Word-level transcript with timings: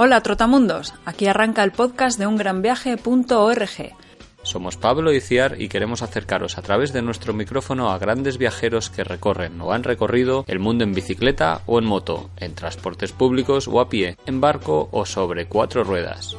Hola 0.00 0.20
Trotamundos, 0.20 0.94
aquí 1.04 1.26
arranca 1.26 1.64
el 1.64 1.72
podcast 1.72 2.20
de 2.20 2.28
ungranviaje.org. 2.28 3.96
Somos 4.44 4.76
Pablo 4.76 5.12
y 5.12 5.20
Ciar 5.20 5.60
y 5.60 5.68
queremos 5.68 6.02
acercaros 6.02 6.56
a 6.56 6.62
través 6.62 6.92
de 6.92 7.02
nuestro 7.02 7.34
micrófono 7.34 7.90
a 7.90 7.98
grandes 7.98 8.38
viajeros 8.38 8.90
que 8.90 9.02
recorren 9.02 9.60
o 9.60 9.72
han 9.72 9.82
recorrido 9.82 10.44
el 10.46 10.60
mundo 10.60 10.84
en 10.84 10.92
bicicleta 10.92 11.62
o 11.66 11.80
en 11.80 11.86
moto, 11.86 12.30
en 12.36 12.54
transportes 12.54 13.10
públicos 13.10 13.66
o 13.66 13.80
a 13.80 13.88
pie, 13.88 14.16
en 14.24 14.40
barco 14.40 14.88
o 14.92 15.04
sobre 15.04 15.46
cuatro 15.48 15.82
ruedas. 15.82 16.36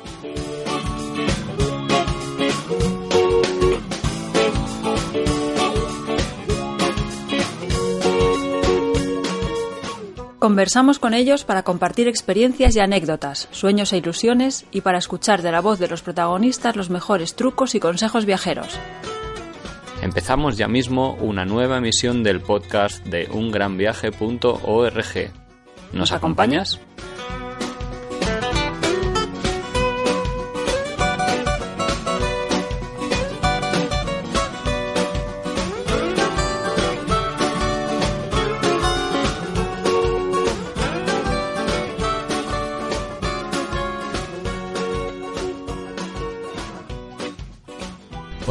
Conversamos 10.40 11.00
con 11.00 11.14
ellos 11.14 11.44
para 11.44 11.64
compartir 11.64 12.08
experiencias 12.08 12.74
y 12.74 12.80
anécdotas, 12.80 13.50
sueños 13.52 13.92
e 13.92 13.98
ilusiones 13.98 14.66
y 14.72 14.80
para 14.80 14.98
escuchar 14.98 15.42
de 15.42 15.52
la 15.52 15.60
voz 15.60 15.80
de 15.80 15.90
los 15.90 16.02
protagonistas 16.02 16.78
los 16.78 16.90
mejores 16.90 17.36
trucos 17.36 17.76
y 17.76 17.82
consejos 17.82 18.24
viajeros. 18.24 18.80
Empezamos 20.02 20.56
ya 20.56 20.70
mismo 20.70 21.16
una 21.16 21.44
nueva 21.44 21.80
emisión 21.80 22.24
del 22.24 22.40
podcast 22.40 23.06
de 23.06 23.28
ungranviaje.org. 23.30 25.32
¿Nos 25.92 26.12
acompañas? 26.14 26.80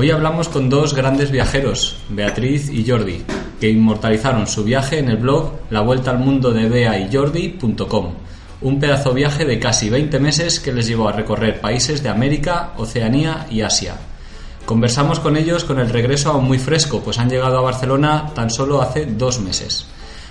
Hoy 0.01 0.13
hablamos 0.13 0.49
con 0.49 0.71
dos 0.71 0.95
grandes 0.95 1.33
viajeros, 1.33 1.97
Beatriz 2.09 2.71
y 2.71 2.89
Jordi, 2.89 3.25
que 3.61 3.69
inmortalizaron 3.69 4.47
su 4.47 4.63
viaje 4.63 5.01
en 5.01 5.09
el 5.09 5.17
blog 5.17 5.55
La 5.71 5.81
Vuelta 5.81 6.13
al 6.13 6.21
Mundo 6.21 6.53
de 6.53 6.69
Bea 6.69 7.01
y 7.01 7.13
Jordi.com, 7.13 8.15
un 8.61 8.79
pedazo 8.79 9.13
viaje 9.13 9.45
de 9.45 9.59
casi 9.59 9.91
20 9.91 10.21
meses 10.21 10.61
que 10.61 10.73
les 10.73 10.87
llevó 10.87 11.09
a 11.09 11.13
recorrer 11.15 11.61
países 11.61 12.01
de 12.01 12.11
América, 12.11 12.75
Oceanía 12.77 13.49
y 13.51 13.63
Asia. 13.63 13.97
Conversamos 14.67 15.19
con 15.19 15.37
ellos 15.37 15.65
con 15.65 15.81
el 15.81 15.91
regreso 15.91 16.31
aún 16.31 16.45
muy 16.45 16.61
fresco, 16.61 17.01
pues 17.01 17.19
han 17.19 17.29
llegado 17.29 17.59
a 17.59 17.63
Barcelona 17.63 18.31
tan 18.37 18.51
solo 18.51 18.81
hace 18.81 19.05
dos 19.05 19.41
meses. 19.41 19.89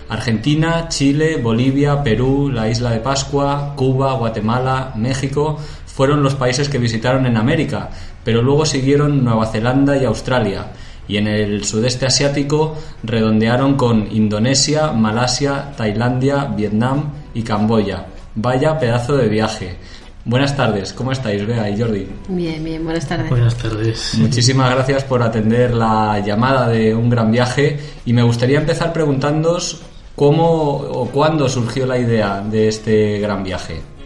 Argentina, 0.07 0.87
Chile, 0.87 1.35
Bolivia, 1.43 2.01
Perú, 2.01 2.49
la 2.49 2.69
isla 2.69 2.91
de 2.91 3.01
Pascua, 3.01 3.73
Cuba, 3.75 4.13
Guatemala, 4.13 4.93
México 4.95 5.59
fueron 5.97 6.21
los 6.21 6.35
países 6.35 6.69
que 6.69 6.77
visitaron 6.77 7.25
en 7.25 7.37
América, 7.37 7.89
pero 8.23 8.43
luego 8.43 8.67
siguieron 8.67 9.25
Nueva 9.25 9.47
Zelanda 9.47 9.97
y 9.97 10.05
Australia, 10.05 10.67
y 11.07 11.17
en 11.17 11.25
el 11.25 11.63
sudeste 11.63 12.05
asiático 12.05 12.77
redondearon 13.01 13.75
con 13.75 14.07
Indonesia, 14.11 14.91
Malasia, 14.91 15.71
Tailandia, 15.75 16.53
Vietnam 16.55 17.13
y 17.33 17.41
Camboya. 17.41 18.05
Vaya 18.35 18.77
pedazo 18.77 19.17
de 19.17 19.27
viaje. 19.27 19.77
Buenas 20.23 20.55
tardes, 20.55 20.93
¿cómo 20.93 21.13
estáis, 21.13 21.47
Bea 21.47 21.67
y 21.67 21.81
Jordi? 21.81 22.07
Bien, 22.27 22.63
bien, 22.63 22.83
buenas 22.83 23.07
tardes. 23.07 23.31
Buenas 23.31 23.55
tardes. 23.55 24.13
Muchísimas 24.19 24.69
gracias 24.69 25.03
por 25.03 25.23
atender 25.23 25.73
la 25.73 26.19
llamada 26.19 26.69
de 26.69 26.93
un 26.93 27.09
gran 27.09 27.31
viaje 27.31 27.79
y 28.05 28.13
me 28.13 28.21
gustaría 28.21 28.59
empezar 28.59 28.93
preguntándoos 28.93 29.81
cómo 30.15 30.73
o 30.73 31.09
cuándo 31.09 31.49
surgió 31.49 31.87
la 31.87 31.97
idea 31.97 32.41
de 32.41 32.67
este 32.67 33.17
gran 33.17 33.43
viaje. 33.43 33.96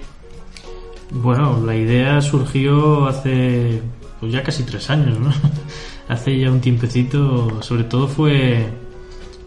Bueno, 1.12 1.62
la 1.66 1.76
idea 1.76 2.22
surgió 2.22 3.06
hace 3.08 3.82
pues 4.20 4.32
ya 4.32 4.44
casi 4.44 4.64
tres 4.64 4.90
años, 4.90 5.20
¿no? 5.20 5.30
Hace 6.08 6.38
ya 6.38 6.52
un 6.52 6.60
tiempecito, 6.60 7.62
sobre 7.62 7.86
todo 7.86 8.08
fue 8.08 8.68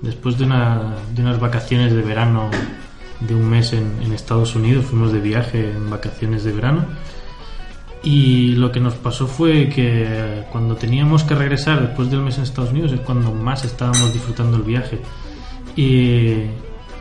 después 0.00 0.38
de, 0.38 0.44
una, 0.44 0.97
de 1.14 1.22
unas 1.22 1.38
vacaciones 1.38 1.92
de 1.94 2.02
verano 2.02 2.50
de 3.20 3.34
un 3.34 3.48
mes 3.48 3.72
en, 3.72 4.02
en, 4.02 4.12
Estados 4.12 4.54
Unidos, 4.56 4.86
fuimos 4.86 5.12
de 5.12 5.20
viaje 5.20 5.70
en 5.70 5.91
vacaciones 5.91 6.42
de 6.42 6.52
verano 6.52 6.86
y 8.02 8.54
lo 8.56 8.72
que 8.72 8.81
nos 8.81 8.94
pasó 8.94 9.26
fue 9.26 9.69
que 9.69 10.44
cuando 10.52 10.75
teníamos 10.76 11.22
que 11.22 11.34
regresar 11.34 11.81
después 11.81 12.10
del 12.10 12.20
mes 12.20 12.36
en 12.36 12.44
Estados 12.44 12.70
Unidos 12.70 12.92
es 12.92 13.00
cuando 13.00 13.31
más 13.32 13.64
estábamos 13.64 14.12
disfrutando 14.12 14.56
el 14.56 14.62
viaje 14.62 15.00
y, 15.76 16.44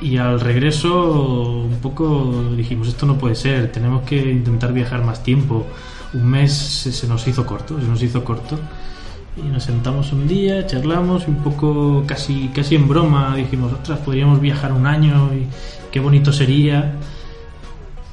y 0.03 0.18
al 0.18 0.40
regreso 0.40 1.64
un 1.64 1.80
poco 1.81 2.53
dijimos 2.56 2.90
esto 2.90 3.06
no 3.06 3.18
puede 3.18 3.36
ser, 3.36 3.72
tenemos 3.72 4.03
que 4.03 4.18
intentar 4.18 4.74
viajar 4.74 5.03
más 5.03 5.24
tiempo 5.24 5.66
un 6.14 6.25
mes 6.30 6.53
se 6.53 7.08
nos 7.08 7.28
hizo 7.28 7.46
corto, 7.46 7.80
se 7.80 7.88
nos 7.88 8.02
hizo 8.02 8.24
corto. 8.24 8.58
Y 9.36 9.42
nos 9.50 9.63
sentamos 9.63 10.13
un 10.13 10.28
día, 10.28 10.68
charlamos, 10.68 11.28
un 11.28 11.38
poco 11.38 12.03
casi, 12.06 12.50
casi 12.50 12.75
en 12.75 12.88
broma, 12.88 13.36
dijimos, 13.36 13.74
otras 13.74 14.00
podríamos 14.00 14.40
viajar 14.40 14.72
un 14.72 14.86
año 14.86 15.31
y 15.34 15.47
qué 15.92 16.00
bonito 16.00 16.31
sería. 16.31 16.94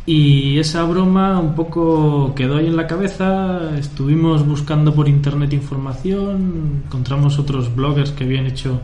Y 0.06 0.58
esa 0.58 0.82
broma 0.84 1.38
un 1.38 1.54
poco 1.54 2.34
quedó 2.34 2.56
ahí 2.56 2.66
en 2.66 2.76
la 2.76 2.86
cabeza, 2.86 3.76
estuvimos 3.78 4.46
buscando 4.46 4.94
por 4.94 5.08
internet 5.08 5.52
información, 5.52 6.82
encontramos 6.86 7.38
otros 7.38 7.74
bloggers 7.74 8.12
que 8.12 8.24
habían 8.24 8.46
hecho 8.46 8.80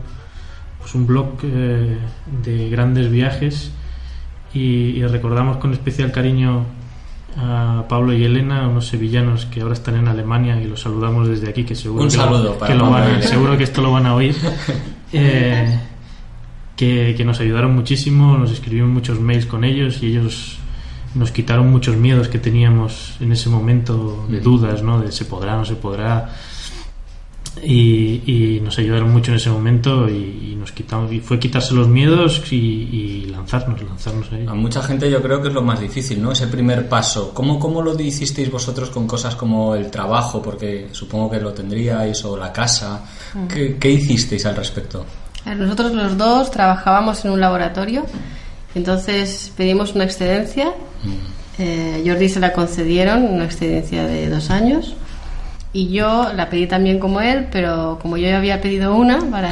pues, 0.87 0.95
un 0.95 1.05
blog 1.05 1.27
eh, 1.43 1.97
de 2.43 2.69
grandes 2.69 3.11
viajes 3.11 3.71
y, 4.53 4.59
y 4.95 5.05
recordamos 5.05 5.57
con 5.57 5.73
especial 5.73 6.13
cariño 6.13 6.63
a 7.37 7.83
Pablo 7.89 8.13
y 8.13 8.23
Elena, 8.23 8.69
unos 8.69 8.87
sevillanos 8.87 9.45
que 9.47 9.59
ahora 9.59 9.73
están 9.73 9.97
en 9.97 10.07
Alemania 10.07 10.61
y 10.61 10.65
los 10.65 10.79
saludamos 10.79 11.27
desde 11.27 11.49
aquí, 11.49 11.65
que 11.65 11.75
seguro, 11.75 12.03
Un 12.03 12.09
que, 12.09 12.15
saludo 12.15 12.43
lo, 12.43 12.57
para 12.57 12.71
que 12.71 12.79
lo 12.79 12.89
van, 12.89 13.21
seguro 13.21 13.57
que 13.57 13.65
esto 13.65 13.81
lo 13.81 13.91
van 13.91 14.05
a 14.05 14.15
oír. 14.15 14.35
Eh, 15.13 15.79
que, 16.75 17.15
que 17.15 17.23
nos 17.23 17.39
ayudaron 17.39 17.73
muchísimo, 17.73 18.37
nos 18.37 18.51
escribimos 18.51 18.89
muchos 18.89 19.21
mails 19.21 19.45
con 19.45 19.63
ellos 19.63 20.03
y 20.03 20.07
ellos 20.07 20.59
nos 21.15 21.31
quitaron 21.31 21.71
muchos 21.71 21.95
miedos 21.95 22.27
que 22.27 22.39
teníamos 22.39 23.15
en 23.21 23.31
ese 23.31 23.49
momento 23.49 24.27
de 24.27 24.41
dudas, 24.41 24.83
¿no? 24.83 24.99
De 24.99 25.13
se 25.13 25.23
podrá, 25.23 25.55
no 25.55 25.63
se 25.63 25.75
podrá. 25.75 26.29
Y, 27.63 28.23
y 28.25 28.59
nos 28.61 28.77
ayudaron 28.79 29.11
mucho 29.11 29.31
en 29.31 29.37
ese 29.37 29.49
momento 29.49 30.07
y, 30.09 30.51
y 30.51 30.55
nos 30.55 30.71
quitamos 30.71 31.11
y 31.11 31.19
fue 31.19 31.39
quitarse 31.39 31.73
los 31.73 31.87
miedos 31.87 32.41
y, 32.51 32.55
y 32.55 33.25
lanzarnos, 33.25 33.81
lanzarnos 33.81 34.31
ahí. 34.31 34.45
A 34.47 34.53
mucha 34.53 34.81
gente 34.81 35.09
yo 35.09 35.21
creo 35.21 35.41
que 35.41 35.47
es 35.49 35.53
lo 35.53 35.61
más 35.61 35.79
difícil, 35.79 36.21
¿no? 36.21 36.31
Ese 36.31 36.47
primer 36.47 36.87
paso. 36.87 37.33
¿Cómo, 37.33 37.59
cómo 37.59 37.81
lo 37.81 37.99
hicisteis 37.99 38.51
vosotros 38.51 38.89
con 38.89 39.07
cosas 39.07 39.35
como 39.35 39.75
el 39.75 39.89
trabajo? 39.89 40.41
Porque 40.41 40.89
supongo 40.91 41.31
que 41.31 41.39
lo 41.39 41.53
tendríais, 41.53 42.23
o 42.25 42.37
la 42.37 42.51
casa. 42.51 43.03
¿Qué, 43.47 43.77
qué 43.79 43.91
hicisteis 43.91 44.45
al 44.45 44.55
respecto? 44.55 45.05
Nosotros 45.45 45.93
los 45.93 46.17
dos 46.17 46.51
trabajábamos 46.51 47.23
en 47.23 47.31
un 47.31 47.39
laboratorio, 47.39 48.05
entonces 48.75 49.51
pedimos 49.55 49.95
una 49.95 50.03
excedencia. 50.03 50.73
Eh, 51.57 52.03
Jordi 52.05 52.27
se 52.27 52.39
la 52.39 52.51
concedieron, 52.51 53.23
una 53.23 53.45
excedencia 53.45 54.05
de 54.05 54.29
dos 54.29 54.49
años. 54.49 54.95
Y 55.77 55.89
yo 55.89 56.33
la 56.33 56.49
pedí 56.49 56.65
también 56.65 56.97
como 56.97 57.21
él, 57.21 57.49
pero 57.51 57.99
como 58.01 58.17
yo 58.17 58.27
ya 58.27 58.37
había 58.37 58.59
pedido 58.61 58.95
una 58.95 59.19
para, 59.29 59.51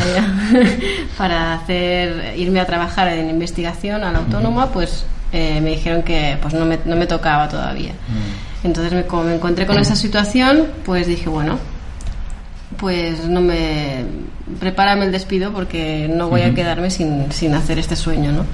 para 1.20 1.54
hacer, 1.54 2.34
irme 2.36 2.60
a 2.60 2.66
trabajar 2.66 3.10
en 3.10 3.30
investigación 3.30 4.04
a 4.04 4.12
la 4.12 4.18
autónoma, 4.18 4.72
pues 4.72 5.06
eh, 5.32 5.62
me 5.62 5.70
dijeron 5.70 6.02
que 6.02 6.40
pues 6.42 6.56
no 6.56 6.66
me, 6.66 6.80
no 6.84 6.96
me 6.96 7.06
tocaba 7.06 7.48
todavía. 7.48 7.92
Entonces, 8.64 8.92
me, 8.92 9.04
como 9.06 9.26
me 9.26 9.36
encontré 9.36 9.68
con 9.68 9.78
esa 9.78 9.96
situación, 9.96 10.66
pues 10.84 11.06
dije, 11.06 11.30
bueno, 11.30 11.60
pues 12.78 13.28
no 13.28 13.42
me. 13.42 14.06
Prepárame 14.60 15.06
el 15.06 15.12
despido 15.12 15.54
porque 15.54 16.10
no 16.12 16.30
voy 16.30 16.42
a 16.42 16.56
quedarme 16.56 16.90
sin, 16.90 17.32
sin 17.32 17.54
hacer 17.54 17.78
este 17.78 17.96
sueño, 17.96 18.32
¿no? 18.32 18.46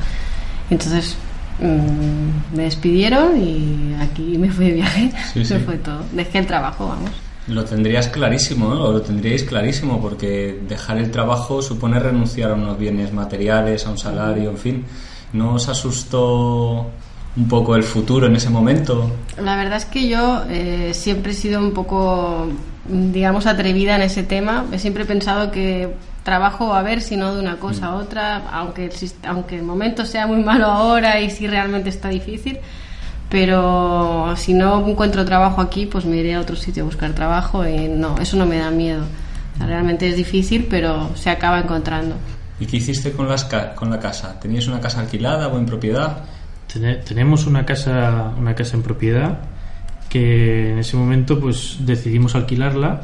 Entonces 0.69 1.15
mm, 1.62 2.53
me 2.53 2.63
despidieron 2.63 3.41
y 3.41 3.95
aquí 4.01 4.38
me 4.38 4.51
fui 4.51 4.65
de 4.65 4.71
viaje. 4.74 5.12
Sí, 5.27 5.29
sí. 5.45 5.53
Eso 5.53 5.59
fue 5.63 5.77
todo. 5.77 6.03
Dejé 6.12 6.39
el 6.39 6.47
trabajo, 6.47 6.89
vamos. 6.89 7.12
Lo 7.51 7.65
tendrías 7.65 8.07
clarísimo, 8.07 8.74
¿no? 8.74 8.86
O 8.86 8.92
lo 8.92 9.01
tendríais 9.01 9.44
clarísimo, 9.44 10.01
porque 10.01 10.59
dejar 10.68 10.98
el 10.98 11.12
trabajo 11.12 11.62
supone 11.62 12.00
renunciar 12.00 12.51
a 12.51 12.53
unos 12.53 12.77
bienes 12.77 13.12
materiales, 13.13 13.86
a 13.86 13.92
un 13.92 13.98
salario, 13.98 14.50
en 14.50 14.57
fin. 14.57 14.86
¿No 15.33 15.56
os 15.56 15.68
asustó 15.68 16.88
un 17.36 17.48
poco 17.48 17.75
el 17.75 17.83
futuro 17.83 18.27
en 18.27 18.36
ese 18.36 18.50
momento? 18.50 19.12
La 19.38 19.56
verdad 19.56 19.77
es 19.77 19.86
que 19.86 20.07
yo 20.07 20.44
eh, 20.50 20.92
siempre 20.94 21.31
he 21.31 21.36
sido 21.36 21.59
un 21.59 21.74
poco, 21.74 22.48
digamos, 22.88 23.45
atrevida 23.48 23.95
en 23.95 24.03
ese 24.03 24.24
tema. 24.24 24.65
He 24.71 24.80
siempre 24.80 25.06
pensado 25.06 25.51
que 25.51 25.94
trabajo 26.24 26.74
a 26.74 26.83
ver 26.83 27.01
si 27.01 27.15
no 27.15 27.33
de 27.33 27.42
una 27.42 27.57
cosa 27.57 27.88
a 27.88 27.95
otra, 27.95 28.50
aunque 28.51 28.86
el, 28.86 28.92
aunque 29.25 29.57
el 29.57 29.63
momento 29.63 30.06
sea 30.06 30.27
muy 30.27 30.44
malo 30.44 30.68
ahora 30.68 31.19
y 31.19 31.30
si 31.30 31.48
realmente 31.48 31.89
está 31.89 32.09
difícil. 32.09 32.59
Pero 33.31 34.35
si 34.35 34.53
no 34.53 34.85
encuentro 34.87 35.23
trabajo 35.25 35.61
aquí, 35.61 35.85
pues 35.85 36.03
me 36.05 36.17
iré 36.17 36.35
a 36.35 36.41
otro 36.41 36.55
sitio 36.57 36.83
a 36.83 36.85
buscar 36.85 37.13
trabajo 37.13 37.65
y 37.67 37.87
no, 37.87 38.17
eso 38.19 38.35
no 38.35 38.45
me 38.45 38.57
da 38.57 38.69
miedo. 38.71 39.03
O 39.55 39.57
sea, 39.57 39.67
realmente 39.67 40.07
es 40.07 40.17
difícil, 40.17 40.67
pero 40.69 41.09
se 41.15 41.29
acaba 41.29 41.59
encontrando. 41.59 42.15
¿Y 42.59 42.65
qué 42.65 42.77
hiciste 42.77 43.13
con, 43.13 43.27
las 43.29 43.45
ca- 43.45 43.73
con 43.73 43.89
la 43.89 43.99
casa? 43.99 44.37
¿Teníais 44.39 44.67
una 44.67 44.81
casa 44.81 44.99
alquilada 44.99 45.47
o 45.47 45.57
en 45.57 45.65
propiedad? 45.65 46.25
Tene- 46.71 46.95
tenemos 46.97 47.47
una 47.47 47.65
casa, 47.65 48.31
una 48.37 48.53
casa 48.53 48.75
en 48.75 48.83
propiedad 48.83 49.39
que 50.09 50.73
en 50.73 50.79
ese 50.79 50.97
momento 50.97 51.39
pues 51.39 51.77
decidimos 51.79 52.35
alquilarla. 52.35 53.01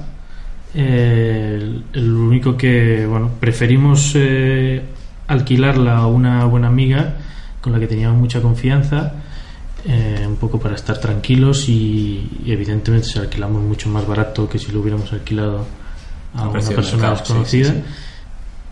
Eh, 0.76 1.58
el, 1.62 1.84
el 1.94 2.12
único 2.12 2.58
que, 2.58 3.06
bueno, 3.08 3.32
preferimos 3.40 4.12
eh, 4.16 4.84
alquilarla 5.28 5.98
a 6.00 6.08
una 6.08 6.44
buena 6.46 6.68
amiga 6.68 7.14
con 7.62 7.72
la 7.72 7.80
que 7.80 7.88
teníamos 7.88 8.20
mucha 8.20 8.42
confianza, 8.42 9.14
eh, 9.86 10.26
un 10.28 10.36
poco 10.36 10.60
para 10.60 10.76
estar 10.76 10.98
tranquilos 11.00 11.70
y, 11.70 12.30
y 12.46 12.52
evidentemente 12.52 13.08
si 13.08 13.20
alquilamos 13.20 13.62
mucho 13.62 13.90
más 13.90 14.08
barato 14.08 14.50
que 14.50 14.60
si 14.60 14.72
lo 14.72 14.82
hubiéramos 14.82 15.14
alquilado 15.14 15.66
a 16.34 16.50
una 16.50 16.60
persona 16.60 17.16
sí, 17.16 17.20
desconocida. 17.22 17.72
sí, 17.72 17.84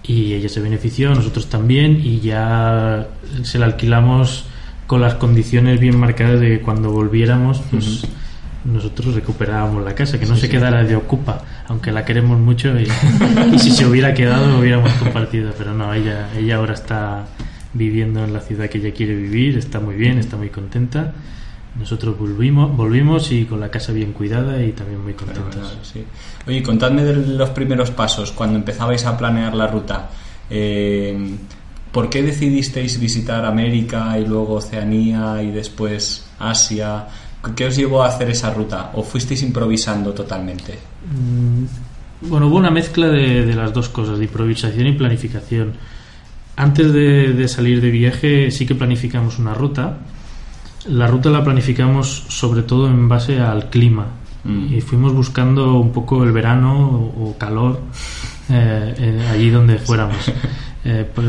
y 0.07 0.33
ella 0.33 0.49
se 0.49 0.59
benefició, 0.59 1.13
nosotros 1.15 1.47
también, 1.47 1.99
y 2.03 2.19
ya 2.19 3.07
se 3.43 3.57
la 3.57 3.65
alquilamos 3.65 4.45
con 4.87 5.01
las 5.01 5.15
condiciones 5.15 5.79
bien 5.79 5.97
marcadas 5.97 6.39
de 6.39 6.49
que 6.49 6.61
cuando 6.61 6.91
volviéramos, 6.91 7.61
pues 7.71 8.05
nosotros 8.65 9.15
recuperábamos 9.15 9.83
la 9.83 9.95
casa, 9.95 10.19
que 10.19 10.25
no 10.25 10.35
se 10.35 10.49
quedara 10.49 10.83
de 10.83 10.95
ocupa, 10.95 11.43
aunque 11.67 11.91
la 11.91 12.05
queremos 12.05 12.39
mucho 12.39 12.79
y, 12.79 12.87
y 13.53 13.59
si 13.59 13.71
se 13.71 13.85
hubiera 13.85 14.13
quedado 14.13 14.47
lo 14.47 14.59
hubiéramos 14.59 14.91
compartido, 14.93 15.53
pero 15.57 15.73
no, 15.73 15.93
ella, 15.93 16.29
ella 16.37 16.57
ahora 16.57 16.73
está 16.73 17.25
viviendo 17.75 18.23
en 18.23 18.33
la 18.33 18.39
ciudad 18.39 18.67
que 18.69 18.79
ella 18.79 18.91
quiere 18.91 19.15
vivir, 19.15 19.57
está 19.57 19.79
muy 19.79 19.95
bien, 19.95 20.17
está 20.17 20.35
muy 20.37 20.49
contenta. 20.49 21.13
Nosotros 21.77 22.17
volvimos, 22.17 22.75
volvimos 22.75 23.31
y 23.31 23.43
con 23.45 23.59
la 23.59 23.69
casa 23.69 23.91
bien 23.91 24.13
cuidada 24.13 24.63
y 24.63 24.71
también 24.71 25.03
muy 25.03 25.13
contentos. 25.13 25.77
Sí. 25.83 26.03
Oye, 26.47 26.63
contadme 26.63 27.03
de 27.03 27.15
los 27.37 27.49
primeros 27.49 27.91
pasos, 27.91 28.31
cuando 28.31 28.57
empezabais 28.57 29.05
a 29.05 29.17
planear 29.17 29.53
la 29.53 29.67
ruta. 29.67 30.09
Eh, 30.49 31.35
¿Por 31.91 32.09
qué 32.09 32.23
decidisteis 32.23 32.99
visitar 32.99 33.45
América 33.45 34.17
y 34.17 34.25
luego 34.25 34.55
Oceanía 34.55 35.41
y 35.43 35.51
después 35.51 36.25
Asia? 36.39 37.07
¿Qué 37.55 37.65
os 37.67 37.75
llevó 37.75 38.03
a 38.03 38.07
hacer 38.07 38.29
esa 38.29 38.53
ruta? 38.53 38.91
¿O 38.95 39.03
fuisteis 39.03 39.41
improvisando 39.43 40.13
totalmente? 40.13 40.73
Mm, 41.11 41.65
Bueno, 42.29 42.47
hubo 42.47 42.55
una 42.57 42.71
mezcla 42.71 43.07
de, 43.07 43.45
de 43.45 43.53
las 43.53 43.71
dos 43.73 43.89
cosas, 43.89 44.17
de 44.17 44.25
improvisación 44.25 44.87
y 44.87 44.93
planificación. 44.93 45.73
Antes 46.55 46.93
de, 46.93 47.33
de 47.33 47.47
salir 47.47 47.81
de 47.81 47.91
viaje 47.91 48.51
sí 48.51 48.65
que 48.65 48.75
planificamos 48.75 49.39
una 49.39 49.53
ruta. 49.53 49.97
La 50.87 51.07
ruta 51.07 51.29
la 51.29 51.43
planificamos 51.43 52.25
sobre 52.29 52.63
todo 52.63 52.87
en 52.87 53.09
base 53.09 53.39
al 53.39 53.69
clima. 53.69 54.07
Mm. 54.43 54.73
Y 54.73 54.81
fuimos 54.81 55.13
buscando 55.13 55.79
un 55.79 55.91
poco 55.91 56.23
el 56.23 56.31
verano 56.31 56.89
o, 56.89 57.29
o 57.29 57.37
calor 57.37 57.81
eh, 58.49 58.93
eh, 58.97 59.27
allí 59.31 59.49
donde 59.49 59.77
fuéramos. 59.77 60.31
Eh, 60.87 61.03
por, 61.03 61.23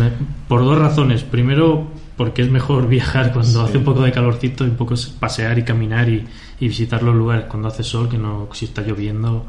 por 0.49 0.61
dos 0.67 0.79
razones. 0.79 1.23
Primero, 1.23 1.87
porque 2.15 2.43
es 2.43 2.51
mejor 2.51 2.89
viajar 2.91 3.33
cuando 3.33 3.63
hace 3.63 3.79
un 3.79 3.85
poco 3.85 4.03
de 4.03 4.13
calorcito 4.13 4.67
y 4.67 4.69
un 4.69 4.77
poco 4.77 4.93
es 4.93 5.07
pasear 5.07 5.59
y 5.59 5.63
caminar 5.63 6.11
y, 6.11 6.27
y 6.61 6.69
visitar 6.69 7.03
los 7.03 7.15
lugares 7.15 7.47
cuando 7.47 7.69
hace 7.69 7.83
sol 7.83 8.11
que 8.11 8.19
no 8.19 8.51
si 8.53 8.67
está 8.67 8.83
lloviendo 8.83 9.47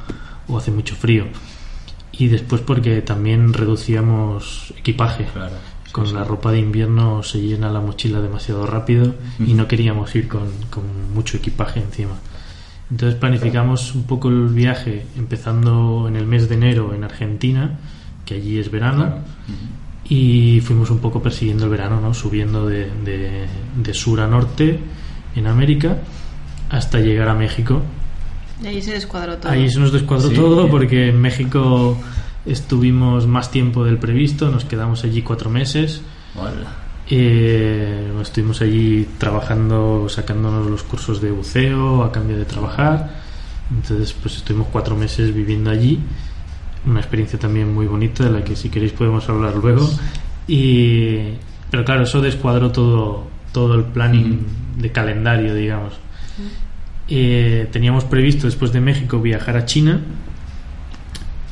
o 0.48 0.58
hace 0.58 0.72
mucho 0.72 0.96
frío. 0.96 1.26
Y 2.20 2.28
después 2.28 2.62
porque 2.62 3.02
también 3.02 3.54
reducíamos 3.54 4.74
equipaje. 4.78 5.26
Claro, 5.34 5.56
sí, 5.86 5.92
con 5.92 6.08
sí. 6.08 6.14
la 6.14 6.24
ropa 6.24 6.52
de 6.52 6.60
invierno 6.60 7.22
se 7.24 7.40
llena 7.42 7.70
la 7.72 7.80
mochila 7.80 8.20
demasiado 8.22 8.66
rápido 8.66 9.14
y 9.40 9.54
no 9.54 9.68
queríamos 9.68 10.14
ir 10.16 10.28
con, 10.28 10.48
con 10.70 10.84
mucho 11.14 11.38
equipaje 11.38 11.80
encima. 11.80 12.16
Entonces 12.90 13.20
planificamos 13.20 13.94
un 13.96 14.04
poco 14.04 14.30
el 14.30 14.48
viaje 14.48 15.06
empezando 15.18 16.06
en 16.08 16.16
el 16.16 16.26
mes 16.26 16.48
de 16.50 16.56
enero 16.56 16.94
en 16.94 17.04
Argentina, 17.04 17.78
que 18.26 18.36
allí 18.36 18.58
es 18.60 18.72
verano, 18.72 19.04
Claro. 19.04 19.22
y 20.10 20.62
fuimos 20.62 20.90
un 20.90 21.00
poco 21.00 21.22
persiguiendo 21.22 21.66
el 21.66 21.70
verano, 21.70 22.00
¿no? 22.02 22.14
subiendo 22.14 22.66
de, 22.66 22.90
de- 23.04 23.46
de 23.76 23.94
sur 23.94 24.22
a 24.22 24.28
norte 24.28 24.80
en 25.36 25.48
América 25.48 25.98
hasta 26.70 27.00
llegar 27.00 27.28
a 27.30 27.34
México. 27.36 27.82
Y 28.64 28.68
ahí 28.68 28.82
se 28.82 28.92
descuadró 28.94 29.38
todo. 29.38 29.52
Ahí 29.52 29.70
se 29.70 29.80
nos 29.80 29.92
descuadró 29.92 30.30
Sí. 30.30 30.36
todo 30.36 30.70
porque 30.70 31.10
en 31.10 31.20
México 31.22 31.98
estuvimos 32.46 33.28
más 33.28 33.52
tiempo 33.52 33.84
del 33.84 33.98
previsto, 33.98 34.50
nos 34.50 34.66
quedamos 34.66 35.04
allí 35.04 35.22
cuatro 35.22 35.50
meses. 35.50 36.02
Hola. 36.36 36.76
Eh, 37.10 38.12
estuvimos 38.22 38.62
allí 38.62 39.08
trabajando, 39.18 40.08
sacándonos 40.10 40.68
los 40.70 40.84
cursos 40.84 41.22
de 41.22 41.32
buceo 41.32 42.04
a 42.04 42.12
cambio 42.12 42.38
de 42.38 42.46
trabajar. 42.46 43.22
Entonces, 43.72 44.14
pues 44.14 44.38
estuvimos 44.38 44.68
cuatro 44.72 44.96
meses 44.96 45.34
viviendo 45.34 45.70
allí. 45.70 46.00
Una 46.86 47.00
experiencia 47.00 47.38
también 47.38 47.74
muy 47.74 47.86
bonita 47.86 48.24
de 48.24 48.32
la 48.32 48.44
que 48.44 48.56
si 48.56 48.70
queréis 48.70 48.94
podemos 48.94 49.28
hablar 49.30 49.56
luego. 49.56 49.90
Y, 50.48 51.34
pero 51.70 51.84
claro, 51.86 52.04
eso 52.04 52.22
descuadró 52.22 52.72
todo, 52.72 53.28
todo 53.52 53.76
el 53.76 53.84
planning 53.84 54.46
de 54.78 54.92
calendario, 54.92 55.54
digamos. 55.54 55.94
Eh, 57.10 57.68
teníamos 57.72 58.04
previsto 58.04 58.48
después 58.48 58.74
de 58.74 58.82
México 58.82 59.22
viajar 59.22 59.56
a 59.56 59.66
China, 59.66 60.02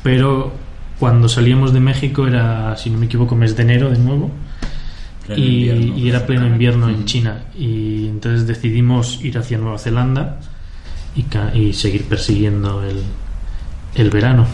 pero 0.02 0.52
cuando 0.98 1.28
salíamos 1.28 1.72
de 1.72 1.80
México 1.80 2.26
era, 2.26 2.76
si 2.76 2.90
no 2.90 2.98
me 2.98 3.06
equivoco, 3.06 3.34
mes 3.34 3.56
de 3.56 3.62
enero 3.62 3.90
de 3.90 3.98
nuevo 3.98 4.30
Pleno 5.26 5.42
y, 5.42 5.68
invierno, 5.68 5.98
y 5.98 6.08
era 6.08 6.26
pleno 6.26 6.46
invierno 6.46 6.88
en 6.88 6.96
Ujú. 6.96 7.04
China 7.04 7.42
y 7.58 8.06
entonces 8.06 8.46
decidimos 8.46 9.22
ir 9.24 9.36
hacia 9.38 9.58
Nueva 9.58 9.78
Zelanda 9.78 10.40
y, 11.54 11.72
seguir 11.72 12.04
persiguiendo 12.04 12.84
el, 12.84 13.02
el 13.94 14.10
verano. 14.10 14.46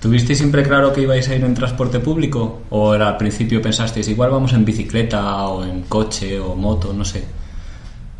¿Tuvisteis 0.00 0.38
siempre 0.38 0.62
claro 0.62 0.92
que 0.92 1.00
ibais 1.00 1.26
a 1.30 1.34
ir 1.34 1.42
en 1.42 1.54
transporte 1.54 1.98
público? 1.98 2.64
¿O 2.68 2.94
era 2.94 3.08
al 3.08 3.16
principio 3.16 3.62
pensasteis, 3.62 4.06
igual 4.08 4.30
vamos 4.30 4.52
en 4.52 4.64
bicicleta 4.64 5.48
o 5.48 5.64
en 5.64 5.82
coche 5.84 6.38
o 6.38 6.54
moto, 6.54 6.92
no 6.92 7.06
sé? 7.06 7.24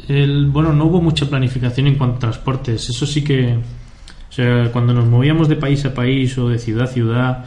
El, 0.08 0.46
bueno, 0.46 0.72
no 0.72 0.84
hubo 0.84 1.00
mucha 1.00 1.26
planificación 1.26 1.86
en 1.86 1.96
cuanto 1.96 2.16
a 2.16 2.20
transportes. 2.20 2.88
Eso 2.90 3.06
sí 3.06 3.22
que, 3.24 3.56
o 3.56 4.32
sea, 4.32 4.70
cuando 4.72 4.92
nos 4.92 5.06
movíamos 5.06 5.48
de 5.48 5.56
país 5.56 5.84
a 5.84 5.94
país 5.94 6.36
o 6.38 6.48
de 6.48 6.58
ciudad 6.58 6.84
a 6.84 6.88
ciudad, 6.88 7.44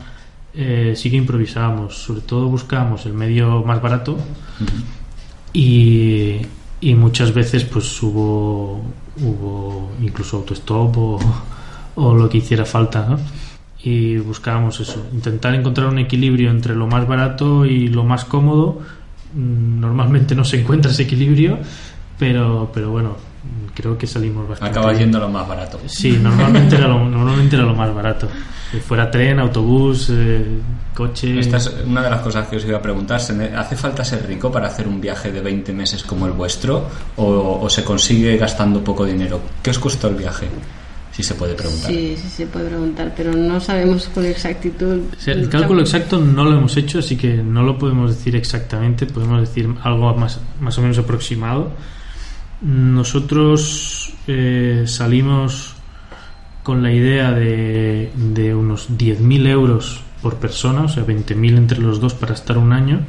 eh, 0.54 0.94
sí 0.96 1.10
que 1.12 1.18
improvisábamos. 1.18 1.96
Sobre 1.96 2.22
todo 2.22 2.48
buscábamos 2.48 3.06
el 3.06 3.14
medio 3.14 3.64
más 3.64 3.82
barato 3.82 4.18
y, 5.54 6.36
y 6.82 6.96
muchas 6.96 7.34
veces 7.34 7.64
pues 7.64 8.02
hubo, 8.02 8.82
hubo 9.22 9.92
incluso 10.02 10.38
autostop 10.38 10.98
o, 10.98 11.20
o 11.96 12.14
lo 12.16 12.30
que 12.30 12.40
hiciera 12.40 12.66
falta, 12.66 13.06
¿no? 13.08 13.20
Y 13.84 14.18
buscábamos 14.18 14.80
eso, 14.80 15.06
intentar 15.14 15.54
encontrar 15.54 15.88
un 15.88 16.00
equilibrio 16.00 16.50
entre 16.50 16.76
lo 16.76 16.88
más 16.88 17.08
barato 17.08 17.66
y 17.66 17.88
lo 17.88 18.04
más 18.04 18.26
cómodo. 18.26 18.82
Mm, 19.34 19.80
Normalmente 19.80 20.36
no 20.36 20.44
se 20.44 20.60
encuentra 20.60 20.92
ese 20.92 21.04
equilibrio, 21.04 21.60
pero, 22.18 22.70
pero 22.74 22.92
bueno, 22.92 23.16
creo 23.76 23.98
que 23.98 24.08
salimos 24.08 24.48
bastante. 24.48 24.72
Acabas 24.72 24.98
bien. 24.98 25.10
yendo 25.10 25.20
lo 25.20 25.30
más 25.30 25.48
barato. 25.48 25.80
Sí, 25.86 26.18
normalmente 26.22 26.76
era 26.76 26.88
lo, 26.88 27.00
normalmente 27.10 27.56
era 27.56 27.66
lo 27.66 27.76
más 27.76 27.94
barato. 27.94 28.28
Fuera 28.86 29.10
tren, 29.10 29.40
autobús, 29.40 30.10
eh, 30.12 30.46
coche. 30.94 31.40
Esta 31.40 31.56
es 31.58 31.74
una 31.86 32.02
de 32.02 32.10
las 32.10 32.20
cosas 32.22 32.48
que 32.50 32.58
os 32.58 32.66
iba 32.66 32.78
a 32.78 32.82
preguntar. 32.82 33.22
¿Se 33.22 33.34
ne- 33.34 33.56
¿Hace 33.56 33.78
falta 33.78 34.04
ser 34.04 34.28
rico 34.28 34.52
para 34.52 34.68
hacer 34.68 34.88
un 34.88 35.00
viaje 35.00 35.32
de 35.32 35.40
20 35.40 35.72
meses 35.72 36.04
como 36.04 36.26
el 36.26 36.34
vuestro? 36.34 36.86
¿O, 37.16 37.60
o 37.62 37.70
se 37.70 37.84
consigue 37.86 38.36
gastando 38.36 38.84
poco 38.84 39.06
dinero? 39.06 39.40
¿Qué 39.64 39.70
os 39.70 39.80
costó 39.80 40.10
el 40.10 40.16
viaje? 40.16 40.48
Si 41.14 41.24
se 41.24 41.34
puede 41.36 41.54
preguntar. 41.56 41.90
Sí, 41.90 42.16
sí 42.22 42.28
se 42.30 42.46
puede 42.46 42.68
preguntar, 42.68 43.14
pero 43.16 43.32
no 43.34 43.60
sabemos 43.62 44.10
con 44.14 44.26
exactitud. 44.26 45.00
O 45.18 45.20
sea, 45.20 45.34
el 45.34 45.48
cálculo 45.50 45.82
exacto 45.82 46.20
no 46.20 46.44
lo 46.44 46.58
hemos 46.58 46.76
hecho, 46.78 47.00
así 47.00 47.16
que 47.16 47.36
no 47.38 47.64
lo 47.64 47.78
podemos 47.80 48.16
decir 48.18 48.36
exactamente, 48.36 49.06
podemos 49.06 49.40
decir 49.40 49.68
algo 49.84 50.14
más, 50.14 50.40
más 50.60 50.78
o 50.78 50.82
menos 50.82 50.98
aproximado. 51.00 51.72
Nosotros 52.62 54.14
eh, 54.28 54.84
salimos 54.88 55.74
con 56.64 56.84
la 56.84 56.92
idea 56.92 57.32
de, 57.32 58.12
de 58.16 58.54
unos 58.56 58.90
10.000 58.90 59.48
euros 59.48 60.02
por 60.22 60.36
persona, 60.36 60.82
o 60.84 60.90
sea, 60.90 61.06
20.000 61.06 61.56
entre 61.58 61.80
los 61.80 62.00
dos 62.02 62.14
para 62.14 62.34
estar 62.34 62.58
un 62.58 62.74
año, 62.74 63.02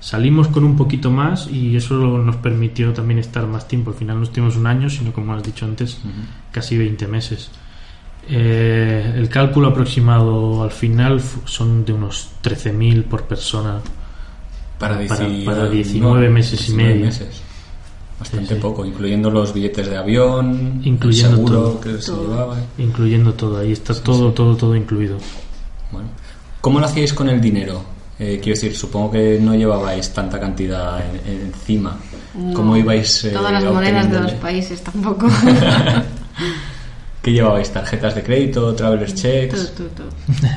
Salimos 0.00 0.48
con 0.48 0.64
un 0.64 0.76
poquito 0.76 1.12
más 1.12 1.48
y 1.48 1.76
eso 1.76 1.94
nos 1.94 2.34
permitió 2.34 2.92
también 2.92 3.20
estar 3.20 3.46
más 3.46 3.68
tiempo. 3.68 3.90
Al 3.92 3.96
final 3.96 4.16
no 4.16 4.24
estuvimos 4.24 4.56
un 4.56 4.66
año, 4.66 4.90
sino 4.90 5.12
como 5.12 5.32
has 5.32 5.44
dicho 5.44 5.64
antes, 5.64 6.00
casi 6.50 6.76
20 6.76 7.06
meses. 7.06 7.52
Eh, 8.28 9.14
el 9.16 9.28
cálculo 9.28 9.68
aproximado 9.68 10.64
al 10.64 10.72
final 10.72 11.20
son 11.44 11.84
de 11.84 11.92
unos 11.92 12.30
13.000 12.42 13.04
por 13.04 13.28
persona 13.28 13.78
Para, 14.76 14.96
para- 15.06 15.28
para 15.44 15.68
19 15.68 16.28
meses 16.28 16.62
y 16.62 16.72
19 16.72 16.92
medio. 16.94 17.06
meses. 17.06 17.42
Bastante 18.22 18.48
Sí, 18.50 18.54
sí. 18.54 18.60
poco, 18.60 18.84
incluyendo 18.86 19.30
los 19.30 19.52
billetes 19.52 19.88
de 19.90 19.96
avión, 19.96 20.80
Incluyendo 20.84 21.30
el 21.30 21.36
seguro 21.36 21.60
todo. 21.62 21.80
que 21.80 22.00
se 22.00 22.12
llevaba. 22.12 22.56
incluyendo 22.78 23.34
todo. 23.34 23.58
Ahí 23.58 23.72
está 23.72 23.94
todo, 23.94 24.32
todo, 24.32 24.56
todo 24.56 24.76
incluido. 24.76 25.18
Bueno. 25.90 26.08
¿Cómo 26.60 26.78
lo 26.78 26.86
hacíais 26.86 27.12
con 27.12 27.28
el 27.28 27.40
dinero? 27.40 27.82
Eh, 28.20 28.38
quiero 28.40 28.54
decir, 28.54 28.76
supongo 28.76 29.10
que 29.10 29.40
no 29.42 29.56
llevabais 29.56 30.12
tanta 30.12 30.38
cantidad 30.38 31.00
en- 31.26 31.46
encima. 31.48 31.98
¿Cómo 32.54 32.72
No, 32.72 32.76
ibais? 32.76 33.24
eh, 33.24 33.30
Todas 33.30 33.52
las 33.52 33.64
monedas 33.64 34.08
de 34.08 34.20
los 34.20 34.32
países 34.34 34.80
tampoco. 34.82 35.26
¿Qué 37.22 37.32
llevabais? 37.32 37.70
¿Tarjetas 37.72 38.14
de 38.14 38.22
crédito? 38.22 38.72
¿Traveler's 38.74 39.14
checks? 39.16 39.72
tú, 39.76 39.84
tú. 39.96 40.02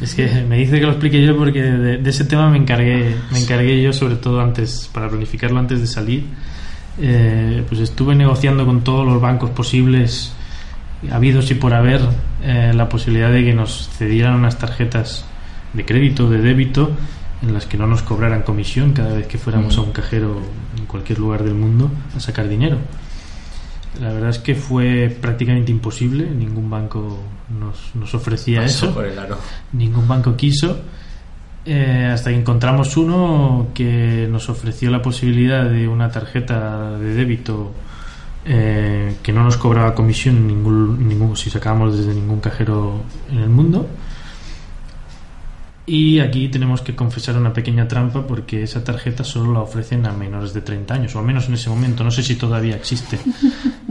Es 0.00 0.14
que 0.14 0.44
me 0.48 0.56
dice 0.56 0.78
que 0.78 0.86
lo 0.86 0.92
explique 0.92 1.24
yo 1.24 1.36
porque 1.36 1.60
de, 1.62 1.98
de 1.98 2.10
ese 2.10 2.24
tema 2.24 2.48
me 2.50 2.58
encargué, 2.58 3.16
me 3.32 3.40
encargué 3.40 3.82
yo 3.82 3.92
sobre 3.92 4.16
todo 4.16 4.40
antes, 4.40 4.88
para 4.92 5.08
planificarlo 5.08 5.58
antes 5.58 5.80
de 5.80 5.86
salir. 5.86 6.24
Eh, 7.00 7.64
pues 7.68 7.80
estuve 7.80 8.14
negociando 8.14 8.66
con 8.66 8.82
todos 8.82 9.06
los 9.06 9.20
bancos 9.20 9.50
posibles, 9.50 10.32
habidos 11.10 11.50
y 11.50 11.54
por 11.54 11.72
haber, 11.74 12.00
eh, 12.42 12.72
la 12.74 12.88
posibilidad 12.88 13.30
de 13.30 13.44
que 13.44 13.54
nos 13.54 13.88
cedieran 13.96 14.34
unas 14.34 14.58
tarjetas 14.58 15.24
de 15.72 15.84
crédito, 15.84 16.28
de 16.28 16.38
débito, 16.38 16.90
en 17.42 17.54
las 17.54 17.66
que 17.66 17.76
no 17.76 17.86
nos 17.86 18.02
cobraran 18.02 18.42
comisión 18.42 18.92
cada 18.92 19.14
vez 19.14 19.28
que 19.28 19.38
fuéramos 19.38 19.78
a 19.78 19.82
un 19.82 19.92
cajero 19.92 20.40
en 20.76 20.86
cualquier 20.86 21.20
lugar 21.20 21.44
del 21.44 21.54
mundo 21.54 21.90
a 22.16 22.20
sacar 22.20 22.48
dinero. 22.48 22.78
La 24.00 24.12
verdad 24.12 24.30
es 24.30 24.38
que 24.38 24.54
fue 24.54 25.14
prácticamente 25.20 25.72
imposible, 25.72 26.30
ningún 26.30 26.70
banco 26.70 27.18
nos, 27.58 27.94
nos 27.94 28.14
ofrecía 28.14 28.62
Pasó 28.62 28.86
eso. 28.86 28.94
por 28.94 29.04
el 29.06 29.18
aro. 29.18 29.38
ningún 29.72 30.06
banco 30.06 30.36
quiso. 30.36 30.80
Eh, 31.64 32.08
hasta 32.10 32.30
que 32.30 32.36
encontramos 32.36 32.96
uno 32.96 33.68
que 33.74 34.26
nos 34.30 34.48
ofreció 34.48 34.90
la 34.90 35.02
posibilidad 35.02 35.68
de 35.68 35.86
una 35.86 36.10
tarjeta 36.10 36.96
de 36.98 37.12
débito 37.12 37.72
eh, 38.46 39.16
que 39.22 39.32
no 39.32 39.42
nos 39.44 39.58
cobraba 39.58 39.94
comisión 39.94 40.46
ningún, 40.46 41.06
ningún, 41.06 41.36
si 41.36 41.50
sacábamos 41.50 41.98
desde 41.98 42.14
ningún 42.14 42.40
cajero 42.40 43.02
en 43.30 43.38
el 43.38 43.50
mundo 43.50 43.86
y 45.88 46.20
aquí 46.20 46.48
tenemos 46.48 46.82
que 46.82 46.94
confesar 46.94 47.38
una 47.38 47.54
pequeña 47.54 47.88
trampa 47.88 48.26
porque 48.26 48.62
esa 48.62 48.84
tarjeta 48.84 49.24
solo 49.24 49.54
la 49.54 49.60
ofrecen 49.60 50.04
a 50.04 50.12
menores 50.12 50.52
de 50.52 50.60
30 50.60 50.92
años, 50.92 51.16
o 51.16 51.18
al 51.18 51.24
menos 51.24 51.48
en 51.48 51.54
ese 51.54 51.70
momento, 51.70 52.04
no 52.04 52.10
sé 52.10 52.22
si 52.22 52.36
todavía 52.36 52.76
existe. 52.76 53.18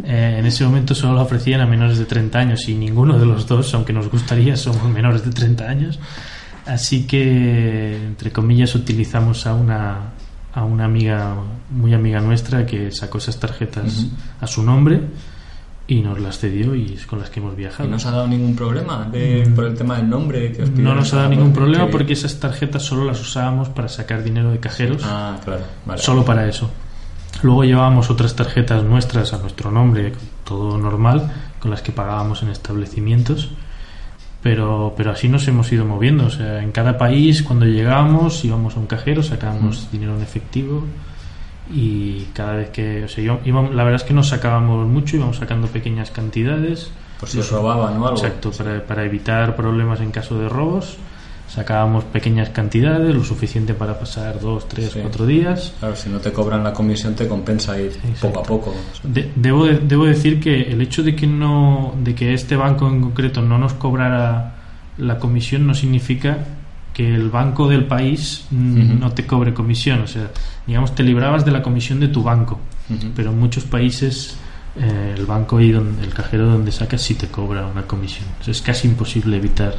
Eh, 0.10 0.38
en 0.40 0.46
ese 0.46 0.64
momento 0.64 0.96
solo 0.96 1.16
la 1.16 1.24
ofrecían 1.24 1.60
a 1.60 1.66
menores 1.66 1.98
de 1.98 2.06
30 2.06 2.40
años 2.40 2.70
y 2.70 2.76
ninguno 2.76 3.20
de 3.20 3.26
los 3.26 3.46
dos, 3.46 3.74
aunque 3.74 3.92
nos 3.92 4.10
gustaría, 4.10 4.56
somos 4.56 4.90
menores 4.90 5.26
de 5.26 5.32
30 5.32 5.68
años. 5.68 6.00
Así 6.66 7.06
que, 7.06 7.98
entre 7.98 8.32
comillas, 8.32 8.74
utilizamos 8.74 9.46
a 9.46 9.54
una, 9.54 10.14
a 10.54 10.64
una 10.64 10.86
amiga, 10.86 11.36
muy 11.72 11.94
amiga 11.94 12.22
nuestra, 12.22 12.66
que 12.66 12.90
sacó 12.90 13.18
esas 13.18 13.38
tarjetas 13.38 14.06
a 14.40 14.48
su 14.48 14.64
nombre 14.64 15.02
y 15.88 16.02
nos 16.02 16.20
las 16.20 16.38
cedió 16.40 16.76
y 16.76 16.94
es 16.94 17.06
con 17.06 17.20
las 17.20 17.30
que 17.30 17.40
hemos 17.40 17.54
¿Y 17.54 17.58
viajado. 17.58 17.88
no 17.90 17.96
os 17.96 18.06
ha 18.06 18.12
dado 18.12 18.28
ningún 18.28 18.56
problema 18.56 19.08
de- 19.10 19.46
Mm. 19.48 19.56
por 19.56 19.66
el 19.66 19.74
tema 19.76 19.96
del 19.98 20.10
nombre? 20.10 20.52
Que 20.52 20.64
os 20.64 20.72
No 20.72 20.94
nos 20.94 21.14
ha 21.14 21.18
dado 21.18 21.30
ningún 21.30 21.54
problema 21.54 21.88
porque 21.88 22.14
esas 22.14 22.40
tarjetas 22.40 22.84
solo 22.84 23.06
las 23.06 23.22
usábamos 23.22 23.70
para 23.70 23.88
sacar 23.88 24.24
dinero 24.24 24.52
de 24.52 24.60
cajeros, 24.60 25.02
Ah, 25.06 25.38
claro. 25.44 25.62
Vale. 25.86 26.02
solo 26.02 26.26
para 26.26 26.48
eso. 26.48 26.70
Luego 27.44 27.64
llevábamos 27.64 28.10
otras 28.10 28.36
tarjetas 28.36 28.84
nuestras 28.84 29.32
a 29.34 29.38
nuestro 29.38 29.72
nombre, 29.72 30.12
todo 30.44 30.78
normal, 30.78 31.32
con 31.60 31.72
las 31.72 31.82
que 31.82 31.92
pagábamos 31.92 32.42
en 32.44 32.50
establecimientos. 32.50 33.50
Pero, 34.44 34.94
pero 34.96 35.12
así 35.12 35.28
nos 35.28 35.48
hemos 35.48 35.72
ido 35.72 35.84
moviendo. 35.86 36.26
O 36.26 36.30
sea, 36.30 36.62
en 36.62 36.72
cada 36.72 36.98
país, 36.98 37.44
cuando 37.44 37.66
llegábamos, 37.66 38.44
íbamos 38.46 38.76
a 38.76 38.80
un 38.80 38.88
cajero, 38.88 39.24
sacábamos 39.24 39.90
dinero 39.92 40.16
en 40.16 40.22
efectivo. 40.22 40.84
Y 41.74 42.28
cada 42.34 42.54
vez 42.54 42.70
que. 42.70 43.04
O 43.04 43.08
sea, 43.08 43.24
la 43.46 43.84
verdad 43.84 43.96
es 43.96 44.04
que 44.04 44.14
no 44.14 44.24
sacábamos 44.24 44.88
mucho, 44.88 45.18
íbamos 45.18 45.38
sacando 45.38 45.68
pequeñas 45.68 46.12
cantidades. 46.12 46.92
Por 47.20 47.28
si 47.30 47.42
robaban 47.42 47.98
o 47.98 48.08
algo. 48.08 48.18
Exacto, 48.18 48.52
para, 48.52 48.86
para 48.86 49.04
evitar 49.04 49.56
problemas 49.56 50.00
en 50.02 50.12
caso 50.12 50.38
de 50.40 50.48
robos. 50.50 50.98
Sacábamos 51.50 52.04
pequeñas 52.04 52.50
cantidades, 52.50 53.16
lo 53.16 53.24
suficiente 53.24 53.74
para 53.74 53.98
pasar 53.98 54.40
dos, 54.42 54.68
tres, 54.68 54.92
Sí. 54.92 55.00
cuatro 55.02 55.26
días. 55.26 55.74
Claro, 55.80 55.96
si 55.96 56.10
no 56.10 56.20
te 56.20 56.34
cobran 56.34 56.62
la 56.62 56.74
comisión 56.74 57.16
te 57.16 57.26
compensa 57.26 57.80
ir 57.80 57.94
Exacto. 58.06 58.28
poco 58.28 58.40
a 58.40 58.44
poco. 58.44 58.76
De- 59.04 59.32
debo, 59.34 59.66
de- 59.66 59.80
debo 59.80 60.06
decir 60.06 60.42
que 60.42 60.64
el 60.64 60.82
hecho 60.82 61.04
de 61.04 61.16
que 61.16 61.26
no 61.26 61.96
de 62.04 62.14
que 62.16 62.34
este 62.34 62.58
banco 62.58 62.88
en 62.90 63.00
concreto 63.02 63.42
no 63.42 63.58
nos 63.58 63.74
cobrara 63.74 64.56
la 64.98 65.18
comisión 65.20 65.66
no 65.66 65.74
significa 65.74 66.38
que 66.98 67.14
el 67.14 67.30
banco 67.30 67.70
del 67.70 67.86
país 67.86 68.46
mm, 68.50 69.00
no 69.00 69.12
te 69.12 69.28
cobre 69.28 69.54
comisión 69.54 70.02
o 70.02 70.08
sea 70.08 70.32
digamos 70.66 70.96
te 70.96 71.04
librabas 71.04 71.46
de 71.46 71.52
la 71.52 71.62
comisión 71.62 72.00
de 72.00 72.08
tu 72.08 72.24
banco 72.24 72.60
pero 73.16 73.30
en 73.30 73.38
muchos 73.40 73.66
países 73.66 74.36
eh, 74.80 75.14
el 75.16 75.28
banco 75.28 75.60
y 75.60 75.72
donde, 75.72 76.04
el 76.04 76.12
cajero 76.12 76.48
donde 76.48 76.72
sacas 76.72 77.02
sí 77.04 77.14
te 77.14 77.28
cobra 77.28 77.68
una 77.68 77.84
comisión 77.84 78.26
O 78.40 78.44
sea, 78.44 78.52
es 78.52 78.62
casi 78.64 78.88
imposible 78.88 79.38
evitar 79.38 79.76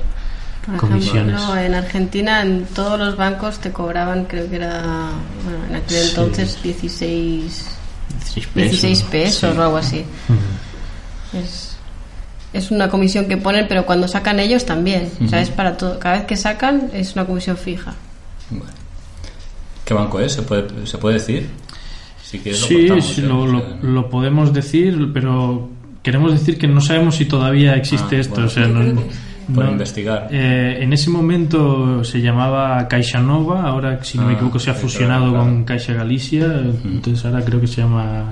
Por 0.65 0.77
comisiones 0.77 1.35
ejemplo, 1.35 1.57
en 1.57 1.75
Argentina 1.75 2.43
en 2.43 2.67
todos 2.67 2.99
los 3.01 3.17
bancos 3.17 3.59
te 3.59 3.73
cobraban, 3.73 4.27
creo 4.27 4.49
que 4.49 4.57
era, 4.57 5.11
bueno, 5.45 5.65
en 5.71 5.75
aquel 5.75 5.99
Sí. 6.05 6.09
entonces 6.11 6.63
16, 6.63 7.67
16 8.35 8.47
pesos, 8.47 8.55
16 8.55 9.03
¿no? 9.05 9.11
pesos 9.11 9.51
Sí. 9.53 9.59
o 9.59 9.63
algo 9.63 9.77
así. 9.77 10.05
Es, 11.33 11.78
es 12.53 12.71
una 12.71 12.89
comisión 12.89 13.27
que 13.27 13.37
ponen, 13.37 13.67
pero 13.69 13.85
cuando 13.87 14.09
sacan 14.09 14.41
ellos 14.41 14.65
también. 14.65 15.11
O 15.25 15.29
sea, 15.29 15.41
es 15.41 15.51
para 15.51 15.77
todo. 15.77 15.99
Cada 15.99 16.17
vez 16.19 16.27
que 16.27 16.37
sacan 16.37 16.91
es 16.93 17.15
una 17.15 17.25
comisión 17.27 17.57
fija. 17.57 17.95
Bueno. 18.51 18.65
¿Qué 19.85 19.95
banco 19.95 20.21
es? 20.21 20.33
¿Se 20.33 20.43
puede, 20.43 20.87
¿se 20.87 20.99
puede 20.99 21.15
decir? 21.15 21.49
Si 22.23 22.39
quieres 22.39 22.61
Sí, 22.61 22.89
cortamos, 22.89 23.07
sí, 23.07 23.21
lo, 23.23 23.47
lo- 23.47 23.77
lo 23.83 24.11
podemos 24.11 24.53
decir, 24.53 25.11
pero 25.15 25.71
queremos 26.03 26.33
decir 26.33 26.59
que 26.59 26.67
no 26.69 26.81
sabemos 26.81 27.17
si 27.17 27.25
todavía 27.25 27.75
existe 27.75 28.17
Ah, 28.17 28.21
esto. 28.21 28.35
bueno. 28.35 28.47
o 28.49 28.51
sea, 28.51 28.67
no- 28.69 29.03
Por 29.55 29.65
no- 29.65 29.71
investigar. 29.73 30.29
eh, 30.31 30.79
en 30.83 30.93
ese 30.93 31.09
momento 31.09 32.05
se 32.05 32.21
llamaba 32.21 32.87
Caixa 32.87 33.19
Nova, 33.21 33.63
ahora 33.63 34.05
si 34.05 34.19
no 34.19 34.25
me 34.25 34.33
Ah, 34.33 34.35
equivoco 34.35 34.59
se 34.59 34.71
ha 34.71 34.75
fusionado 34.75 35.31
claro, 35.31 35.39
con 35.45 35.51
claro. 35.53 35.65
Caixa 35.65 35.95
Galicia, 35.95 36.45
entonces 36.85 37.25
ahora 37.25 37.43
creo 37.43 37.59
que 37.59 37.67
se 37.67 37.81
llama 37.81 38.27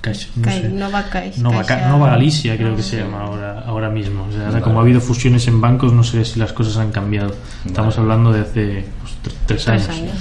Caixa, 0.00 0.28
no 0.36 0.42
Cai- 0.44 0.62
sé. 0.62 0.68
Nova 0.70 1.02
Caixa. 1.10 1.40
Nova, 1.42 1.62
Nova 1.88 2.10
Galicia 2.10 2.56
creo 2.56 2.74
que 2.74 2.82
se 2.82 2.96
llama 2.98 3.22
ahora, 3.22 3.60
ahora 3.66 3.90
mismo. 3.90 4.26
O 4.28 4.32
sea, 4.32 4.46
ahora 4.48 4.60
como 4.62 4.78
ha 4.78 4.82
habido 4.82 5.00
fusiones 5.00 5.46
en 5.48 5.60
bancos, 5.60 5.92
no 5.92 6.02
sé 6.02 6.24
si 6.24 6.38
las 6.38 6.52
cosas 6.52 6.76
han 6.78 6.90
cambiado. 6.90 7.34
Estamos 7.66 7.96
Vale. 7.96 8.02
hablando 8.04 8.32
de 8.32 8.40
hace 8.40 8.84
pues, 9.00 9.12
tre- 9.22 9.38
tres, 9.46 9.64
Tres 9.64 9.88
años. 9.88 9.88
años. 9.88 10.16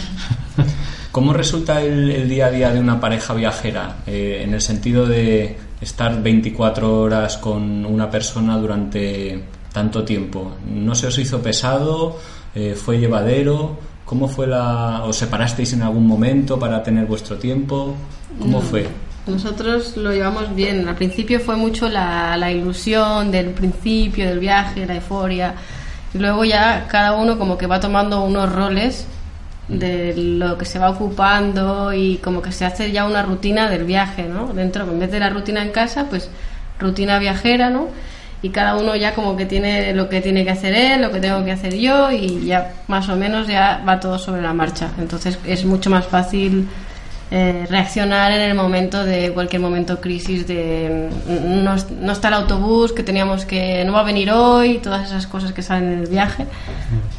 ¿Cómo 1.11 1.33
resulta 1.33 1.81
el, 1.81 2.11
el 2.11 2.29
día 2.29 2.47
a 2.47 2.51
día 2.51 2.71
de 2.71 2.79
una 2.79 2.99
pareja 2.99 3.33
viajera? 3.33 3.97
Eh, 4.05 4.41
en 4.43 4.53
el 4.53 4.61
sentido 4.61 5.07
de 5.07 5.57
estar 5.81 6.21
24 6.21 6.99
horas 7.01 7.37
con 7.37 7.85
una 7.85 8.11
persona 8.11 8.57
durante 8.57 9.43
tanto 9.73 10.03
tiempo. 10.03 10.55
¿No 10.69 10.93
se 10.93 11.07
os 11.07 11.17
hizo 11.17 11.41
pesado? 11.41 12.19
Eh, 12.53 12.75
¿Fue 12.75 12.99
llevadero? 12.99 13.79
¿Cómo 14.05 14.27
fue 14.27 14.45
la... 14.47 15.03
¿Os 15.03 15.15
separasteis 15.15 15.73
en 15.73 15.83
algún 15.83 16.05
momento 16.05 16.59
para 16.59 16.83
tener 16.83 17.05
vuestro 17.05 17.37
tiempo? 17.37 17.95
¿Cómo 18.39 18.59
fue? 18.61 18.87
Nosotros 19.29 19.95
lo 19.97 20.11
llevamos 20.11 20.53
bien. 20.55 20.87
Al 20.87 20.95
principio 20.95 21.39
fue 21.39 21.55
mucho 21.55 21.87
la, 21.89 22.35
la 22.37 22.51
ilusión 22.51 23.31
del 23.31 23.51
principio 23.51 24.27
del 24.27 24.39
viaje, 24.39 24.85
la 24.85 24.95
euforia. 24.95 25.53
Y 26.13 26.17
luego 26.17 26.43
ya 26.43 26.87
cada 26.87 27.13
uno 27.13 27.37
como 27.37 27.57
que 27.57 27.67
va 27.67 27.79
tomando 27.79 28.23
unos 28.23 28.51
roles 28.51 29.05
de 29.69 30.15
lo 30.15 30.57
que 30.57 30.65
se 30.65 30.79
va 30.79 30.89
ocupando 30.89 31.93
y 31.93 32.17
como 32.17 32.41
que 32.41 32.51
se 32.51 32.65
hace 32.65 32.91
ya 32.91 33.05
una 33.05 33.21
rutina 33.21 33.69
del 33.69 33.83
viaje, 33.83 34.23
¿no? 34.23 34.47
Dentro, 34.47 34.83
en 34.83 34.99
vez 34.99 35.11
de 35.11 35.19
la 35.19 35.29
rutina 35.29 35.61
en 35.61 35.69
casa, 35.71 36.07
pues 36.09 36.29
rutina 36.79 37.19
viajera, 37.19 37.69
¿no? 37.69 37.87
Y 38.41 38.49
cada 38.49 38.75
uno 38.77 38.95
ya 38.95 39.13
como 39.13 39.35
que 39.37 39.45
tiene 39.45 39.93
lo 39.93 40.09
que 40.09 40.21
tiene 40.21 40.43
que 40.43 40.51
hacer 40.51 40.73
él, 40.73 41.01
lo 41.01 41.11
que 41.11 41.19
tengo 41.19 41.43
que 41.43 41.51
hacer 41.51 41.75
yo 41.75 42.09
y 42.11 42.45
ya 42.45 42.73
más 42.87 43.09
o 43.09 43.15
menos 43.15 43.47
ya 43.47 43.83
va 43.87 43.99
todo 43.99 44.17
sobre 44.17 44.41
la 44.41 44.53
marcha. 44.53 44.89
Entonces 44.97 45.37
es 45.45 45.65
mucho 45.65 45.89
más 45.89 46.07
fácil 46.07 46.67
eh, 47.31 47.67
reaccionar 47.69 48.31
en 48.31 48.41
el 48.41 48.55
momento 48.55 49.03
de 49.03 49.31
cualquier 49.31 49.61
momento 49.61 50.01
crisis 50.01 50.47
de 50.47 51.09
mm, 51.27 51.63
no, 51.63 51.75
no 52.01 52.11
está 52.11 52.29
el 52.29 52.33
autobús 52.33 52.91
que 52.91 53.03
teníamos 53.03 53.45
que 53.45 53.83
no 53.85 53.93
va 53.93 53.99
a 53.99 54.03
venir 54.03 54.31
hoy 54.31 54.79
todas 54.79 55.05
esas 55.07 55.27
cosas 55.27 55.53
que 55.53 55.61
salen 55.61 55.93
en 55.93 55.99
el 55.99 56.07
viaje 56.07 56.47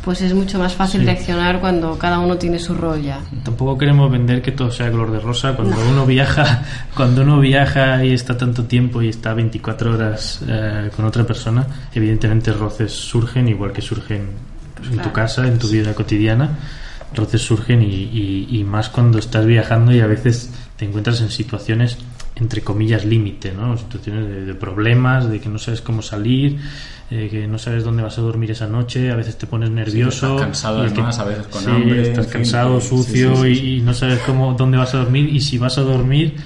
pues 0.05 0.21
es 0.23 0.35
mucho 0.35 0.59
más 0.59 0.75
fácil 0.75 1.00
Sí. 1.02 1.07
reaccionar 1.07 1.61
cuando 1.61 1.97
cada 1.97 2.19
uno 2.19 2.37
tiene 2.37 2.59
su 2.59 2.75
rol 2.75 3.02
ya 3.02 3.21
Tampoco 3.45 3.79
queremos 3.79 4.11
vender 4.11 4.43
que 4.43 4.50
todo 4.52 4.71
sea 4.73 4.90
color 4.90 5.12
de 5.12 5.21
rosa. 5.21 5.55
Cuando 5.55 5.76
uno 5.88 6.05
viaja, 6.07 6.62
cuando 6.97 7.23
uno 7.23 7.38
viaja 7.38 8.05
y 8.05 8.12
está 8.12 8.37
tanto 8.37 8.64
tiempo 8.64 9.00
y 9.02 9.09
está 9.09 9.33
24 9.35 9.95
horas 9.95 10.40
eh, 10.49 10.90
con 10.97 11.05
otra 11.05 11.25
persona, 11.25 11.67
evidentemente 11.95 12.52
roces 12.52 12.93
surgen 12.93 13.49
igual 13.49 13.73
que 13.73 13.81
surgen 13.83 14.31
pues, 14.76 14.90
en 14.90 14.99
tu 14.99 15.12
casa, 15.12 15.47
en 15.47 15.59
tu 15.59 15.69
vida 15.69 15.95
cotidiana. 15.95 16.50
Roces 17.14 17.43
surgen 17.43 17.83
y, 17.83 17.87
y- 17.87 18.47
y 18.50 18.64
más 18.64 18.88
cuando 18.88 19.19
estás 19.19 19.45
viajando 19.47 19.93
y 19.93 20.00
a 20.00 20.07
veces 20.07 20.50
te 20.76 20.85
encuentras 20.85 21.21
en 21.21 21.31
situaciones 21.31 21.99
entre 22.37 22.62
comillas 22.62 23.05
límite, 23.05 23.52
¿no? 23.52 23.76
Situaciones 23.76 24.26
de, 24.29 24.45
de 24.47 24.55
problemas, 24.55 25.29
de 25.29 25.40
que 25.40 25.49
no 25.50 25.59
sabes 25.59 25.83
cómo 25.83 26.00
salir, 26.00 26.59
eh, 27.11 27.29
que 27.31 27.47
no 27.47 27.59
sabes 27.59 27.85
dónde 27.85 28.02
vas 28.02 28.17
a 28.17 28.23
dormir 28.23 28.50
esa 28.52 28.67
noche, 28.67 29.11
a 29.11 29.17
veces 29.17 29.37
te 29.37 29.47
pones 29.47 29.69
nervioso, 29.71 30.37
estás 30.37 30.47
cansado 30.47 30.83
el 30.85 30.88
que- 30.88 31.00
además, 31.00 31.19
a 31.19 31.25
veces 31.25 31.47
con 31.49 31.62
sí, 31.62 31.71
hambre, 31.71 32.00
estás 32.02 32.25
en 32.26 32.31
fin, 32.31 32.33
cansado, 32.40 32.81
sucio 32.81 33.43
sí. 33.45 33.76
y 33.76 33.81
no 33.83 33.93
sabes 33.93 34.21
cómo 34.21 34.55
dónde 34.55 34.79
vas 34.79 34.95
a 34.95 34.99
dormir 34.99 35.29
y 35.29 35.40
si 35.40 35.59
vas 35.59 35.76
a 35.76 35.83
dormir 35.83 36.37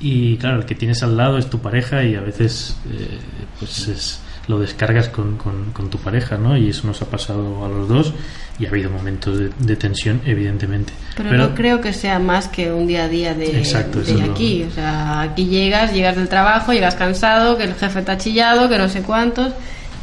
y 0.00 0.36
claro, 0.38 0.58
el 0.58 0.64
que 0.64 0.74
tienes 0.74 1.02
al 1.04 1.16
lado 1.16 1.38
es 1.38 1.48
tu 1.48 1.60
pareja 1.60 2.02
y 2.02 2.16
a 2.16 2.20
veces 2.22 2.76
eh, 2.90 3.18
pues 3.60 3.86
es- 3.88 4.20
lo 4.48 4.58
descargas 4.60 5.08
con, 5.08 5.36
con- 5.36 5.72
con 5.72 5.90
tu 5.90 5.98
pareja, 5.98 6.36
¿no? 6.36 6.56
Y 6.56 6.70
eso 6.70 6.86
nos 6.86 7.02
ha 7.02 7.06
pasado 7.06 7.64
a 7.64 7.68
los 7.68 7.88
dos 7.88 8.14
y 8.58 8.64
ha 8.66 8.68
habido 8.68 8.90
momentos 8.90 9.38
de, 9.38 9.50
de 9.58 9.76
tensión, 9.76 10.20
evidentemente. 10.24 10.92
Pero, 11.16 11.32
no 11.32 11.54
creo 11.54 11.80
que 11.80 11.92
sea 11.92 12.18
más 12.18 12.48
que 12.48 12.72
un 12.72 12.86
día 12.86 13.04
a 13.04 13.08
día 13.08 13.34
de, 13.34 13.58
Exacto, 13.58 14.00
de 14.00 14.14
lo- 14.14 14.32
aquí. 14.32 14.62
O 14.64 14.70
sea, 14.70 15.20
aquí 15.22 15.46
llegas, 15.46 15.92
llegas 15.92 16.16
del 16.16 16.28
trabajo, 16.28 16.72
llegas 16.72 16.94
cansado, 16.94 17.58
que 17.58 17.64
el 17.64 17.74
jefe 17.74 18.02
te 18.02 18.12
ha 18.12 18.18
chillado, 18.18 18.68
que 18.68 18.78
no 18.78 18.88
sé 18.88 19.02
cuántos. 19.02 19.52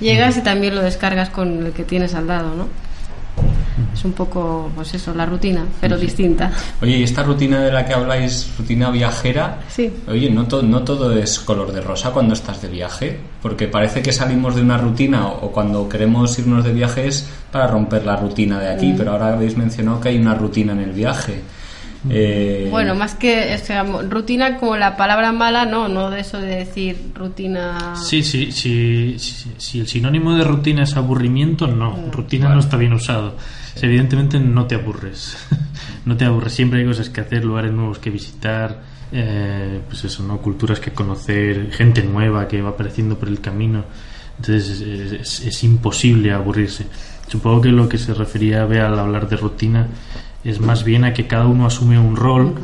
Llegas 0.01 0.35
y 0.37 0.41
también 0.41 0.75
lo 0.75 0.81
descargas 0.81 1.29
con 1.29 1.67
el 1.67 1.71
que 1.71 1.83
tienes 1.83 2.13
al 2.13 2.27
lado, 2.27 2.53
¿no? 2.55 2.67
Es 3.93 4.03
un 4.05 4.13
poco, 4.13 4.71
pues 4.75 4.93
eso, 4.95 5.13
la 5.13 5.25
rutina, 5.25 5.65
pero 5.79 5.97
distinta. 5.97 6.51
Oye, 6.81 6.97
y 6.97 7.03
esta 7.03 7.21
rutina 7.23 7.61
de 7.61 7.71
la 7.71 7.85
que 7.85 7.93
habláis, 7.93 8.49
rutina 8.57 8.89
viajera, 8.89 9.59
Sí. 9.69 9.91
oye, 10.07 10.29
no, 10.31 10.45
to- 10.47 10.63
no 10.63 10.81
todo 10.83 11.15
es 11.17 11.39
color 11.39 11.71
de 11.71 11.81
rosa 11.81 12.11
cuando 12.11 12.33
estás 12.33 12.61
de 12.61 12.69
viaje, 12.69 13.19
porque 13.41 13.67
parece 13.67 14.01
que 14.01 14.11
salimos 14.11 14.55
de 14.55 14.61
una 14.61 14.77
rutina 14.77 15.27
o, 15.27 15.51
cuando 15.51 15.87
queremos 15.87 16.37
irnos 16.39 16.63
de 16.63 16.73
viaje 16.73 17.07
es 17.07 17.29
para 17.51 17.67
romper 17.67 18.05
la 18.05 18.15
rutina 18.15 18.59
de 18.59 18.73
Mm. 18.73 18.77
aquí, 18.77 18.93
pero 18.97 19.11
ahora 19.11 19.33
habéis 19.33 19.55
mencionado 19.57 20.01
que 20.01 20.09
hay 20.09 20.17
una 20.17 20.33
rutina 20.35 20.73
en 20.73 20.79
el 20.79 20.91
viaje. 20.91 21.41
Eh, 22.09 22.67
Bueno, 22.69 22.95
más 22.95 23.15
que 23.15 23.55
o 23.55 23.65
sea, 23.65 23.83
rutina 23.83 24.57
como 24.57 24.75
la 24.75 24.97
palabra 24.97 25.31
mala, 25.31 25.65
no, 25.65 25.87
no 25.87 26.09
de 26.09 26.19
eso 26.19 26.37
de 26.37 26.47
decir 26.57 27.11
rutina. 27.15 27.93
Sí, 27.95 28.21
sí, 28.23 28.51
sí, 28.51 29.15
sí, 29.17 29.51
si 29.57 29.79
el 29.79 29.87
sinónimo 29.87 30.35
de 30.35 30.43
rutina 30.43 30.83
es 30.83 30.97
aburrimiento, 30.97 31.65
no. 31.67 31.97
Rutina 32.11 32.49
no 32.49 32.59
está 32.59 32.75
bien 32.75 32.91
usado. 32.91 33.35
Evidentemente 33.81 34.39
no 34.39 34.65
te 34.67 34.75
aburres. 34.75 35.37
no 36.05 36.15
te 36.17 36.25
aburres. 36.25 36.53
Siempre 36.53 36.79
hay 36.81 36.85
cosas 36.85 37.09
que 37.09 37.21
hacer, 37.21 37.43
lugares 37.45 37.71
nuevos 37.71 37.99
que 37.99 38.09
visitar, 38.09 38.81
eh, 39.11 39.81
pues 39.87 40.03
eso, 40.05 40.23
¿no? 40.23 40.37
Culturas 40.37 40.79
que 40.79 40.91
conocer, 40.91 41.71
gente 41.71 42.03
nueva 42.03 42.47
que 42.47 42.61
va 42.61 42.69
apareciendo 42.71 43.17
por 43.17 43.27
el 43.29 43.39
camino. 43.41 43.83
Entonces 44.37 44.79
es, 44.81 45.11
es- 45.11 45.41
es 45.45 45.63
imposible 45.63 46.31
aburrirse. 46.31 46.85
Supongo 47.27 47.61
que 47.61 47.69
lo 47.69 47.87
que 47.89 47.97
se 47.97 48.13
refería 48.13 48.65
Bea 48.65 48.87
al 48.87 48.99
hablar 48.99 49.27
de 49.29 49.37
rutina 49.37 49.87
es 50.43 50.59
más 50.59 50.83
bien 50.83 51.03
a 51.05 51.13
que 51.13 51.25
cada 51.27 51.47
uno 51.47 51.65
asume 51.65 51.97
un 51.97 52.15
rol 52.15 52.55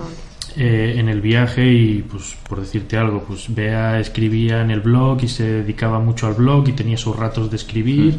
eh, 0.57 0.95
en 0.97 1.07
el 1.09 1.21
viaje 1.21 1.71
y 1.71 2.01
pues 2.01 2.35
por 2.47 2.59
decirte 2.59 2.97
algo 2.97 3.23
pues 3.23 3.53
Bea 3.53 3.99
escribía 3.99 4.61
en 4.61 4.71
el 4.71 4.81
blog 4.81 5.23
y 5.23 5.27
se 5.27 5.43
dedicaba 5.43 5.99
mucho 5.99 6.27
al 6.27 6.33
blog 6.33 6.67
y 6.67 6.73
tenía 6.73 6.97
sus 6.97 7.15
ratos 7.15 7.49
de 7.49 7.55
escribir 7.55 8.17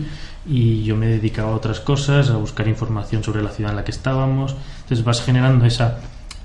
y 0.49 0.82
yo 0.85 0.97
me 0.97 1.06
dedicaba 1.06 1.52
a 1.52 1.54
otras 1.56 1.80
cosas 1.80 2.30
a 2.30 2.37
buscar 2.37 2.66
información 2.68 3.23
sobre 3.23 3.42
la 3.42 3.50
ciudad 3.50 3.73
en 3.73 3.76
la 3.76 3.85
que 3.85 3.90
estábamos 3.90 4.56
entonces 4.82 5.04
vas 5.04 5.23
generando 5.23 5.64
esa 5.66 5.99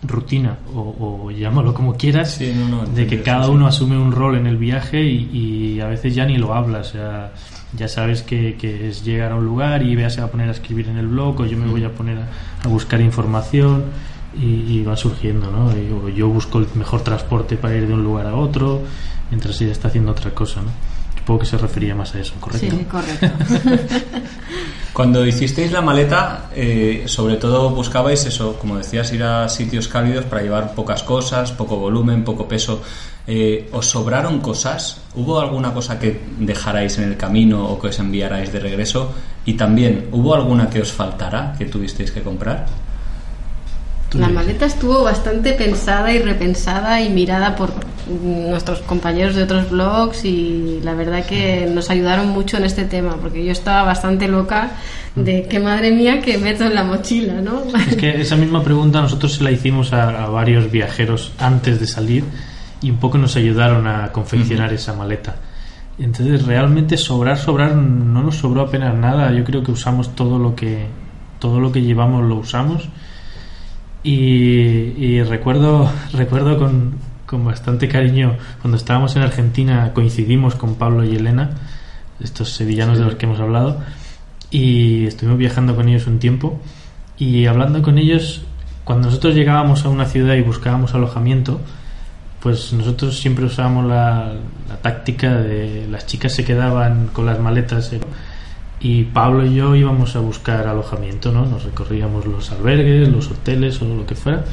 rutina 0.04 0.58
o, 0.76 1.24
o 1.26 1.32
llámalo 1.32 1.74
como 1.74 1.96
quieras 1.96 2.32
Sí, 2.36 2.54
no, 2.56 2.68
no, 2.68 2.86
de 2.86 3.08
que 3.08 3.22
cada 3.24 3.50
uno 3.50 3.66
asume 3.68 3.98
un 3.98 4.12
rol 4.12 4.36
en 4.38 4.48
el 4.48 4.58
viaje 4.58 5.02
y, 5.04 5.30
y 5.76 5.80
a 5.82 5.88
veces 5.88 6.14
ya 6.14 6.26
ni 6.26 6.38
lo 6.38 6.54
hablas 6.54 6.90
o 6.90 6.92
sea, 6.92 7.32
ya 7.76 7.88
sabes 7.88 8.22
que, 8.22 8.56
que 8.56 8.88
es 8.90 9.04
llegar 9.04 9.32
a 9.32 9.36
un 9.36 9.46
lugar 9.46 9.82
y 9.82 9.96
Bea 9.96 10.10
se 10.10 10.20
va 10.22 10.28
a 10.28 10.32
poner 10.32 10.50
a 10.50 10.52
escribir 10.52 10.90
en 10.90 10.98
el 10.98 11.08
blog 11.08 11.40
o 11.40 11.46
yo 11.46 11.58
me 11.58 11.66
voy 11.68 11.84
a 11.86 11.90
poner 11.92 12.18
a, 12.20 12.28
a 12.64 12.68
buscar 12.68 13.00
información 13.02 13.86
y, 14.40 14.46
y 14.80 14.84
va 14.84 14.98
surgiendo, 14.98 15.50
¿no? 15.50 15.72
Y- 15.72 15.90
o 15.92 16.10
yo 16.10 16.28
busco 16.28 16.60
el 16.60 16.68
mejor 16.76 17.02
transporte 17.02 17.56
para 17.56 17.76
ir 17.76 17.88
de 17.88 17.94
un 17.94 18.04
lugar 18.04 18.28
a 18.28 18.36
otro 18.36 18.82
mientras 19.32 19.60
ella 19.62 19.72
está 19.72 19.88
haciendo 19.88 20.12
otra 20.12 20.32
cosa, 20.32 20.62
¿no? 20.62 20.68
Supongo 21.26 21.40
que 21.40 21.48
se 21.48 21.58
refería 21.58 21.96
más 21.96 22.14
a 22.14 22.20
eso, 22.20 22.36
¿correcto? 22.40 22.78
Sí, 22.78 22.86
correcto. 22.86 23.26
Cuando 24.94 25.26
hicisteis 25.26 25.72
la 25.72 25.82
maleta, 25.82 26.52
eh, 26.56 27.06
sobre 27.08 27.38
todo 27.38 27.72
buscabais 27.72 28.28
eso, 28.28 28.60
como 28.60 28.78
decías, 28.78 29.12
ir 29.12 29.24
a 29.24 29.50
sitios 29.50 29.88
cálidos 29.88 30.26
para 30.26 30.44
llevar 30.44 30.76
pocas 30.76 31.02
cosas, 31.02 31.52
poco 31.52 31.78
volumen, 31.78 32.24
poco 32.24 32.48
peso. 32.48 32.84
Eh, 33.26 33.68
¿Os 33.72 33.88
sobraron 33.88 34.40
cosas? 34.40 35.02
¿Hubo 35.16 35.40
alguna 35.40 35.74
cosa 35.74 35.98
que 35.98 36.22
dejarais 36.38 37.00
en 37.00 37.06
el 37.06 37.18
camino 37.18 37.66
o 37.66 37.82
que 37.82 37.88
os 37.88 37.98
enviarais 37.98 38.54
de 38.54 38.60
regreso? 38.60 39.12
Y 39.46 39.54
también, 39.54 40.10
¿hubo 40.12 40.36
alguna 40.36 40.70
que 40.70 40.80
os 40.80 40.92
faltara, 40.92 41.56
que 41.58 41.66
tuvisteis 41.66 42.12
que 42.12 42.22
comprar? 42.22 42.68
La 44.14 44.30
maleta 44.30 44.68
estuvo 44.68 45.02
bastante 45.02 45.54
pensada 45.54 46.14
y 46.14 46.20
repensada 46.20 47.02
y 47.02 47.10
mirada 47.10 47.56
por 47.56 47.74
nuestros 48.08 48.80
compañeros 48.82 49.36
de 49.36 49.44
otros 49.44 49.70
blogs 49.70 50.26
y 50.26 50.80
la 50.84 50.94
verdad 50.94 51.26
que 51.26 51.70
nos 51.74 51.90
ayudaron 51.90 52.30
mucho 52.30 52.58
en 52.58 52.66
este 52.66 52.86
tema 52.86 53.18
porque 53.22 53.44
yo 53.44 53.52
estaba 53.52 53.84
bastante 53.84 54.28
loca 54.28 54.72
de 55.16 55.48
que 55.48 55.60
madre 55.60 55.92
mía 55.92 56.22
que 56.22 56.38
meto 56.38 56.66
en 56.66 56.76
la 56.76 56.84
mochila, 56.84 57.42
¿no? 57.42 57.64
Es 57.90 57.96
que 57.96 58.22
esa 58.22 58.36
misma 58.36 58.64
pregunta 58.64 59.02
nosotros 59.02 59.34
se 59.34 59.44
la 59.44 59.52
hicimos 59.52 59.94
a, 59.94 60.26
a 60.26 60.30
varios 60.30 60.72
viajeros 60.72 61.32
antes 61.40 61.80
de 61.80 61.88
salir 61.88 62.24
y 62.82 62.92
un 62.92 62.98
poco 62.98 63.18
nos 63.18 63.36
ayudaron 63.36 63.88
a 63.88 64.12
confeccionar 64.12 64.72
esa 64.74 64.94
maleta. 64.94 65.36
Entonces 65.98 66.46
realmente 66.46 66.98
sobrar, 66.98 67.38
sobrar 67.38 67.76
no 67.76 68.22
nos 68.22 68.36
sobró 68.36 68.62
apenas 68.62 68.94
nada. 68.96 69.32
Yo 69.32 69.44
creo 69.44 69.64
que 69.64 69.72
usamos 69.72 70.16
todo 70.16 70.38
lo 70.38 70.56
que 70.56 70.86
todo 71.40 71.60
lo 71.60 71.72
que 71.72 71.82
llevamos 71.82 72.24
lo 72.24 72.36
usamos 72.36 72.88
y, 74.04 74.14
y 74.14 75.22
recuerdo 75.24 75.92
recuerdo 76.14 76.58
con, 76.58 76.96
con 77.36 77.44
bastante 77.44 77.90
cariño 77.90 78.38
cuando 78.62 78.78
estábamos 78.78 79.14
en 79.18 79.22
Argentina 79.22 79.92
coincidimos 79.94 80.56
con 80.56 80.76
Pablo 80.76 81.04
y 81.04 81.18
Elena 81.18 81.50
estos 82.24 82.54
sevillanos 82.54 82.98
de 82.98 83.04
los 83.04 83.16
que 83.16 83.26
hemos 83.26 83.42
hablado 83.42 83.82
y 84.52 85.06
estuvimos 85.06 85.38
viajando 85.38 85.76
con 85.76 85.90
ellos 85.90 86.08
un 86.08 86.20
tiempo 86.20 86.62
y 87.18 87.46
hablando 87.46 87.82
con 87.82 87.98
ellos 87.98 88.44
cuando 88.86 89.08
nosotros 89.08 89.36
llegábamos 89.36 89.84
a 89.84 89.90
una 89.90 90.06
ciudad 90.06 90.36
y 90.36 90.44
buscábamos 90.44 90.94
alojamiento 90.94 91.60
pues 92.40 92.72
nosotros 92.72 93.20
siempre 93.20 93.44
usábamos 93.44 93.86
la, 93.86 94.34
la 94.70 94.78
táctica 94.78 95.36
de 95.36 95.90
las 95.92 96.06
chicas 96.06 96.32
se 96.32 96.46
quedaban 96.46 97.08
con 97.08 97.26
las 97.26 97.38
maletas 97.38 97.92
eh, 97.92 98.00
y 98.80 99.04
Pablo 99.04 99.46
y 99.46 99.56
yo 99.56 99.76
íbamos 99.76 100.16
a 100.16 100.20
buscar 100.20 100.68
alojamiento, 100.68 101.32
¿no? 101.34 101.46
Nos 101.46 101.64
recorríamos 101.64 102.26
los 102.26 102.52
albergues, 102.52 103.10
los 103.10 103.30
hoteles 103.30 103.82
o 103.82 103.86
lo 103.86 104.06
que 104.06 104.16
fuera 104.16 104.46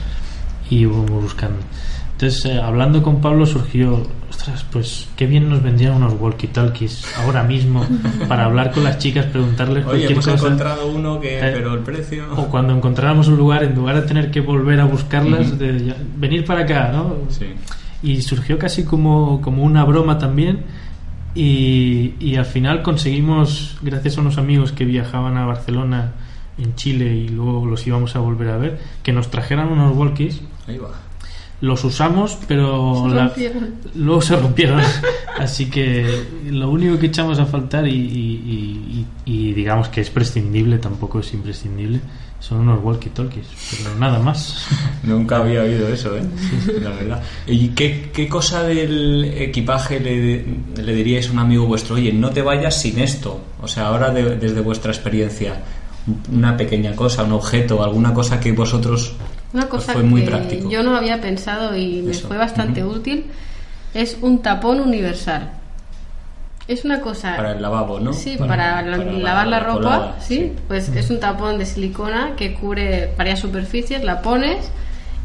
y 0.68 0.78
íbamos 0.78 1.10
buscando. 1.10 1.58
Entonces, 2.22 2.44
eh, 2.52 2.60
hablando 2.60 3.02
con 3.02 3.20
Pablo 3.20 3.44
surgió, 3.44 4.00
ostras, 4.30 4.64
pues 4.70 5.08
qué 5.16 5.26
bien 5.26 5.48
nos 5.50 5.60
vendrían 5.60 5.94
unos 5.94 6.12
walkie-talkies 6.14 7.04
ahora 7.18 7.42
mismo 7.42 7.84
para 8.28 8.44
hablar 8.44 8.70
con 8.70 8.84
las 8.84 8.98
chicas, 8.98 9.26
preguntarles 9.26 9.78
Oye, 9.78 9.84
cualquier 9.86 10.12
hemos 10.12 10.26
cosa. 10.28 10.46
encontrado 10.46 10.86
uno 10.86 11.18
que, 11.18 11.38
Eh, 11.40 11.50
pero 11.52 11.74
el 11.74 11.80
precio... 11.80 12.24
O 12.36 12.46
cuando 12.46 12.74
encontráramos 12.76 13.26
un 13.26 13.36
lugar, 13.36 13.64
en 13.64 13.74
lugar 13.74 13.96
de 14.00 14.02
tener 14.06 14.30
que 14.30 14.40
volver 14.40 14.78
a 14.78 14.84
buscarlas, 14.84 15.58
de 15.58 15.86
ya- 15.86 15.96
venir 16.16 16.44
para 16.44 16.60
acá, 16.60 16.92
¿no? 16.92 17.16
Sí. 17.28 17.46
y 18.04 18.22
surgió 18.22 18.56
casi 18.56 18.84
como, 18.84 19.40
como 19.40 19.64
una 19.64 19.82
broma 19.84 20.16
también 20.18 20.60
y, 21.34 22.14
y 22.20 22.36
al 22.36 22.44
final 22.46 22.82
conseguimos 22.82 23.78
gracias 23.82 24.16
a 24.16 24.20
unos 24.20 24.38
amigos 24.38 24.70
que 24.70 24.84
viajaban 24.84 25.36
a 25.36 25.44
Barcelona 25.46 26.12
en 26.56 26.72
Chile 26.76 27.16
y 27.16 27.28
luego 27.30 27.66
los 27.66 27.84
íbamos 27.84 28.14
a 28.14 28.20
volver 28.20 28.48
a 28.50 28.58
ver 28.58 28.78
que 29.02 29.12
nos 29.12 29.28
trajeran 29.28 29.68
unos 29.72 29.96
walkies 29.96 30.40
Ahí 30.68 30.78
va. 30.78 30.90
Los 31.62 31.82
usamos 31.84 32.36
pero 32.46 33.06
Se 33.08 33.14
la- 33.14 33.24
rompieron. 33.28 33.70
luego 33.94 34.20
se 34.20 34.36
rompieron 34.36 34.80
así 35.38 35.70
que 35.70 36.04
lo 36.50 36.68
único 36.70 36.98
que 36.98 37.06
echamos 37.06 37.38
a 37.38 37.46
faltar 37.46 37.86
y, 37.88 37.92
y- 37.94 39.06
y- 39.24 39.48
y 39.48 39.52
digamos 39.54 39.88
que 39.88 40.00
es 40.02 40.10
prescindible 40.10 40.76
tampoco 40.78 41.20
es 41.20 41.32
imprescindible 41.32 42.00
son 42.40 42.58
unos 42.60 42.82
walkie 42.82 43.08
talkies 43.10 43.46
pero 43.82 43.94
nada 43.98 44.18
más 44.18 44.66
Nunca 45.04 45.38
había 45.38 45.62
oído 45.62 45.88
eso, 45.88 46.16
¿eh? 46.16 46.22
La 46.80 46.90
verdad. 46.90 47.20
¿Y 47.48 47.68
qué, 47.70 48.10
qué 48.12 48.28
cosa 48.28 48.62
del 48.62 49.24
equipaje 49.24 49.98
le, 49.98 50.44
le 50.80 50.94
diríais 50.94 51.28
a 51.28 51.32
un 51.32 51.40
amigo 51.40 51.66
vuestro? 51.66 51.96
Oye, 51.96 52.12
no 52.12 52.30
te 52.30 52.40
vayas 52.40 52.80
sin 52.80 53.00
esto. 53.00 53.40
O 53.60 53.66
sea, 53.66 53.88
ahora 53.88 54.10
de- 54.12 54.36
desde 54.36 54.60
vuestra 54.60 54.92
experiencia, 54.92 55.60
una 56.32 56.56
pequeña 56.56 56.94
cosa, 56.94 57.24
un 57.24 57.32
objeto, 57.32 57.82
alguna 57.82 58.14
cosa 58.14 58.38
que 58.38 58.52
vosotros 58.52 59.14
Una 59.52 59.64
os 59.64 59.68
cosa 59.70 59.92
fue 59.92 60.02
muy 60.02 60.22
que 60.22 60.28
práctico. 60.30 60.70
yo 60.70 60.82
no 60.82 60.96
había 60.96 61.20
pensado 61.20 61.76
y 61.76 62.02
me 62.02 62.14
fue 62.14 62.36
bastante 62.38 62.84
útil 62.84 63.26
es 63.94 64.16
un 64.22 64.40
tapón 64.40 64.80
universal. 64.80 65.50
Es 66.68 66.84
una 66.84 67.00
cosa 67.00 67.36
Para 67.36 67.52
el 67.52 67.60
lavabo, 67.60 67.98
¿no? 68.00 68.12
Sí, 68.12 68.36
para, 68.38 68.80
la- 68.82 68.96
lavar 68.96 69.46
la, 69.48 69.60
ropa, 69.60 69.74
colada, 69.82 70.16
¿sí? 70.20 70.52
Pues 70.68 70.88
es 70.90 71.10
un 71.10 71.18
tapón 71.20 71.58
de 71.58 71.66
silicona 71.66 72.34
que 72.36 72.54
cubre 72.54 73.12
varias 73.18 73.40
superficies, 73.40 74.04
la 74.04 74.22
pones 74.22 74.70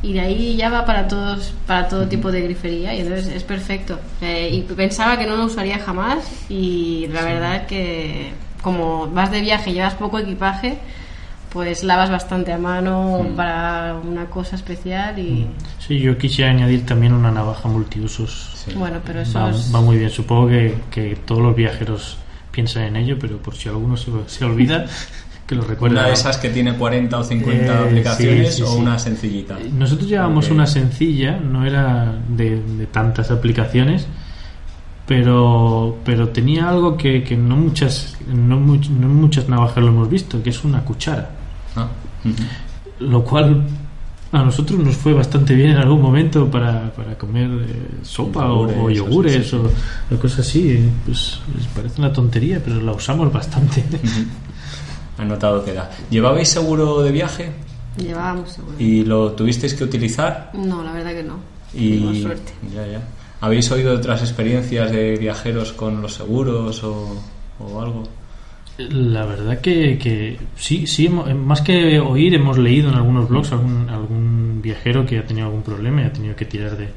y 0.04 0.13
de 0.13 0.20
ahí 0.20 0.56
ya 0.58 0.70
va 0.70 0.86
para 0.86 1.08
todos 1.08 1.54
para 1.66 1.88
todo 1.88 2.08
tipo 2.08 2.32
de 2.32 2.42
grifería 2.42 2.94
y 2.96 3.02
entonces 3.02 3.28
es 3.28 3.44
perfecto. 3.44 4.00
Eh, 4.22 4.50
y 4.52 4.62
pensaba 4.62 5.18
que 5.18 5.28
no 5.28 5.36
lo 5.36 5.46
usaría 5.46 5.80
jamás 5.80 6.20
y 6.50 7.08
la 7.12 7.22
verdad 7.22 7.66
que 7.68 8.32
como 8.62 9.08
vas 9.08 9.32
de 9.32 9.40
viaje 9.42 9.70
y 9.70 9.74
llevas 9.76 9.94
poco 9.94 10.18
equipaje, 10.20 10.80
pues 11.52 11.84
lavas 11.84 12.10
bastante 12.10 12.52
a 12.54 12.58
mano 12.58 13.24
Mm. 13.24 13.36
para 13.36 13.96
una 14.04 14.26
cosa 14.26 14.56
especial 14.56 15.18
y 15.20 15.48
Sí, 15.80 16.00
yo 16.00 16.18
quisiera 16.18 16.52
añadir 16.52 16.86
también 16.86 17.14
una 17.14 17.32
navaja 17.32 17.68
multiusos. 17.70 18.52
Sí. 18.66 18.74
bueno, 18.76 19.00
pero 19.06 19.22
eso 19.22 19.40
Va, 19.40 19.50
es... 19.52 19.74
va 19.74 19.82
muy 19.82 19.98
bien. 19.98 20.10
Supongo 20.10 20.48
que, 20.50 20.76
que 20.92 21.16
todos 21.26 21.42
los 21.42 21.56
viajeros 21.56 22.18
piensan 22.52 22.84
en 22.84 22.96
ello, 22.98 23.18
pero 23.20 23.38
por 23.38 23.56
si 23.56 23.70
alguno 23.70 23.96
se, 23.98 24.12
se 24.28 24.44
olvida, 24.46 24.86
que 25.48 25.56
lo 25.56 25.62
recuerde. 25.64 25.96
Una 25.96 26.08
de 26.08 26.14
esas 26.14 26.38
que 26.38 26.50
tiene 26.50 26.74
40 26.74 27.18
o 27.18 27.24
50 27.24 27.66
Eh, 27.74 27.86
aplicaciones 27.86 28.50
sí, 28.50 28.56
sí, 28.58 28.62
o 28.64 28.68
sí. 28.74 28.78
una 28.80 29.00
sencillita. 29.00 29.58
Nosotros 29.72 30.10
llevábamos 30.10 30.48
Ok. 30.48 30.52
una 30.52 30.68
sencilla, 30.68 31.38
no 31.38 31.66
era 31.66 32.14
de, 32.28 32.62
de 32.62 32.86
tantas 32.88 33.32
aplicaciones, 33.32 34.08
pero, 35.08 35.98
pero 36.04 36.30
tenía 36.30 36.70
algo 36.70 36.98
que, 36.98 37.24
que 37.24 37.36
no, 37.38 37.56
muchas, 37.56 38.17
no, 38.28 38.58
much- 38.60 38.89
no 38.89 39.08
muchas 39.08 39.48
navajas 39.48 39.78
lo 39.84 39.88
hemos 39.89 40.10
visto, 40.10 40.41
que 40.43 40.50
es 40.50 40.63
una 40.63 40.84
cuchara. 40.84 41.30
Ah. 41.76 41.88
Lo 43.00 43.24
cual 43.24 43.63
a 44.34 44.43
nosotros 44.43 44.78
nos 44.80 44.96
fue 44.98 45.13
bastante 45.13 45.56
bien 45.56 45.70
en 45.70 45.78
algún 45.78 46.02
momento 46.02 46.52
para, 46.52 46.91
para 46.93 47.17
comer 47.17 47.50
eh, 47.50 47.89
sopa 48.04 48.52
o, 48.52 48.63
o 48.63 48.89
Yogures, 48.89 48.98
yogures 48.98 49.34
sí, 49.34 49.50
sí. 49.52 49.56
o, 50.12 50.15
o 50.15 50.20
cosas 50.20 50.39
así. 50.39 50.89
Pues 51.06 51.39
les 51.58 51.67
parece 51.67 52.00
una 52.02 52.12
tontería, 52.12 52.62
pero 52.63 52.82
la 52.82 52.91
usamos 52.91 53.32
bastante. 53.32 53.84
Anotado 55.17 55.63
queda. 55.63 55.89
¿Llevabais 56.10 56.48
seguro 56.50 57.02
de 57.02 57.12
viaje 57.12 57.52
Llevábamos 57.98 58.52
seguro. 58.52 58.76
y 58.78 59.04
lo 59.04 59.32
tuvisteis 59.32 59.74
que 59.74 59.84
utilizar? 59.84 60.52
No, 60.54 60.84
la 60.84 60.91
verdad 60.91 61.12
que 61.13 61.24
no. 61.24 61.36
Y 61.74 62.22
suerte. 62.22 62.52
Ya, 62.76 62.86
ya. 62.86 63.02
¿Habéis 63.41 63.69
oído 63.71 63.93
otras 63.93 64.21
experiencias 64.21 64.91
de 64.91 65.15
viajeros 65.17 65.73
con 65.73 66.02
los 66.02 66.13
seguros 66.15 66.84
o, 66.84 67.21
o 67.60 67.82
algo? 67.82 68.04
La 68.78 69.26
verdad 69.26 69.60
que, 69.60 69.97
que 69.97 70.38
sí, 70.56 70.86
sí, 70.86 71.10
más 71.10 71.62
que 71.62 72.00
oír, 72.00 72.36
hemos 72.36 72.58
leído 72.58 72.89
en 72.89 72.95
algunos 72.95 73.28
blogs 73.28 73.52
algún, 73.52 73.89
algún 73.89 74.62
viajero 74.62 75.06
que 75.06 75.17
ha 75.19 75.26
tenido 75.26 75.47
algún 75.47 75.63
problema 75.63 76.02
y 76.02 76.06
ha 76.06 76.13
tenido 76.13 76.36
que 76.36 76.45
tirar 76.45 76.78
de, 76.78 76.89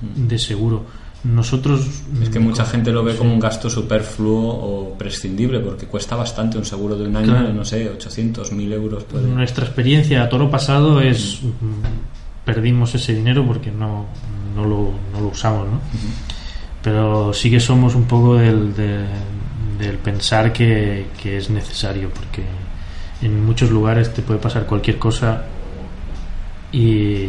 de 0.00 0.38
seguro. 0.38 0.84
Nosotros... 1.24 1.86
Es 2.22 2.28
que 2.28 2.38
mm, 2.38 2.42
mucha 2.42 2.66
gente 2.66 2.92
lo 2.92 3.02
ve 3.02 3.12
sí. 3.12 3.18
como 3.18 3.32
un 3.32 3.40
gasto 3.40 3.70
superfluo 3.70 4.46
o 4.46 4.98
prescindible 4.98 5.60
porque 5.60 5.86
cuesta 5.86 6.14
bastante 6.16 6.58
un 6.58 6.66
seguro 6.66 6.96
de 6.98 7.06
un 7.08 7.16
año, 7.16 7.32
Claro. 7.32 7.54
no 7.54 7.64
sé, 7.64 7.88
800, 7.88 8.52
1000 8.52 8.72
euros. 8.74 9.04
Puede. 9.04 9.26
Nuestra 9.26 9.64
experiencia 9.64 10.22
a 10.22 10.28
toro 10.28 10.50
pasado 10.50 11.00
es 11.00 11.40
mm, 11.42 12.13
perdimos 12.44 12.94
ese 12.94 13.14
dinero 13.14 13.44
porque 13.46 13.70
no, 13.70 14.06
no, 14.54 14.64
lo, 14.64 14.90
no 15.12 15.20
lo 15.20 15.28
usamos, 15.28 15.66
¿no? 15.68 15.80
Pero 16.82 17.32
sí 17.32 17.50
que 17.50 17.60
somos 17.60 17.94
un 17.94 18.04
poco 18.04 18.36
del, 18.36 18.74
de- 18.74 19.06
del 19.78 19.96
pensar 19.98 20.52
que, 20.52 21.06
que 21.22 21.36
es 21.38 21.50
necesario 21.50 22.10
porque 22.10 22.42
en 23.22 23.44
muchos 23.44 23.70
lugares 23.70 24.12
te 24.12 24.22
puede 24.22 24.38
pasar 24.38 24.66
cualquier 24.66 24.98
cosa 24.98 25.44
y, 26.72 27.28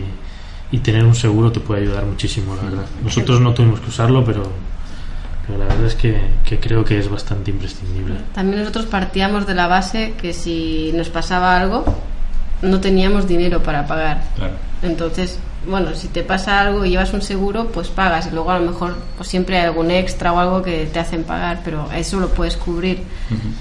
y 0.72 0.78
tener 0.80 1.04
un 1.06 1.16
seguro 1.16 1.52
te 1.52 1.60
puede 1.60 1.82
ayudar 1.84 2.06
muchísimo, 2.06 2.56
la 2.56 2.64
verdad. 2.64 2.86
Nosotros 3.04 3.40
no 3.42 3.54
tuvimos 3.54 3.80
que 3.80 3.90
usarlo, 3.90 4.24
pero, 4.26 4.44
pero 5.46 5.60
la 5.60 5.66
verdad 5.66 5.86
es 5.86 5.96
que, 5.96 6.20
que 6.44 6.60
creo 6.60 6.84
que 6.84 7.00
es 7.00 7.10
bastante 7.10 7.52
imprescindible. 7.52 8.16
También 8.34 8.60
nosotros 8.60 8.86
partíamos 8.88 9.46
de 9.48 9.56
la 9.56 9.68
base 9.68 10.14
que 10.20 10.34
si 10.34 10.92
nos 10.96 11.10
pasaba 11.10 11.56
algo, 11.58 11.86
no 12.62 12.80
teníamos 12.80 13.28
dinero 13.28 13.62
para 13.64 13.86
pagar. 13.88 14.22
Claro. 14.36 14.54
Entonces, 14.86 15.40
bueno, 15.68 15.96
si 15.96 16.08
te 16.08 16.24
pasa 16.24 16.60
algo 16.60 16.86
y 16.86 16.92
llevas 16.92 17.14
un 17.14 17.22
seguro, 17.22 17.68
pues 17.68 17.90
pagas. 17.90 18.28
Y 18.28 18.32
luego 18.32 18.52
a 18.52 18.60
lo 18.60 18.72
mejor 18.72 18.96
pues 19.18 19.30
siempre 19.30 19.58
hay 19.58 19.66
algún 19.66 19.92
extra 19.92 20.34
o 20.34 20.40
algo 20.40 20.62
que 20.62 20.86
te 20.86 21.00
hacen 21.00 21.24
pagar, 21.24 21.62
pero 21.64 21.90
eso 21.92 22.20
lo 22.20 22.30
puedes 22.30 22.56
cubrir. 22.58 23.04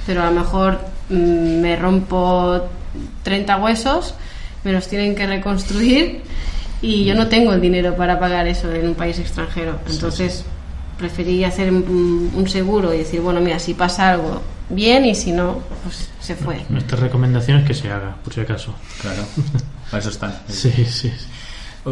Pero 0.07 0.23
a 0.23 0.27
lo 0.27 0.33
mejor 0.33 0.81
mm, 1.09 1.61
me 1.61 1.77
rompo 1.77 2.61
30 3.23 3.57
huesos, 3.57 4.15
me 4.63 4.73
los 4.73 4.89
tienen 4.89 5.15
que 5.15 5.27
reconstruir 5.27 6.23
y 6.81 7.05
yo 7.05 7.15
no 7.15 7.29
tengo 7.29 7.53
el 7.53 7.61
dinero 7.61 7.97
para 7.97 8.19
pagar 8.19 8.47
eso 8.47 8.73
en 8.73 8.89
un 8.89 8.95
país 8.95 9.19
extranjero. 9.19 9.79
Entonces, 9.89 10.45
preferí 10.99 11.45
hacer 11.45 11.73
un, 11.73 12.31
un 12.35 12.49
seguro 12.49 12.93
y 12.95 12.99
decir, 12.99 13.21
bueno, 13.21 13.41
mira, 13.41 13.59
si 13.59 13.75
pasa 13.75 14.11
algo, 14.11 14.43
bien, 14.69 15.05
y 15.05 15.15
si 15.15 15.33
no, 15.33 15.61
pues 15.83 16.09
se 16.21 16.35
fue. 16.37 16.63
Nuestra 16.69 16.99
recomendación 16.99 17.59
es 17.59 17.67
que 17.67 17.75
se 17.75 17.91
haga, 17.91 18.17
por 18.23 18.33
si 18.33 18.41
acaso. 18.41 18.75
Claro. 19.01 19.23
Para 19.91 20.01
eso 20.01 20.11
están. 20.11 20.35
Sí, 20.49 20.71
sí. 20.71 20.85
sí. 20.87 21.13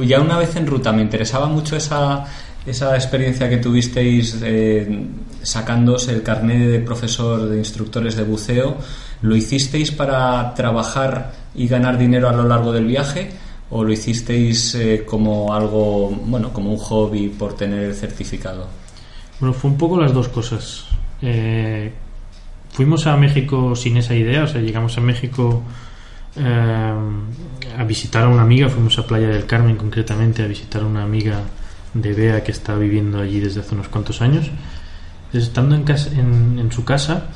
Ya 0.06 0.20
una 0.20 0.38
vez 0.38 0.56
en 0.56 0.66
ruta, 0.66 0.92
me 0.92 1.02
interesaba 1.02 1.46
mucho 1.46 1.76
esa, 1.76 2.24
esa 2.64 2.94
experiencia 2.94 3.48
que 3.48 3.58
tuvisteis 3.58 4.38
eh, 4.42 5.06
sacándoos 5.42 6.08
el 6.08 6.22
carnet 6.22 6.70
de 6.70 6.78
profesor 6.80 7.48
de 7.48 7.58
instructores 7.58 8.16
de 8.16 8.22
buceo. 8.22 8.76
¿Lo 9.20 9.36
hicisteis 9.36 9.90
para 9.90 10.54
trabajar 10.54 11.32
y 11.54 11.68
ganar 11.68 11.98
dinero 11.98 12.28
a 12.28 12.32
lo 12.32 12.44
largo 12.44 12.72
del 12.72 12.86
viaje? 12.86 13.30
¿O 13.70 13.84
lo 13.84 13.92
hicisteis 13.92 14.74
eh, 14.74 15.04
como 15.04 15.54
algo, 15.54 16.10
bueno, 16.10 16.52
como 16.52 16.70
un 16.72 16.78
hobby 16.78 17.28
por 17.28 17.54
tener 17.54 17.84
el 17.84 17.94
certificado? 17.94 18.68
Bueno, 19.40 19.54
fue 19.54 19.70
un 19.70 19.76
poco 19.76 20.00
las 20.00 20.12
dos 20.12 20.28
cosas. 20.28 20.86
Eh, 21.20 21.92
fuimos 22.70 23.06
a 23.06 23.16
México 23.16 23.76
sin 23.76 23.96
esa 23.98 24.14
idea, 24.14 24.44
o 24.44 24.46
sea, 24.46 24.60
llegamos 24.60 24.96
a 24.98 25.00
México 25.00 25.62
eh, 26.36 26.94
a 27.78 27.84
visitar 27.84 28.24
a 28.24 28.28
una 28.28 28.42
amiga, 28.42 28.68
fuimos 28.68 28.98
a 28.98 29.06
Playa 29.06 29.28
del 29.28 29.46
Carmen 29.46 29.76
concretamente 29.76 30.42
a 30.42 30.46
visitar 30.46 30.82
a 30.82 30.86
una 30.86 31.02
amiga 31.02 31.40
de 31.94 32.12
Bea 32.14 32.42
que 32.42 32.52
está 32.52 32.74
viviendo 32.76 33.20
allí 33.20 33.40
desde 33.40 33.60
hace 33.60 33.74
unos 33.74 33.88
cuantos 33.88 34.20
años. 34.22 34.50
Estando 35.32 35.74
en, 35.74 36.70
su 36.72 36.84
casa, 36.84 37.28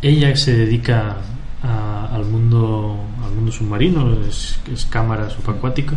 ella 0.00 0.34
se 0.36 0.56
dedica 0.56 1.16
a- 1.62 2.08
al 2.14 2.24
mundo 2.24 2.98
al 3.24 3.32
mundo 3.36 3.52
submarino, 3.52 4.20
es, 4.28 4.58
cámara 4.90 5.30
subacuática 5.30 5.94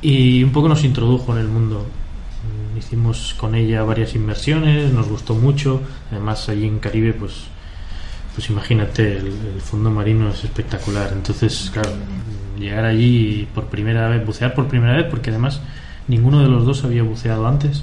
y 0.00 0.42
un 0.44 0.52
poco 0.52 0.68
nos 0.68 0.84
introdujo 0.84 1.32
en 1.32 1.38
el 1.40 1.48
mundo. 1.48 1.86
Hicimos 2.78 3.34
con 3.36 3.54
ella 3.54 3.82
varias 3.82 4.14
inversiones, 4.14 4.92
nos 4.92 5.08
gustó 5.08 5.34
mucho. 5.34 5.82
Además, 6.10 6.48
allí 6.48 6.66
en 6.66 6.78
Caribe, 6.78 7.12
pues, 7.12 7.32
pues 8.34 8.50
imagínate, 8.50 9.16
el, 9.16 9.26
el 9.26 9.60
fondo 9.60 9.90
marino 9.90 10.28
es 10.30 10.44
espectacular. 10.44 11.10
Entonces, 11.12 11.70
claro, 11.72 11.90
llegar 12.58 12.84
allí 12.84 13.48
por 13.54 13.66
primera 13.66 14.08
vez, 14.08 14.24
bucear 14.24 14.54
por 14.54 14.68
primera 14.68 14.96
vez, 14.96 15.06
porque 15.10 15.30
además 15.30 15.60
ninguno 16.08 16.40
de 16.42 16.48
los 16.48 16.64
dos 16.64 16.84
había 16.84 17.02
buceado 17.02 17.46
antes. 17.46 17.82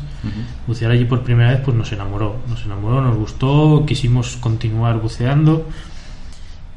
Bucear 0.68 0.92
allí 0.92 1.06
por 1.06 1.24
primera 1.24 1.52
vez, 1.52 1.62
pues 1.64 1.76
nos 1.76 1.92
enamoró. 1.92 2.38
Nos 2.48 2.66
enamoró, 2.66 3.02
nos 3.02 3.16
gustó, 3.16 3.86
quisimos 3.86 4.36
continuar 4.38 5.00
buceando. 5.00 5.66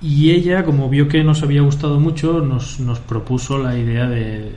Y 0.00 0.30
ella, 0.30 0.64
como 0.64 0.88
vio 0.88 1.08
que 1.08 1.22
nos 1.24 1.42
había 1.42 1.60
gustado 1.62 2.00
mucho, 2.00 2.40
nos, 2.40 2.80
nos 2.80 3.00
propuso 3.00 3.58
la 3.58 3.76
idea 3.76 4.08
de, 4.08 4.52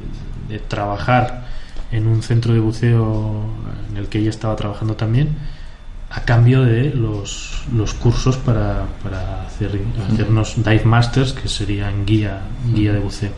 de 0.47 0.59
trabajar 0.59 1.47
en 1.91 2.07
un 2.07 2.23
centro 2.23 2.53
de 2.53 2.59
buceo 2.59 3.43
en 3.91 3.97
el 3.97 4.07
que 4.07 4.19
ella 4.19 4.29
estaba 4.29 4.55
trabajando 4.55 4.95
también, 4.95 5.29
a 6.15 6.21
cambio 6.21 6.61
de 6.61 6.91
los, 6.93 7.63
los 7.75 7.93
cursos 7.95 8.37
para, 8.37 8.85
para 9.01 9.43
hacer, 9.47 9.81
hacernos 10.11 10.55
dive 10.57 10.83
masters, 10.85 11.33
que 11.33 11.47
serían 11.47 12.05
guía, 12.05 12.41
guía 12.73 12.93
de 12.93 12.99
buceo. 12.99 13.31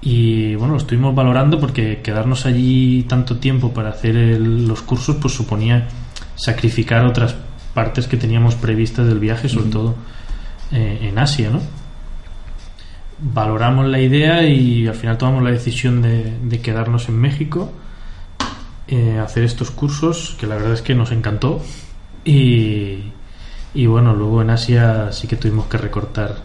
Y 0.00 0.54
bueno, 0.54 0.74
lo 0.74 0.78
estuvimos 0.78 1.14
valorando 1.14 1.58
porque 1.58 2.00
quedarnos 2.02 2.46
allí 2.46 3.02
tanto 3.08 3.38
tiempo 3.38 3.74
para 3.74 3.88
hacer 3.90 4.16
el- 4.16 4.68
los 4.68 4.82
cursos, 4.82 5.16
pues 5.16 5.34
suponía 5.34 5.88
sacrificar 6.36 7.04
otras 7.04 7.34
partes 7.74 8.06
que 8.06 8.16
teníamos 8.16 8.54
previstas 8.54 9.06
del 9.08 9.18
viaje, 9.18 9.48
sobre 9.48 9.70
todo 9.70 9.96
eh, 10.70 10.98
en 11.02 11.18
Asia, 11.18 11.50
¿no? 11.50 11.60
Valoramos 13.20 13.86
la 13.88 14.00
idea 14.00 14.44
y 14.46 14.86
al 14.86 14.94
final 14.94 15.18
tomamos 15.18 15.42
la 15.42 15.50
decisión 15.50 16.02
de, 16.02 16.38
de 16.40 16.60
quedarnos 16.60 17.08
en 17.08 17.18
México, 17.18 17.72
eh, 18.88 19.18
hacer 19.18 19.44
estos 19.44 19.70
cursos, 19.70 20.36
que 20.40 20.46
la 20.46 20.56
verdad 20.56 20.72
es 20.72 20.82
que 20.82 20.94
nos 20.94 21.12
encantó. 21.12 21.60
Y, 22.24 23.12
y 23.74 23.86
bueno, 23.86 24.14
luego 24.14 24.42
en 24.42 24.50
Asia 24.50 25.12
sí 25.12 25.26
que 25.28 25.36
tuvimos 25.36 25.66
que 25.66 25.78
recortar 25.78 26.36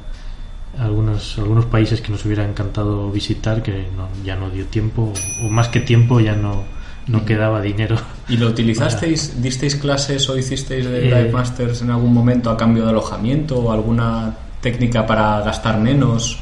algunos, 0.80 1.38
algunos 1.38 1.66
países 1.66 2.02
que 2.02 2.12
nos 2.12 2.26
hubiera 2.26 2.44
encantado 2.46 3.12
visitar, 3.12 3.62
que 3.62 3.88
no- 3.96 4.10
ya 4.26 4.36
no 4.36 4.50
dio 4.50 4.66
tiempo, 4.66 5.14
o 5.44 5.50
más 5.50 5.68
que 5.70 5.80
tiempo 5.82 6.20
ya 6.20 6.36
no, 6.36 6.64
no 7.08 7.26
quedaba 7.26 7.62
dinero. 7.62 7.96
¿Y 8.28 8.38
lo 8.38 8.48
utilizasteis, 8.48 9.42
disteis 9.42 9.76
clases 9.76 10.28
o 10.30 10.38
hicisteis 10.38 10.86
de 10.86 11.00
Eh, 11.00 11.04
Dive 11.16 11.32
Masters 11.32 11.82
en 11.82 11.92
algún 11.92 12.14
momento 12.14 12.50
a 12.50 12.58
cambio 12.58 12.84
de 12.84 12.90
alojamiento 12.90 13.58
o 13.60 13.72
alguna 13.72 14.36
técnica 14.62 15.06
para 15.06 15.42
gastar 15.42 15.80
menos? 15.80 16.40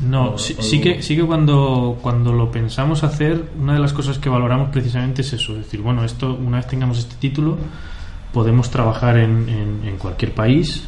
No, 0.00 0.32
O- 0.34 0.38
sí, 0.38 0.54
o- 0.58 0.62
sí 0.62 0.80
que, 0.80 1.02
sí 1.02 1.16
que 1.16 1.24
cuando, 1.24 1.98
cuando 2.00 2.32
lo 2.32 2.50
pensamos 2.50 3.02
hacer, 3.04 3.50
una 3.60 3.74
de 3.74 3.80
las 3.80 3.92
cosas 3.92 4.18
que 4.18 4.28
valoramos 4.28 4.70
precisamente 4.70 5.22
es 5.22 5.32
eso, 5.32 5.52
es 5.52 5.58
decir, 5.64 5.80
bueno, 5.80 6.04
esto, 6.04 6.34
una 6.34 6.58
vez 6.58 6.66
tengamos 6.68 6.98
este 6.98 7.16
título, 7.16 7.56
podemos 8.32 8.70
trabajar 8.70 9.16
en, 9.18 9.48
en- 9.48 9.80
en 9.88 9.96
cualquier 9.96 10.32
país 10.34 10.86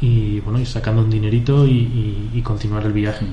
y 0.00 0.40
bueno, 0.40 0.58
ir 0.60 0.66
sacando 0.66 1.02
un 1.02 1.10
dinerito 1.10 1.66
y, 1.66 1.70
y- 1.72 2.30
y 2.34 2.42
continuar 2.42 2.84
el 2.86 2.92
viaje. 2.92 3.26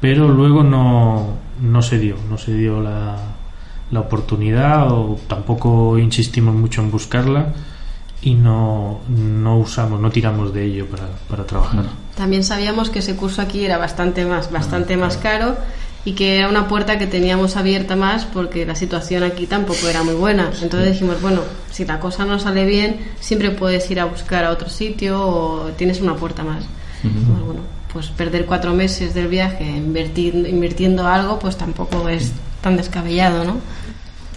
Pero 0.00 0.28
luego 0.28 0.62
no, 0.62 1.34
no 1.60 1.82
se 1.82 1.98
dio, 1.98 2.16
no 2.28 2.36
se 2.38 2.54
dio 2.54 2.80
la, 2.80 3.16
la 3.90 4.00
oportunidad 4.00 4.90
o 4.92 5.18
tampoco 5.26 5.98
insistimos 5.98 6.54
mucho 6.54 6.82
en 6.82 6.90
buscarla 6.90 7.52
y 8.22 8.34
no, 8.34 9.00
no 9.08 9.58
usamos, 9.58 10.00
no 10.00 10.10
tiramos 10.10 10.52
de 10.52 10.64
ello 10.66 10.86
para, 10.86 11.08
para 11.28 11.44
trabajar. 11.46 11.84
También 12.16 12.44
sabíamos 12.44 12.90
que 12.90 13.00
ese 13.00 13.14
curso 13.14 13.42
aquí 13.42 13.64
era 13.64 13.76
bastante 13.76 14.24
más, 14.24 14.50
bastante 14.50 14.96
más 14.96 15.16
caro 15.18 15.56
y 16.06 16.12
que 16.12 16.36
era 16.36 16.48
una 16.48 16.66
puerta 16.66 16.98
que 16.98 17.06
teníamos 17.06 17.56
abierta 17.56 17.94
más 17.94 18.24
porque 18.24 18.64
la 18.64 18.74
situación 18.74 19.22
aquí 19.22 19.46
tampoco 19.46 19.88
era 19.88 20.02
muy 20.02 20.14
buena. 20.14 20.50
Entonces 20.62 20.92
dijimos, 20.92 21.20
bueno, 21.20 21.40
si 21.70 21.84
la 21.84 22.00
cosa 22.00 22.24
no 22.24 22.38
sale 22.38 22.64
bien, 22.64 23.00
siempre 23.20 23.50
puedes 23.50 23.90
ir 23.90 24.00
a 24.00 24.06
buscar 24.06 24.44
a 24.44 24.50
otro 24.50 24.68
sitio 24.68 25.20
o 25.20 25.64
tienes 25.76 26.00
una 26.00 26.16
puerta 26.16 26.42
más. 26.42 26.64
Pues 27.02 27.44
bueno, 27.44 27.60
pues 27.92 28.06
perder 28.08 28.46
cuatro 28.46 28.72
meses 28.72 29.14
del 29.14 29.28
viaje 29.28 29.64
invertir, 29.64 30.34
invirtiendo 30.48 31.06
algo, 31.06 31.38
pues 31.38 31.56
tampoco 31.56 32.08
es 32.08 32.32
tan 32.60 32.76
descabellado, 32.76 33.44
¿no? 33.44 33.56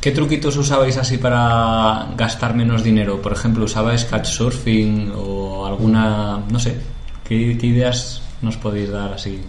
¿Qué 0.01 0.11
truquitos 0.11 0.55
usabais 0.57 0.97
así 0.97 1.17
para 1.17 2.07
gastar 2.15 2.55
menos 2.55 2.83
dinero? 2.83 3.21
Por 3.21 3.33
ejemplo, 3.33 3.65
¿usabais 3.65 4.05
couchsurfing 4.05 5.11
o 5.15 5.65
alguna, 5.65 6.39
no 6.49 6.59
sé, 6.59 6.77
qué, 7.29 7.57
qué 7.57 7.67
ideas 7.67 8.21
nos 8.41 8.57
podéis 8.57 8.89
dar 8.89 9.13
así? 9.13 9.39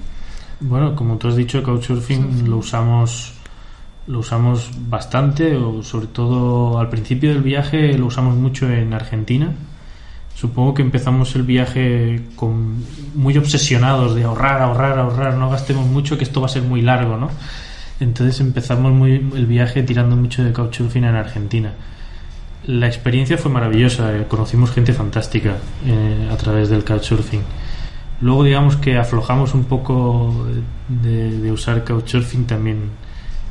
Bueno, 0.60 0.94
como 0.94 1.16
tú 1.16 1.28
has 1.28 1.36
dicho, 1.36 1.62
Couchsurfing 1.62 2.48
lo 2.48 2.58
usamos 2.58 3.32
lo 4.06 4.20
usamos 4.20 4.70
bastante, 4.88 5.56
o 5.56 5.82
sobre 5.82 6.08
todo 6.08 6.78
al 6.78 6.88
principio 6.88 7.30
del 7.30 7.42
viaje 7.42 7.96
lo 7.96 8.06
usamos 8.06 8.34
mucho 8.34 8.68
en 8.68 8.92
Argentina. 8.92 9.52
Supongo 10.34 10.74
que 10.74 10.82
empezamos 10.82 11.34
el 11.36 11.42
viaje 11.42 12.22
con 12.34 12.82
muy 13.14 13.36
obsesionados 13.36 14.14
de 14.14 14.24
ahorrar, 14.24 14.62
ahorrar, 14.62 14.98
ahorrar, 14.98 15.34
no 15.34 15.50
gastemos 15.50 15.86
mucho, 15.86 16.18
que 16.18 16.24
esto 16.24 16.40
va 16.40 16.46
a 16.46 16.50
ser 16.50 16.62
muy 16.62 16.82
largo, 16.82 17.16
¿no? 17.16 17.30
Entonces 18.00 18.40
empezamos 18.40 18.92
muy, 18.92 19.12
el 19.34 19.46
viaje 19.46 19.82
tirando 19.82 20.16
mucho 20.16 20.42
de 20.42 20.52
Couchsurfing 20.52 21.04
en 21.04 21.14
Argentina. 21.14 21.72
La 22.66 22.86
experiencia 22.86 23.38
fue 23.38 23.50
maravillosa, 23.50 24.16
eh, 24.16 24.24
conocimos 24.28 24.70
gente 24.70 24.92
fantástica 24.92 25.56
eh, 25.86 26.28
a 26.32 26.36
través 26.36 26.68
del 26.70 26.84
Couchsurfing. 26.84 27.42
Luego 28.20 28.44
digamos 28.44 28.76
que 28.76 28.98
aflojamos 28.98 29.54
un 29.54 29.64
poco 29.64 30.46
de, 30.88 31.38
de 31.40 31.52
usar 31.52 31.84
Couchsurfing 31.84 32.46
también 32.46 32.90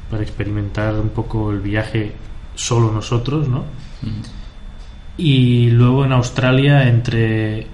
para 0.09 0.23
experimentar 0.23 0.95
un 0.95 1.09
poco 1.09 1.51
el 1.51 1.59
viaje 1.59 2.13
solo 2.55 2.91
nosotros, 2.91 3.47
¿no? 3.47 3.63
Y 5.17 5.69
luego 5.71 6.05
en 6.05 6.11
Australia 6.11 6.87
entre 6.87 7.67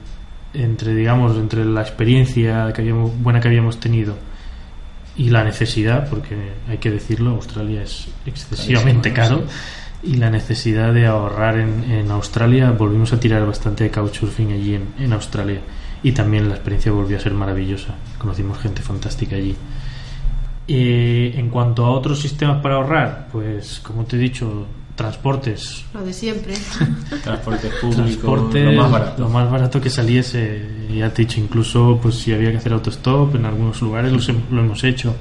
entre 0.53 0.95
digamos 0.95 1.35
entre 1.37 1.65
la 1.65 1.81
experiencia 1.81 2.71
que 2.73 2.81
habíamos, 2.81 3.11
buena 3.21 3.41
que 3.41 3.49
habíamos 3.49 3.79
tenido 3.79 4.15
y 5.17 5.29
la 5.29 5.43
necesidad, 5.43 6.09
porque 6.09 6.35
hay 6.67 6.77
que 6.77 6.91
decirlo, 6.91 7.31
Australia 7.31 7.83
es 7.83 8.07
excesivamente 8.25 9.13
caro 9.13 9.43
y 10.03 10.15
la 10.15 10.29
necesidad 10.29 10.93
de 10.93 11.07
ahorrar 11.07 11.57
en, 11.57 11.83
en 11.91 12.11
Australia, 12.11 12.71
volvimos 12.71 13.11
a 13.13 13.19
tirar 13.19 13.45
bastante 13.45 13.85
de 13.85 13.91
couchsurfing 13.91 14.53
allí 14.53 14.75
en, 14.75 14.93
en 14.99 15.13
Australia 15.13 15.61
y 16.05 16.11
también 16.11 16.47
la 16.47 16.55
experiencia 16.55 16.91
volvió 16.91 17.17
a 17.17 17.19
ser 17.19 17.33
maravillosa. 17.33 17.95
Conocimos 18.19 18.59
gente 18.59 18.81
fantástica 18.81 19.35
allí. 19.35 19.55
Eh, 20.67 21.33
en 21.37 21.49
cuanto 21.49 21.85
a 21.85 21.91
otros 21.91 22.19
sistemas 22.19 22.61
para 22.61 22.75
ahorrar, 22.75 23.27
pues 23.31 23.79
como 23.83 24.03
te 24.05 24.15
he 24.15 24.19
dicho, 24.19 24.65
transportes. 24.95 25.83
Lo 25.93 26.03
de 26.03 26.13
siempre. 26.13 26.53
Transporte 27.23 27.69
público, 27.81 28.03
Transporte, 28.03 28.63
lo 28.65 28.81
más 28.81 28.91
barato. 28.91 29.21
lo 29.23 29.29
más 29.29 29.49
barato 29.51 29.81
que 29.81 29.89
saliese. 29.89 30.65
Ya 30.95 31.13
te 31.13 31.21
he 31.21 31.25
dicho, 31.25 31.39
incluso 31.39 31.99
pues 32.01 32.15
si 32.15 32.33
había 32.33 32.51
que 32.51 32.57
hacer 32.57 32.73
autostop 32.73 33.35
en 33.35 33.45
algunos 33.45 33.81
lugares 33.81 34.11
los 34.11 34.29
hem- 34.29 34.49
lo 34.51 34.61
hemos 34.61 34.83
hecho. 34.83 35.15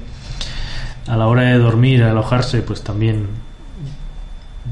A 1.07 1.15
la 1.15 1.27
hora 1.27 1.43
de 1.43 1.57
dormir, 1.59 2.03
alojarse, 2.03 2.61
pues 2.63 2.81
también. 2.83 3.27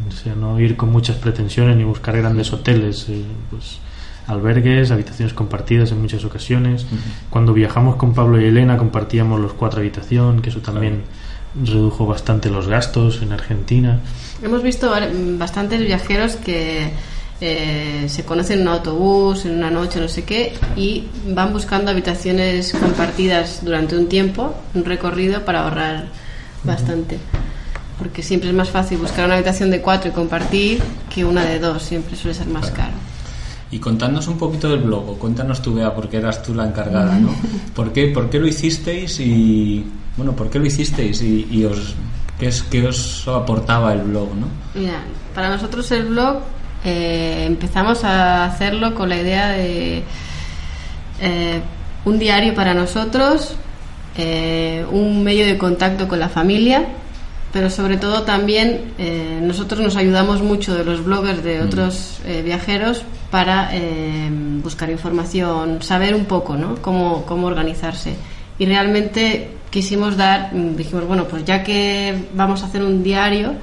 O 0.08 0.12
sea, 0.12 0.34
no 0.36 0.60
ir 0.60 0.76
con 0.76 0.91
muchas 0.91 1.17
pretensiones 1.17 1.76
ni 1.78 1.84
buscar 1.84 2.17
grandes 2.17 2.52
hoteles. 2.54 3.08
eh, 3.10 3.23
pues 3.52 3.80
albergues, 4.28 4.92
habitaciones 4.92 5.34
compartidas 5.34 5.92
en 5.92 6.02
muchas 6.02 6.24
ocasiones. 6.26 6.86
Cuando 7.30 7.54
viajamos 7.54 7.96
con 7.96 8.14
Pablo 8.14 8.40
y 8.40 8.46
Elena 8.46 8.78
compartíamos 8.78 9.40
los 9.40 9.54
cuatro 9.54 9.80
habitación, 9.80 10.42
que 10.42 10.50
eso 10.50 10.60
también 10.60 11.04
redujo 11.62 12.06
bastante 12.06 12.50
los 12.50 12.68
gastos 12.68 13.22
en 13.22 13.32
Argentina. 13.32 14.00
Hemos 14.42 14.64
visto 14.64 14.92
bastantes 15.38 15.80
viajeros 15.82 16.36
que 16.36 16.92
eh, 17.42 18.06
se 18.08 18.24
conocen 18.24 18.62
en 18.62 18.68
un 18.68 18.74
autobús, 18.74 19.46
en 19.46 19.58
una 19.58 19.70
noche, 19.70 20.00
no 20.00 20.08
sé 20.08 20.24
qué, 20.24 20.54
y 20.76 21.08
van 21.28 21.52
buscando 21.54 21.92
habitaciones 21.92 22.74
compartidas 22.74 23.64
durante 23.64 23.98
un 23.98 24.08
tiempo, 24.08 24.56
un 24.74 24.86
recorrido 24.86 25.44
para 25.44 25.64
ahorrar 25.64 26.06
bastante. 26.64 27.18
Porque 28.00 28.24
siempre 28.24 28.50
es 28.50 28.56
más 28.56 28.70
fácil 28.70 28.98
buscar 28.98 29.26
una 29.26 29.36
habitación 29.36 29.70
de 29.72 29.82
cuatro 29.82 30.10
y 30.10 30.14
compartir 30.14 30.82
que 31.14 31.24
una 31.26 31.46
de 31.46 31.60
dos, 31.60 31.84
siempre 31.84 32.16
suele 32.16 32.34
ser 32.34 32.48
más 32.48 32.72
caro. 32.72 32.94
Y 33.74 33.80
contadnos 33.80 34.28
un 34.28 34.38
poquito 34.38 34.70
del 34.70 34.82
blog, 34.82 35.18
cuéntanos 35.18 35.60
tú, 35.60 35.74
Bea, 35.74 35.96
porque 35.96 36.18
eras 36.18 36.44
tú 36.44 36.54
la 36.54 36.68
encargada, 36.68 37.18
¿no? 37.18 37.34
¿Por 37.76 37.92
qué, 37.92 38.10
por 38.10 38.30
qué 38.30 38.38
lo 38.38 38.46
hicisteis 38.46 39.20
y, 39.20 39.84
bueno, 40.16 40.36
por 40.36 40.52
qué 40.52 40.60
lo 40.60 40.68
hicisteis 40.68 41.24
y, 41.24 41.48
y 41.50 41.66
os, 41.66 41.96
qué, 42.40 42.50
es, 42.50 42.62
qué 42.62 42.86
os 42.86 43.28
aportaba 43.28 43.92
el 43.94 44.02
blog, 44.02 44.36
¿no? 44.36 44.46
Mira, 44.76 45.02
para 45.34 45.50
nosotros 45.50 45.92
el 45.92 46.06
blog 46.06 46.42
eh, 46.86 47.46
empezamos 47.48 48.04
a 48.04 48.46
hacerlo 48.46 48.94
con 48.94 49.10
la 49.10 49.18
idea 49.18 49.50
de 49.50 50.04
eh, 51.20 51.62
un 52.06 52.20
diario 52.20 52.54
para 52.54 52.76
nosotros, 52.76 53.56
eh, 54.16 54.86
un 54.92 55.24
medio 55.24 55.48
de 55.48 55.58
contacto 55.58 56.08
con 56.08 56.20
la 56.20 56.30
familia, 56.30 56.86
pero 57.52 57.72
sobre 57.72 57.98
todo 57.98 58.22
también 58.22 58.94
nosotros 59.42 59.80
nos 59.80 59.96
ayudamos 59.96 60.42
mucho 60.44 60.76
de 60.76 60.84
los 60.84 61.04
bloggers 61.04 61.44
de 61.44 61.62
otros 61.62 62.20
eh, 62.26 62.42
viajeros 62.44 63.04
para 63.34 63.69
eh, 63.72 64.30
buscar 64.62 64.91
información, 64.91 65.82
saber 65.82 66.13
un 66.13 66.26
poco 66.26 66.56
¿no? 66.56 66.76
cómo, 66.76 67.26
cómo 67.26 67.48
organizarse. 67.48 68.13
Y 68.60 68.67
realmente 68.67 69.50
quisimos 69.72 70.15
dar, 70.15 70.54
mm, 70.54 70.76
dijimos, 70.76 71.08
bueno, 71.08 71.28
pues 71.28 71.43
ya 71.43 71.63
que 71.63 72.28
vamos 72.36 72.62
a 72.62 72.67
hacer 72.67 72.84
un 72.84 73.02
diario, 73.02 73.56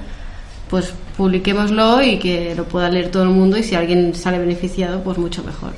pues 0.68 0.92
publiquémoslo 1.16 2.02
y 2.02 2.18
que 2.18 2.52
lo 2.56 2.64
pueda 2.64 2.90
leer 2.90 3.12
todo 3.12 3.22
el 3.22 3.28
mundo 3.28 3.56
y 3.58 3.62
si 3.62 3.76
alguien 3.76 4.12
sale 4.12 4.40
beneficiado, 4.40 5.04
pues 5.04 5.18
mucho 5.18 5.44
mejor. 5.44 5.72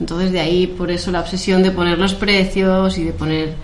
Entonces 0.00 0.32
de 0.32 0.40
ahí 0.40 0.66
por 0.66 0.90
eso 0.90 1.12
la 1.12 1.20
obsesión 1.20 1.62
de 1.62 1.70
poner 1.70 1.96
los 1.96 2.14
precios 2.14 2.98
y 2.98 3.04
de 3.04 3.12
poner 3.12 3.54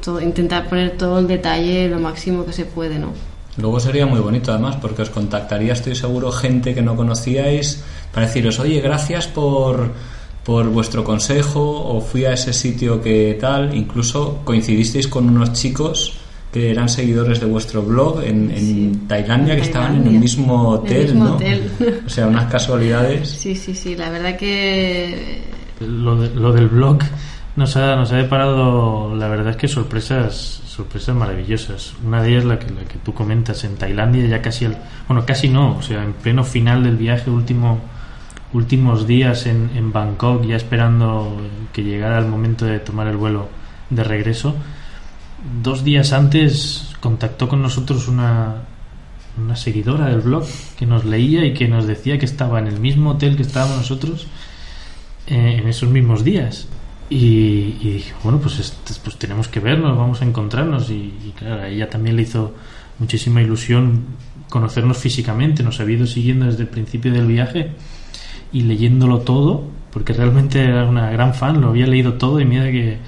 todo, 0.00 0.20
intentar 0.20 0.68
poner 0.68 0.92
todo 0.96 1.18
el 1.18 1.26
detalle 1.26 1.88
lo 1.88 1.98
máximo 1.98 2.46
que 2.46 2.52
se 2.52 2.66
puede, 2.66 3.00
¿no? 3.00 3.33
Luego 3.56 3.78
sería 3.78 4.06
muy 4.06 4.18
bonito 4.20 4.50
además 4.52 4.76
porque 4.80 5.02
os 5.02 5.10
contactaría, 5.10 5.72
estoy 5.74 5.94
seguro, 5.94 6.32
gente 6.32 6.74
que 6.74 6.82
no 6.82 6.96
conocíais 6.96 7.82
para 8.12 8.26
deciros, 8.26 8.58
oye, 8.58 8.80
gracias 8.80 9.28
por, 9.28 9.92
por 10.44 10.66
vuestro 10.70 11.04
consejo 11.04 11.60
o 11.62 12.00
fui 12.00 12.24
a 12.24 12.32
ese 12.32 12.52
sitio 12.52 13.00
que 13.00 13.38
tal, 13.40 13.74
incluso 13.74 14.40
coincidisteis 14.44 15.06
con 15.06 15.28
unos 15.28 15.52
chicos 15.52 16.14
que 16.52 16.70
eran 16.70 16.88
seguidores 16.88 17.40
de 17.40 17.46
vuestro 17.46 17.82
blog 17.82 18.22
en, 18.22 18.50
en 18.50 19.08
Tailandia, 19.08 19.56
que 19.56 19.62
estaban 19.62 19.96
en 19.96 20.06
el 20.06 20.20
mismo 20.20 20.76
En 20.86 20.86
el 20.86 20.92
hotel, 20.92 21.04
mismo 21.14 21.24
¿no? 21.24 21.34
hotel. 21.36 21.70
O 22.06 22.08
sea, 22.08 22.26
unas 22.28 22.50
casualidades. 22.50 23.28
Sí, 23.28 23.56
sí, 23.56 23.74
sí, 23.74 23.96
la 23.96 24.08
verdad 24.10 24.36
que 24.36 25.42
lo, 25.80 26.14
de- 26.20 26.32
lo 26.34 26.52
del 26.52 26.68
blog 26.68 26.98
nos 27.56 27.76
ha, 27.76 27.96
nos 27.96 28.12
ha 28.12 28.16
deparado, 28.16 29.14
la 29.14 29.28
verdad 29.28 29.50
es 29.50 29.56
que 29.56 29.68
sorpresas 29.68 30.62
sorpresas 30.74 31.14
maravillosas. 31.14 31.94
Una 32.04 32.22
de 32.22 32.30
ellas 32.30 32.44
la 32.44 32.58
que, 32.58 32.70
la 32.72 32.82
que 32.82 32.98
tú 32.98 33.14
comentas 33.14 33.62
en 33.64 33.76
Tailandia, 33.76 34.26
ya 34.26 34.42
casi 34.42 34.64
al, 34.64 34.76
bueno, 35.06 35.24
casi 35.24 35.48
no, 35.48 35.76
o 35.76 35.82
sea, 35.82 36.02
en 36.02 36.12
pleno 36.14 36.42
final 36.42 36.82
del 36.82 36.96
viaje, 36.96 37.30
último 37.30 37.80
últimos 38.52 39.06
días 39.06 39.46
en, 39.46 39.70
en 39.74 39.92
Bangkok, 39.92 40.44
ya 40.46 40.56
esperando 40.56 41.36
que 41.72 41.82
llegara 41.82 42.18
el 42.18 42.26
momento 42.26 42.64
de 42.64 42.78
tomar 42.78 43.08
el 43.08 43.16
vuelo 43.16 43.48
de 43.90 44.04
regreso. 44.04 44.54
Dos 45.60 45.82
días 45.84 46.12
antes 46.12 46.94
contactó 47.00 47.48
con 47.48 47.62
nosotros 47.62 48.06
una, 48.06 48.62
una 49.36 49.56
seguidora 49.56 50.06
del 50.06 50.20
blog 50.20 50.44
que 50.76 50.86
nos 50.86 51.04
leía 51.04 51.44
y 51.44 51.52
que 51.52 51.66
nos 51.66 51.86
decía 51.86 52.18
que 52.18 52.26
estaba 52.26 52.60
en 52.60 52.68
el 52.68 52.80
mismo 52.80 53.10
hotel 53.10 53.36
que 53.36 53.42
estábamos 53.42 53.76
nosotros 53.76 54.28
eh, 55.26 55.58
en 55.60 55.68
esos 55.68 55.90
mismos 55.90 56.22
días. 56.22 56.68
Y, 57.14 57.76
y 57.80 57.90
dije, 57.94 58.12
bueno, 58.24 58.40
pues, 58.40 58.58
est- 58.58 58.98
pues 59.04 59.16
tenemos 59.16 59.46
que 59.46 59.60
vernos, 59.60 59.96
vamos 59.96 60.20
a 60.20 60.24
encontrarnos. 60.24 60.90
Y, 60.90 60.94
y 61.24 61.32
claro, 61.38 61.62
a 61.62 61.68
ella 61.68 61.88
también 61.88 62.16
le 62.16 62.22
hizo 62.22 62.54
muchísima 62.98 63.40
ilusión 63.40 64.02
conocernos 64.48 64.98
físicamente. 64.98 65.62
Nos 65.62 65.78
había 65.80 65.96
ido 65.98 66.06
siguiendo 66.06 66.46
desde 66.46 66.62
el 66.62 66.68
principio 66.68 67.12
del 67.12 67.26
viaje 67.26 67.70
y 68.52 68.62
leyéndolo 68.62 69.20
todo, 69.20 69.64
porque 69.92 70.12
realmente 70.12 70.64
era 70.64 70.86
una 70.86 71.10
gran 71.10 71.34
fan, 71.34 71.60
lo 71.60 71.68
había 71.68 71.86
leído 71.86 72.14
todo 72.14 72.40
y 72.40 72.44
mira 72.44 72.64
que, 72.72 72.98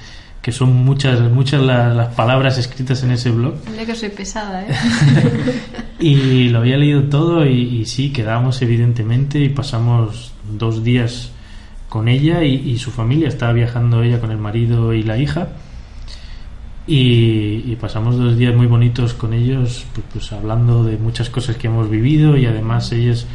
que 0.41 0.53
son 0.53 0.73
muchas, 0.85 1.21
muchas 1.33 1.61
la- 1.63 1.93
las 1.93 2.15
palabras 2.15 2.59
escritas 2.59 3.03
en 3.03 3.11
ese 3.11 3.31
blog. 3.31 3.55
mira 3.73 3.85
que 3.87 3.95
soy 3.97 4.11
pesada, 4.11 4.63
¿eh? 4.67 4.75
Y 5.99 6.49
lo 6.51 6.59
había 6.61 6.77
leído 6.77 7.05
todo 7.05 7.47
y, 7.47 7.59
y 7.81 7.87
sí, 7.87 8.13
quedamos 8.13 8.61
evidentemente 8.63 9.41
y 9.41 9.49
pasamos 9.49 10.33
dos 10.59 10.85
días 10.85 11.33
con 11.89 12.09
ella 12.09 12.43
y, 12.45 12.55
y 12.55 12.79
su 12.79 12.91
familia. 12.91 13.29
Estaba 13.29 13.53
viajando 13.53 14.03
ella 14.03 14.21
con 14.21 14.31
el 14.31 14.39
marido 14.39 14.93
y 14.95 15.03
la 15.03 15.19
hija. 15.19 15.49
Y, 16.87 17.65
y 17.67 17.77
pasamos 17.81 18.17
dos 18.17 18.37
días 18.37 18.55
muy 18.55 18.67
bonitos 18.69 19.13
con 19.15 19.33
ellos, 19.33 19.85
pues, 19.93 20.07
pues 20.13 20.33
hablando 20.33 20.85
de 20.85 20.97
muchas 20.99 21.29
cosas 21.31 21.57
que 21.57 21.67
hemos 21.67 21.91
vivido 21.91 22.37
y 22.37 22.47
además 22.47 22.93
ellos 22.93 23.27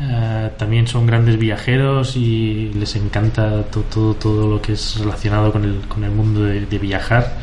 Eh, 0.00 0.50
también 0.56 0.86
son 0.86 1.08
grandes 1.08 1.36
viajeros 1.40 2.14
y 2.16 2.70
les 2.78 2.94
encanta 2.94 3.64
to- 3.64 3.82
todo, 3.92 4.14
todo 4.14 4.46
lo 4.48 4.62
que 4.62 4.74
es 4.74 4.96
relacionado 5.00 5.50
con 5.50 5.64
el, 5.64 5.74
con 5.88 6.04
el 6.04 6.12
mundo 6.12 6.44
de, 6.44 6.66
de 6.66 6.78
viajar 6.78 7.36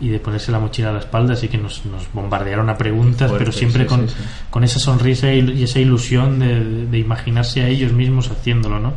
y 0.00 0.10
de 0.10 0.20
ponerse 0.20 0.52
la 0.52 0.60
mochila 0.60 0.90
a 0.90 0.92
la 0.92 0.98
espalda, 1.00 1.32
así 1.32 1.48
que 1.48 1.58
nos, 1.58 1.84
nos 1.84 2.06
bombardearon 2.12 2.70
a 2.70 2.76
preguntas, 2.78 3.28
Fuerte, 3.30 3.38
pero 3.46 3.50
siempre 3.50 3.82
sí, 3.82 3.88
con, 3.88 4.08
sí, 4.08 4.14
sí. 4.16 4.24
con 4.50 4.62
esa 4.62 4.78
sonrisa 4.78 5.32
y, 5.34 5.64
esa 5.64 5.80
ilusión 5.80 6.38
de- 6.38 6.86
de 6.86 6.96
imaginarse 6.98 7.62
a 7.64 7.68
ellos 7.68 7.90
mismos 7.92 8.30
haciéndolo, 8.30 8.78
¿no? 8.78 8.92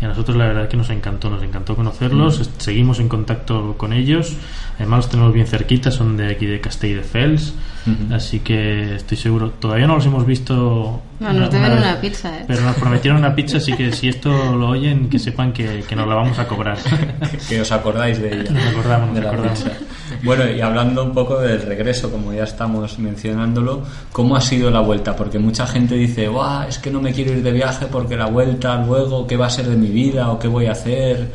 Y 0.00 0.04
a 0.04 0.08
nosotros 0.08 0.36
la 0.36 0.46
verdad 0.46 0.68
que 0.68 0.76
nos 0.76 0.90
encantó, 0.90 1.28
nos 1.28 1.42
encantó 1.42 1.74
conocerlos, 1.74 2.38
est- 2.40 2.60
seguimos 2.60 3.00
en 3.00 3.08
contacto 3.08 3.74
con 3.76 3.92
ellos, 3.92 4.32
además 4.76 4.98
los 4.98 5.10
tenemos 5.10 5.32
bien 5.34 5.46
cerquita, 5.46 5.90
son 5.90 6.16
de 6.16 6.28
aquí 6.30 6.46
de 6.46 6.60
Castelldefels, 6.60 7.54
Ujú. 7.86 8.14
así 8.14 8.38
que 8.40 8.94
estoy 8.94 9.16
seguro, 9.16 9.50
todavía 9.50 9.86
no 9.88 9.96
los 9.96 10.06
hemos 10.06 10.24
visto. 10.24 11.02
No, 11.20 11.32
nos 11.32 11.50
deben 11.50 11.70
vez, 11.70 11.80
una 11.80 12.00
pizza, 12.00 12.38
¿eh? 12.38 12.44
Pero 12.46 12.62
nos 12.62 12.76
prometieron 12.76 13.18
una 13.18 13.34
pizza, 13.34 13.56
así 13.56 13.72
que 13.72 13.90
si 13.92 14.08
esto 14.08 14.30
lo 14.54 14.68
oyen, 14.68 15.08
que 15.08 15.18
sepan 15.18 15.52
que, 15.52 15.82
que 15.88 15.96
nos 15.96 16.06
la 16.06 16.14
vamos 16.14 16.38
a 16.38 16.46
cobrar. 16.46 16.78
que 17.48 17.60
os 17.60 17.72
acordáis 17.72 18.20
de 18.20 18.40
ella. 18.40 18.50
Nos 18.50 18.66
acordamos, 18.66 19.14
de 19.14 19.20
la 19.20 19.30
acordamos. 19.30 19.58
pizza. 19.60 19.76
Bueno, 20.22 20.48
y 20.48 20.60
hablando 20.60 21.04
un 21.04 21.12
poco 21.12 21.38
del 21.40 21.62
regreso, 21.62 22.10
como 22.10 22.32
ya 22.32 22.44
estamos 22.44 22.98
mencionándolo, 22.98 23.82
¿cómo 24.12 24.36
ha 24.36 24.40
sido 24.40 24.70
la 24.70 24.80
vuelta? 24.80 25.14
Porque 25.16 25.38
mucha 25.38 25.66
gente 25.66 25.96
dice, 25.96 26.28
Buah, 26.28 26.66
es 26.68 26.78
que 26.78 26.90
no 26.90 27.00
me 27.00 27.12
quiero 27.12 27.32
ir 27.32 27.42
de 27.42 27.52
viaje 27.52 27.86
porque 27.86 28.16
la 28.16 28.26
vuelta 28.26 28.76
luego, 28.84 29.26
¿qué 29.26 29.36
va 29.36 29.46
a 29.46 29.50
ser 29.50 29.66
de 29.66 29.76
mi 29.76 29.88
vida 29.88 30.30
o 30.30 30.38
qué 30.38 30.48
voy 30.48 30.66
a 30.66 30.72
hacer? 30.72 31.32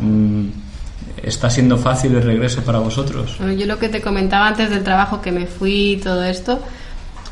Mm, 0.00 0.46
¿Está 1.22 1.50
siendo 1.50 1.78
fácil 1.78 2.14
el 2.16 2.22
regreso 2.22 2.62
para 2.62 2.78
vosotros? 2.80 3.36
Bueno, 3.38 3.54
yo 3.54 3.66
lo 3.66 3.78
que 3.78 3.88
te 3.88 4.00
comentaba 4.00 4.48
antes 4.48 4.70
del 4.70 4.82
trabajo 4.82 5.20
que 5.20 5.32
me 5.32 5.46
fui 5.46 5.92
y 5.92 5.96
todo 5.98 6.22
esto, 6.24 6.60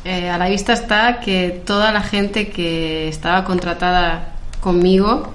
eh, 0.03 0.29
a 0.29 0.37
la 0.37 0.49
vista 0.49 0.73
está 0.73 1.19
que 1.19 1.61
toda 1.65 1.91
la 1.91 2.01
gente 2.01 2.49
que 2.49 3.07
estaba 3.07 3.43
contratada 3.43 4.33
conmigo 4.59 5.31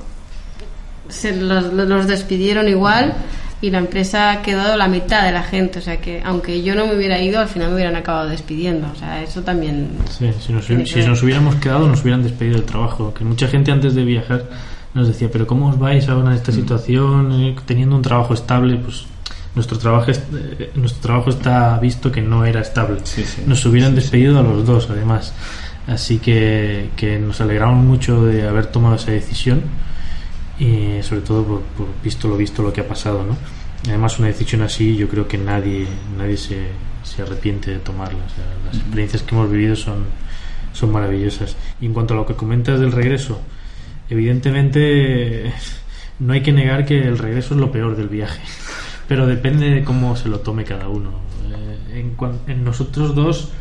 se 1.08 1.36
los, 1.36 1.72
los 1.72 2.06
despidieron 2.06 2.68
igual 2.68 3.14
y 3.60 3.70
la 3.70 3.78
empresa 3.78 4.32
ha 4.32 4.42
quedado 4.42 4.76
la 4.76 4.88
mitad 4.88 5.24
de 5.24 5.32
la 5.32 5.42
gente. 5.42 5.78
O 5.78 5.82
sea 5.82 5.98
que 6.00 6.22
aunque 6.24 6.62
yo 6.62 6.74
no 6.74 6.86
me 6.86 6.96
hubiera 6.96 7.20
ido, 7.20 7.40
al 7.40 7.48
final 7.48 7.68
me 7.68 7.74
hubieran 7.76 7.96
acabado 7.96 8.28
despidiendo. 8.28 8.88
O 8.92 8.96
sea, 8.96 9.22
eso 9.22 9.42
también. 9.42 9.90
Sí, 10.10 10.30
si 10.40 10.52
nos, 10.52 10.66
si 10.66 11.24
hubiéramos 11.24 11.56
quedado 11.56 11.86
nos 11.88 12.02
hubieran 12.02 12.22
despedido 12.22 12.56
del 12.56 12.66
trabajo. 12.66 13.14
Que 13.14 13.24
mucha 13.24 13.48
gente 13.48 13.72
antes 13.72 13.94
de 13.94 14.04
viajar 14.04 14.44
nos 14.94 15.08
decía, 15.08 15.28
pero 15.30 15.46
¿cómo 15.46 15.68
os 15.68 15.78
vais 15.78 16.08
ahora 16.08 16.30
en 16.30 16.36
esta 16.36 16.52
situación? 16.52 17.32
eh, 17.32 17.56
teniendo 17.66 17.96
un 17.96 18.02
trabajo 18.02 18.34
estable, 18.34 18.76
pues 18.76 19.06
nuestro 19.56 19.78
trabajo, 19.78 20.12
eh, 20.12 20.70
nuestro 20.76 21.02
trabajo 21.02 21.30
está 21.30 21.78
visto 21.80 22.12
que 22.12 22.22
no 22.22 22.44
era 22.44 22.60
estable. 22.60 23.00
Sí, 23.02 23.24
sí. 23.24 23.42
Nos 23.46 23.64
hubieran 23.66 23.96
despedido 23.96 24.38
a 24.38 24.42
los 24.42 24.64
dos, 24.64 24.88
además. 24.88 25.34
Así 25.88 26.18
que, 26.18 26.90
que 26.96 27.18
nos 27.18 27.40
alegramos 27.40 27.84
mucho 27.84 28.24
de 28.24 28.46
haber 28.46 28.66
tomado 28.66 28.96
esa 28.96 29.10
decisión 29.10 29.62
y 30.58 31.02
sobre 31.02 31.22
todo 31.22 31.44
por, 31.44 31.62
por 31.62 31.86
visto 32.02 32.28
lo 32.28 32.36
visto 32.36 32.62
lo 32.62 32.72
que 32.72 32.80
ha 32.82 32.88
pasado, 32.88 33.24
¿no? 33.24 33.36
Además 33.88 34.18
una 34.18 34.28
decisión 34.28 34.62
así 34.62 34.96
yo 34.96 35.08
creo 35.08 35.28
que 35.28 35.38
nadie 35.38 35.86
nadie 36.16 36.36
se, 36.36 36.68
se 37.02 37.22
arrepiente 37.22 37.70
de 37.70 37.78
tomarla. 37.78 38.18
O 38.24 38.28
sea, 38.28 38.44
las 38.66 38.76
experiencias 38.76 39.22
que 39.22 39.34
hemos 39.34 39.50
vivido 39.50 39.76
son 39.76 40.06
son 40.76 40.92
maravillosas. 40.92 41.56
Y 41.80 41.86
en 41.86 41.94
cuanto 41.94 42.14
a 42.14 42.16
lo 42.16 42.26
que 42.26 42.34
comentas 42.34 42.78
del 42.78 42.92
regreso, 42.92 43.40
evidentemente 44.10 45.52
no 46.18 46.32
hay 46.32 46.42
que 46.42 46.52
negar 46.52 46.84
que 46.84 47.00
el 47.00 47.18
regreso 47.18 47.54
es 47.54 47.60
lo 47.60 47.72
peor 47.72 47.96
del 47.96 48.08
viaje, 48.08 48.42
pero 49.08 49.26
depende 49.26 49.70
de 49.70 49.84
cómo 49.84 50.16
se 50.16 50.28
lo 50.28 50.40
tome 50.40 50.64
cada 50.64 50.88
uno. 50.88 51.10
Eh, 51.52 52.00
en, 52.00 52.16
en 52.46 52.64
nosotros 52.64 53.14
dos 53.14 53.52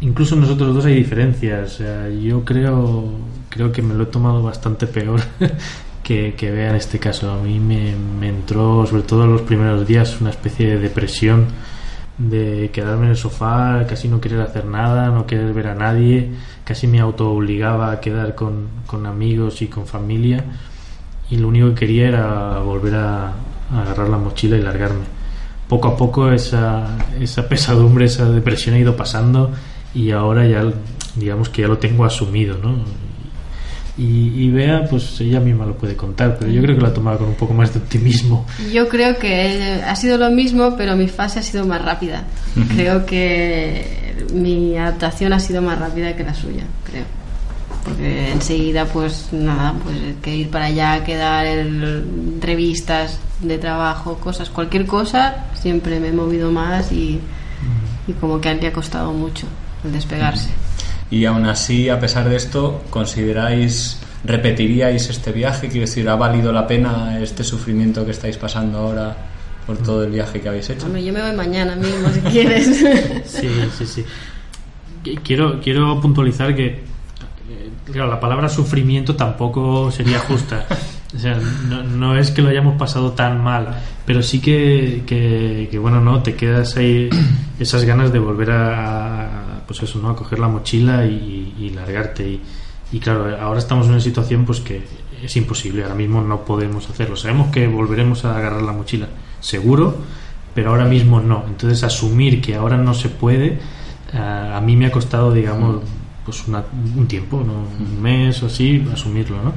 incluso 0.00 0.34
en 0.34 0.42
nosotros 0.42 0.74
dos 0.74 0.84
hay 0.84 0.94
diferencias. 0.94 1.74
O 1.74 1.76
sea, 1.78 2.08
yo 2.08 2.44
creo, 2.44 3.04
creo 3.48 3.72
que 3.72 3.82
me 3.82 3.94
lo 3.94 4.04
he 4.04 4.06
tomado 4.06 4.42
bastante 4.42 4.86
peor 4.86 5.20
que, 6.02 6.34
que 6.34 6.50
vea 6.50 6.70
en 6.70 6.76
este 6.76 6.98
caso. 6.98 7.30
A 7.30 7.42
mí 7.42 7.60
me, 7.60 7.94
me 8.18 8.28
entró, 8.28 8.86
sobre 8.86 9.02
todo 9.02 9.24
en 9.24 9.32
los 9.32 9.42
primeros 9.42 9.86
días, 9.86 10.20
una 10.20 10.30
especie 10.30 10.68
de 10.68 10.78
depresión 10.78 11.46
de 12.18 12.70
quedarme 12.72 13.04
en 13.04 13.10
el 13.12 13.16
sofá, 13.16 13.86
casi 13.88 14.06
no 14.08 14.20
querer 14.20 14.42
hacer 14.42 14.66
nada, 14.66 15.08
no 15.08 15.26
querer 15.26 15.54
ver 15.54 15.68
a 15.68 15.74
nadie, 15.74 16.30
casi 16.64 16.86
me 16.86 17.00
auto 17.00 17.30
obligaba 17.30 17.92
a 17.92 18.00
quedar 18.00 18.34
con, 18.34 18.68
con 18.86 19.06
amigos 19.06 19.62
y 19.62 19.68
con 19.68 19.86
familia 19.86 20.44
y 21.30 21.38
lo 21.38 21.48
único 21.48 21.68
que 21.68 21.74
quería 21.76 22.08
era 22.08 22.58
volver 22.58 22.94
a 22.96 23.32
agarrar 23.72 24.08
la 24.08 24.18
mochila 24.18 24.56
y 24.56 24.62
largarme. 24.62 25.04
Poco 25.68 25.88
a 25.88 25.96
poco 25.96 26.32
esa, 26.32 26.98
esa 27.20 27.48
pesadumbre, 27.48 28.06
esa 28.06 28.28
depresión 28.28 28.74
ha 28.74 28.78
ido 28.78 28.96
pasando 28.96 29.52
y 29.94 30.10
ahora 30.10 30.46
ya 30.46 30.64
digamos 31.14 31.48
que 31.48 31.62
ya 31.62 31.68
lo 31.68 31.78
tengo 31.78 32.04
asumido, 32.04 32.58
¿no? 32.58 32.76
Y, 33.98 34.44
y 34.44 34.50
Bea, 34.50 34.86
pues 34.88 35.20
ella 35.20 35.40
misma 35.40 35.66
lo 35.66 35.76
puede 35.76 35.94
contar, 35.94 36.38
pero 36.38 36.50
yo 36.50 36.62
creo 36.62 36.74
que 36.74 36.80
lo 36.80 36.88
ha 36.88 36.94
tomado 36.94 37.18
con 37.18 37.28
un 37.28 37.34
poco 37.34 37.52
más 37.52 37.72
de 37.74 37.80
optimismo. 37.80 38.46
Yo 38.72 38.88
creo 38.88 39.18
que 39.18 39.82
ha 39.86 39.94
sido 39.94 40.16
lo 40.16 40.30
mismo, 40.30 40.74
pero 40.76 40.96
mi 40.96 41.08
fase 41.08 41.40
ha 41.40 41.42
sido 41.42 41.66
más 41.66 41.84
rápida. 41.84 42.24
Creo 42.74 43.04
que 43.04 44.24
mi 44.32 44.76
adaptación 44.76 45.32
ha 45.32 45.40
sido 45.40 45.60
más 45.60 45.78
rápida 45.78 46.16
que 46.16 46.24
la 46.24 46.34
suya, 46.34 46.64
creo. 46.84 47.19
Porque 47.90 48.32
enseguida, 48.32 48.84
pues 48.86 49.28
nada, 49.32 49.74
pues 49.82 49.96
que 50.22 50.34
ir 50.36 50.50
para 50.50 50.66
allá, 50.66 51.04
quedar 51.04 51.46
en 51.46 52.40
revistas 52.40 53.18
de 53.40 53.58
trabajo, 53.58 54.16
cosas, 54.18 54.50
cualquier 54.50 54.86
cosa, 54.86 55.46
siempre 55.54 55.98
me 56.00 56.08
he 56.08 56.12
movido 56.12 56.50
más 56.50 56.92
y, 56.92 57.20
y 58.06 58.12
como 58.20 58.40
que 58.40 58.54
le 58.54 58.66
ha 58.68 58.72
costado 58.72 59.12
mucho 59.12 59.46
el 59.84 59.92
despegarse. 59.92 60.48
Y 61.10 61.24
aún 61.24 61.44
así, 61.46 61.88
a 61.88 61.98
pesar 61.98 62.28
de 62.28 62.36
esto, 62.36 62.82
¿consideráis, 62.90 63.98
repetiríais 64.24 65.08
este 65.10 65.32
viaje? 65.32 65.68
Quiero 65.68 65.86
decir, 65.86 66.08
¿ha 66.08 66.14
valido 66.16 66.52
la 66.52 66.66
pena 66.66 67.18
este 67.20 67.42
sufrimiento 67.44 68.04
que 68.04 68.12
estáis 68.12 68.36
pasando 68.36 68.78
ahora 68.78 69.16
por 69.66 69.78
todo 69.78 70.04
el 70.04 70.10
viaje 70.12 70.40
que 70.40 70.48
habéis 70.48 70.70
hecho? 70.70 70.86
Hombre, 70.86 71.04
yo 71.04 71.12
me 71.12 71.20
voy 71.22 71.32
mañana 71.34 71.74
mismo 71.76 72.08
si 72.14 72.20
quieres. 72.20 72.66
Sí, 73.26 73.48
sí, 73.76 73.86
sí. 73.86 74.04
Qu- 75.04 75.18
Quiero, 75.24 75.60
quiero 75.60 76.00
puntualizar 76.00 76.54
que, 76.54 76.66
eh, 76.66 76.84
claro, 77.92 78.10
la 78.10 78.20
palabra 78.20 78.48
sufrimiento 78.48 79.16
tampoco 79.16 79.90
sería 79.90 80.18
justa. 80.20 80.66
O 81.14 81.18
sea, 81.18 81.36
no, 81.36 82.16
es 82.16 82.30
que 82.30 82.40
lo 82.40 82.50
hayamos 82.50 82.76
pasado 82.76 83.12
tan 83.12 83.42
mal, 83.42 83.76
pero 84.06 84.22
sí 84.22 84.40
que, 84.40 85.02
que, 85.06 85.68
que, 85.68 85.78
bueno, 85.78 86.00
no, 86.00 86.22
te 86.22 86.36
quedas 86.36 86.76
ahí 86.76 87.10
esas 87.58 87.84
ganas 87.84 88.12
de 88.12 88.20
volver 88.20 88.52
a, 88.52 89.24
a, 89.24 89.66
pues 89.66 89.82
eso, 89.82 89.98
¿no? 89.98 90.10
A 90.10 90.16
coger 90.16 90.38
la 90.38 90.46
mochila 90.46 91.04
y, 91.04 91.72
largarte. 91.74 92.28
Y, 92.28 92.40
y 92.92 93.00
claro, 93.00 93.36
ahora 93.40 93.58
estamos 93.58 93.86
en 93.86 93.92
una 93.92 94.00
situación 94.00 94.44
pues 94.44 94.60
que 94.60 94.82
es 95.22 95.36
imposible, 95.36 95.82
ahora 95.82 95.94
mismo 95.94 96.20
no 96.22 96.44
podemos 96.44 96.88
hacerlo. 96.88 97.16
Sabemos 97.16 97.48
que 97.50 97.66
volveremos 97.66 98.24
a 98.24 98.36
agarrar 98.36 98.62
la 98.62 98.72
mochila, 98.72 99.08
seguro, 99.40 99.96
pero 100.54 100.70
ahora 100.70 100.84
mismo 100.84 101.20
no. 101.20 101.44
Entonces 101.46 101.82
asumir 101.82 102.40
que 102.40 102.54
ahora 102.54 102.76
no 102.76 102.94
se 102.94 103.08
puede, 103.08 103.58
eh, 104.12 104.18
a 104.18 104.60
mí 104.60 104.76
me 104.76 104.86
ha 104.86 104.92
costado, 104.92 105.32
digamos, 105.32 105.82
pues 106.30 106.44
un 106.96 107.06
tiempo, 107.08 107.42
¿no? 107.44 107.64
un 107.78 108.00
mes 108.00 108.42
o 108.42 108.46
así, 108.46 108.86
asumirlo, 108.92 109.42
¿no? 109.42 109.52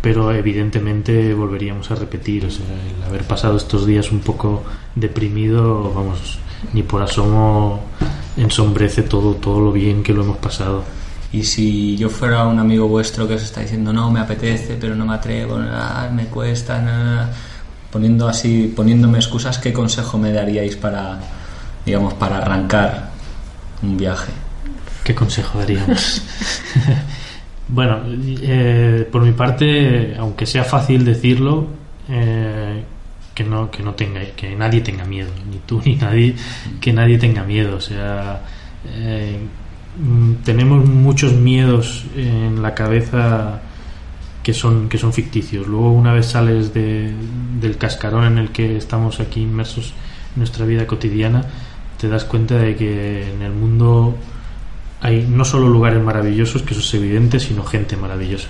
Pero 0.00 0.32
evidentemente 0.32 1.34
volveríamos 1.34 1.90
a 1.90 1.96
repetir, 1.96 2.44
el 2.44 3.02
haber 3.04 3.24
pasado 3.24 3.56
estos 3.56 3.86
días 3.86 4.12
un 4.12 4.20
poco 4.20 4.62
deprimido, 4.94 5.92
vamos, 5.92 6.38
ni 6.72 6.82
por 6.82 7.02
asomo 7.02 7.80
ensombrece 8.36 9.02
todo, 9.02 9.34
todo 9.34 9.60
lo 9.60 9.72
bien 9.72 10.02
que 10.04 10.12
lo 10.12 10.22
hemos 10.22 10.36
pasado. 10.36 10.84
Y 11.32 11.42
si 11.42 11.96
yo 11.96 12.08
fuera 12.08 12.46
un 12.46 12.60
amigo 12.60 12.86
vuestro 12.86 13.26
que 13.26 13.34
os 13.34 13.42
está 13.42 13.62
diciendo, 13.62 13.92
no, 13.92 14.10
me 14.10 14.20
apetece, 14.20 14.76
pero 14.80 14.94
no 14.94 15.04
me 15.04 15.14
atrevo, 15.14 15.58
ah, 15.58 16.08
me 16.12 16.26
cuesta, 16.26 16.80
nada", 16.80 17.32
poniendo 17.90 18.28
así, 18.28 18.72
poniéndome 18.76 19.18
excusas, 19.18 19.58
¿qué 19.58 19.72
consejo 19.72 20.18
me 20.18 20.32
daríais 20.32 20.76
para, 20.76 21.18
digamos, 21.84 22.14
para 22.14 22.38
arrancar 22.38 23.10
un 23.82 23.96
viaje? 23.96 24.45
¿Qué 25.06 25.14
consejo 25.14 25.60
daríamos? 25.60 26.20
bueno, 27.68 28.00
eh, 28.42 29.08
por 29.12 29.22
mi 29.22 29.30
parte, 29.30 30.16
aunque 30.18 30.46
sea 30.46 30.64
fácil 30.64 31.04
decirlo, 31.04 31.68
eh, 32.08 32.82
que 33.32 33.44
no 33.44 33.70
que 33.70 33.84
no 33.84 33.94
tenga 33.94 34.20
que 34.34 34.56
nadie 34.56 34.80
tenga 34.80 35.04
miedo, 35.04 35.30
ni 35.48 35.58
tú 35.58 35.80
ni 35.84 35.94
nadie, 35.94 36.34
que 36.80 36.92
nadie 36.92 37.18
tenga 37.18 37.44
miedo. 37.44 37.76
O 37.76 37.80
sea, 37.80 38.42
eh, 38.88 39.38
mm, 40.02 40.32
tenemos 40.44 40.84
muchos 40.84 41.32
miedos 41.34 42.04
en 42.16 42.60
la 42.60 42.74
cabeza 42.74 43.60
que 44.42 44.52
son 44.54 44.88
que 44.88 44.98
son 44.98 45.12
ficticios. 45.12 45.68
Luego 45.68 45.92
una 45.92 46.12
vez 46.12 46.26
sales 46.26 46.74
de- 46.74 47.12
del 47.60 47.76
cascarón 47.78 48.24
en 48.24 48.38
el 48.38 48.48
que 48.50 48.76
estamos 48.76 49.20
aquí 49.20 49.42
inmersos 49.42 49.94
en 50.34 50.40
nuestra 50.40 50.66
vida 50.66 50.84
cotidiana, 50.84 51.44
te 51.96 52.08
das 52.08 52.24
cuenta 52.24 52.56
de 52.58 52.74
que 52.74 53.32
en 53.32 53.42
el 53.42 53.52
mundo 53.52 54.16
hay 55.00 55.26
no 55.28 55.44
solo 55.44 55.68
lugares 55.68 56.02
maravillosos, 56.02 56.62
que 56.62 56.74
eso 56.74 56.80
es 56.80 56.94
evidente, 56.94 57.40
sino 57.40 57.62
gente 57.64 57.96
maravillosa. 57.96 58.48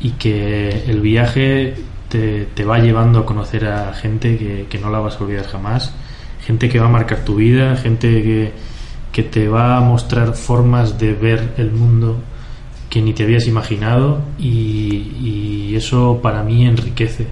Y 0.00 0.12
que 0.12 0.84
el 0.86 1.00
viaje 1.00 1.74
te, 2.08 2.46
te 2.46 2.64
va 2.64 2.78
llevando 2.78 3.20
a 3.20 3.26
conocer 3.26 3.66
a 3.66 3.92
gente 3.92 4.36
que, 4.36 4.66
que 4.68 4.78
no 4.78 4.90
la 4.90 5.00
vas 5.00 5.16
a 5.16 5.24
olvidar 5.24 5.46
jamás, 5.46 5.92
gente 6.44 6.68
que 6.68 6.78
va 6.78 6.86
a 6.86 6.90
marcar 6.90 7.24
tu 7.24 7.36
vida, 7.36 7.76
gente 7.76 8.22
que, 8.22 8.52
que 9.12 9.22
te 9.22 9.48
va 9.48 9.76
a 9.76 9.80
mostrar 9.80 10.34
formas 10.34 10.98
de 10.98 11.12
ver 11.12 11.54
el 11.58 11.72
mundo 11.72 12.20
que 12.88 13.02
ni 13.02 13.12
te 13.12 13.22
habías 13.22 13.46
imaginado 13.46 14.20
y, 14.38 14.50
y 15.22 15.76
eso 15.76 16.20
para 16.22 16.42
mí 16.42 16.66
enriquece 16.66 17.26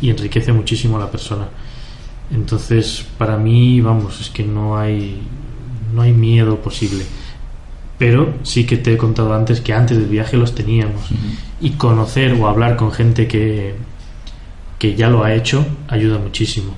y 0.00 0.10
enriquece 0.10 0.52
muchísimo 0.52 0.96
a 0.96 1.00
la 1.00 1.10
persona. 1.10 1.48
Entonces, 2.32 3.06
para 3.18 3.36
mí, 3.36 3.80
vamos, 3.80 4.20
es 4.20 4.30
que 4.30 4.42
no 4.44 4.76
hay 4.76 5.22
no 5.94 6.02
hay 6.02 6.12
miedo 6.12 6.60
posible. 6.60 7.04
Pero 8.04 8.34
sí 8.42 8.66
que 8.66 8.76
te 8.76 8.92
he 8.92 8.96
contado 8.98 9.32
antes 9.32 9.62
que 9.62 9.72
antes 9.72 9.96
del 9.96 10.10
viaje 10.10 10.36
los 10.36 10.54
teníamos. 10.54 11.06
Y 11.58 11.70
conocer 11.70 12.34
o 12.34 12.46
hablar 12.46 12.76
con 12.76 12.92
gente 12.92 13.26
que, 13.26 13.74
que 14.78 14.94
ya 14.94 15.08
lo 15.08 15.24
ha 15.24 15.32
hecho 15.32 15.64
ayuda 15.88 16.18
muchísimo. 16.18 16.74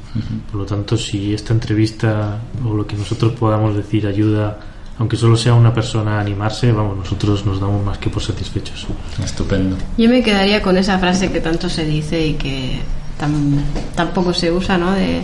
Por 0.48 0.60
lo 0.60 0.64
tanto, 0.64 0.96
si 0.96 1.34
esta 1.34 1.52
entrevista 1.52 2.38
o 2.64 2.74
lo 2.74 2.86
que 2.86 2.94
nosotros 2.94 3.32
podamos 3.32 3.74
decir 3.74 4.06
ayuda, 4.06 4.56
aunque 5.00 5.16
solo 5.16 5.36
sea 5.36 5.54
una 5.54 5.74
persona 5.74 6.18
a 6.18 6.20
animarse, 6.20 6.70
vamos, 6.70 6.96
nosotros 6.96 7.44
nos 7.44 7.58
damos 7.58 7.84
más 7.84 7.98
que 7.98 8.08
por 8.08 8.22
satisfechos. 8.22 8.86
Estupendo. 9.20 9.76
Yo 9.98 10.08
me 10.08 10.22
quedaría 10.22 10.62
con 10.62 10.76
esa 10.76 10.96
frase 11.00 11.32
que 11.32 11.40
tanto 11.40 11.68
se 11.68 11.84
dice 11.84 12.24
y 12.24 12.34
que 12.34 12.78
tan, 13.18 13.64
tampoco 13.96 14.32
se 14.32 14.52
usa, 14.52 14.78
¿no? 14.78 14.92
De 14.92 15.22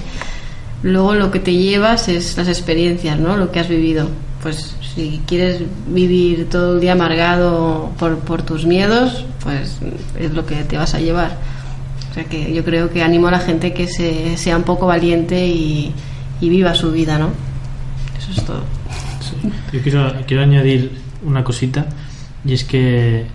luego 0.83 1.15
lo 1.15 1.31
que 1.31 1.39
te 1.39 1.55
llevas 1.55 2.09
es 2.09 2.37
las 2.37 2.49
experiencias, 2.49 3.21
¿no? 3.21 3.37
Lo 3.37 3.53
que 3.53 3.61
has 3.61 3.69
vivido. 3.69 4.09
Pues 4.43 4.77
si 4.95 5.21
quieres 5.27 5.63
vivir 5.87 6.49
todo 6.51 6.75
el 6.75 6.81
día 6.81 6.93
amargado 6.93 7.93
por, 7.99 8.19
por 8.19 8.43
tus 8.43 8.67
miedos, 8.67 9.25
pues 9.43 9.79
es 10.19 10.33
lo 10.33 10.45
que 10.45 10.57
te 10.65 10.77
vas 10.77 10.95
a 10.95 11.01
llevar. 11.01 11.37
O 12.11 12.15
sea 12.15 12.25
que 12.25 12.53
yo 12.53 12.65
creo 12.65 12.91
que 12.91 13.03
animo 13.03 13.29
a 13.29 13.31
la 13.31 13.39
gente 13.39 13.73
que 13.73 13.87
se, 13.87 14.37
sea 14.37 14.57
un 14.57 14.65
poco 14.65 14.87
valiente 14.87 15.47
y, 15.47 15.95
y 16.41 16.49
viva 16.49 16.75
su 16.75 16.91
vida, 16.91 17.19
¿no? 17.19 17.31
Eso 18.19 18.33
es 18.33 18.45
todo. 18.45 18.63
Yo 19.73 19.81
quiero, 19.81 20.13
quiero 20.27 20.43
añadir 20.43 20.93
una 21.25 21.43
cosita 21.45 21.87
y 22.45 22.53
es 22.53 22.65
que 22.65 23.27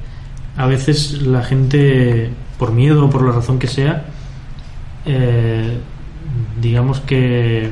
a 0.57 0.65
veces 0.65 1.21
la 1.21 1.43
gente, 1.43 2.29
por 2.59 2.71
miedo 2.71 3.05
o 3.05 3.09
por 3.09 3.23
la 3.23 3.31
razón 3.31 3.59
que 3.59 3.67
sea, 3.67 4.05
eh, 5.05 5.77
digamos 6.59 6.99
que 6.99 7.71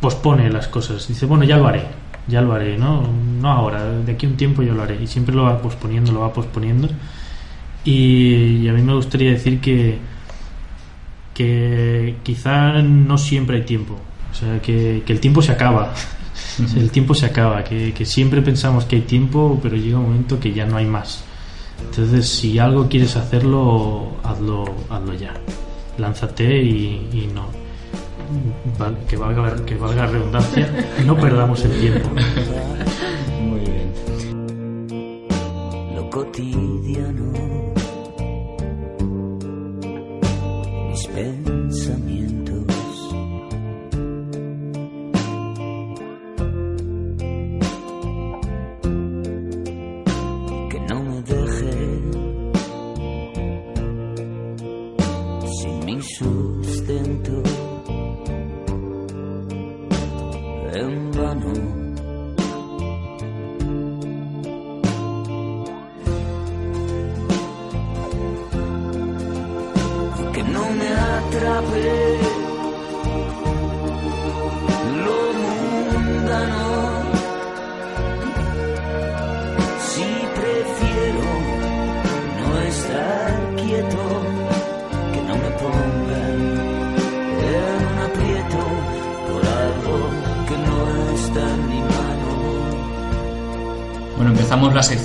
pospone 0.00 0.50
las 0.50 0.68
cosas. 0.68 1.06
Dice, 1.08 1.26
bueno, 1.26 1.44
ya 1.44 1.56
lo 1.56 1.66
haré, 1.66 1.86
ya 2.32 2.40
lo 2.40 2.54
haré, 2.54 2.78
¿no? 2.78 3.06
No 3.40 3.48
ahora, 3.48 3.84
de 3.84 4.12
aquí 4.12 4.26
a 4.26 4.30
un 4.30 4.36
tiempo 4.36 4.62
yo 4.62 4.74
lo 4.74 4.82
haré. 4.82 5.00
Y 5.00 5.06
siempre 5.06 5.34
lo 5.34 5.44
va 5.44 5.60
posponiendo, 5.60 6.10
lo 6.10 6.20
va 6.20 6.32
posponiendo. 6.32 6.88
Y, 7.84 8.62
y 8.62 8.68
a 8.68 8.72
mí 8.72 8.82
me 8.82 8.94
gustaría 8.94 9.30
decir 9.30 9.60
que, 9.60 9.98
que 11.34 12.16
quizá 12.22 12.82
no 12.82 13.18
siempre 13.18 13.58
hay 13.58 13.64
tiempo. 13.64 13.98
O 14.30 14.34
sea, 14.34 14.60
que, 14.62 15.02
que 15.06 15.12
el 15.12 15.20
tiempo 15.20 15.42
se 15.42 15.52
acaba. 15.52 15.92
El 16.76 16.90
tiempo 16.90 17.14
se 17.14 17.26
acaba, 17.26 17.62
que, 17.64 17.92
que 17.92 18.04
siempre 18.04 18.42
pensamos 18.42 18.84
que 18.84 18.96
hay 18.96 19.02
tiempo, 19.02 19.58
pero 19.62 19.76
llega 19.76 19.98
un 19.98 20.04
momento 20.04 20.40
que 20.40 20.52
ya 20.52 20.66
no 20.66 20.76
hay 20.76 20.86
más. 20.86 21.24
Entonces, 21.80 22.28
si 22.28 22.58
algo 22.58 22.88
quieres 22.88 23.16
hacerlo, 23.16 24.16
hazlo, 24.22 24.64
hazlo 24.90 25.14
ya. 25.14 25.34
Lánzate 25.98 26.62
y, 26.62 27.08
y 27.12 27.30
no. 27.34 27.46
Que 29.08 29.16
valga, 29.16 29.64
que 29.64 29.74
valga 29.76 30.06
la 30.06 30.10
redundancia, 30.10 30.68
no 31.06 31.16
perdamos 31.16 31.64
el 31.64 31.80
tiempo. 31.80 32.08
Muy 33.40 33.60
bien. 33.60 33.92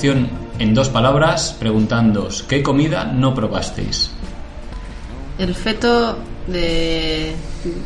En 0.03 0.73
dos 0.75 0.89
palabras 0.89 1.55
preguntándoos 1.59 2.43
¿qué 2.43 2.61
comida 2.61 3.05
no 3.05 3.33
probasteis? 3.33 4.11
El 5.39 5.55
feto 5.55 6.17
de. 6.47 7.33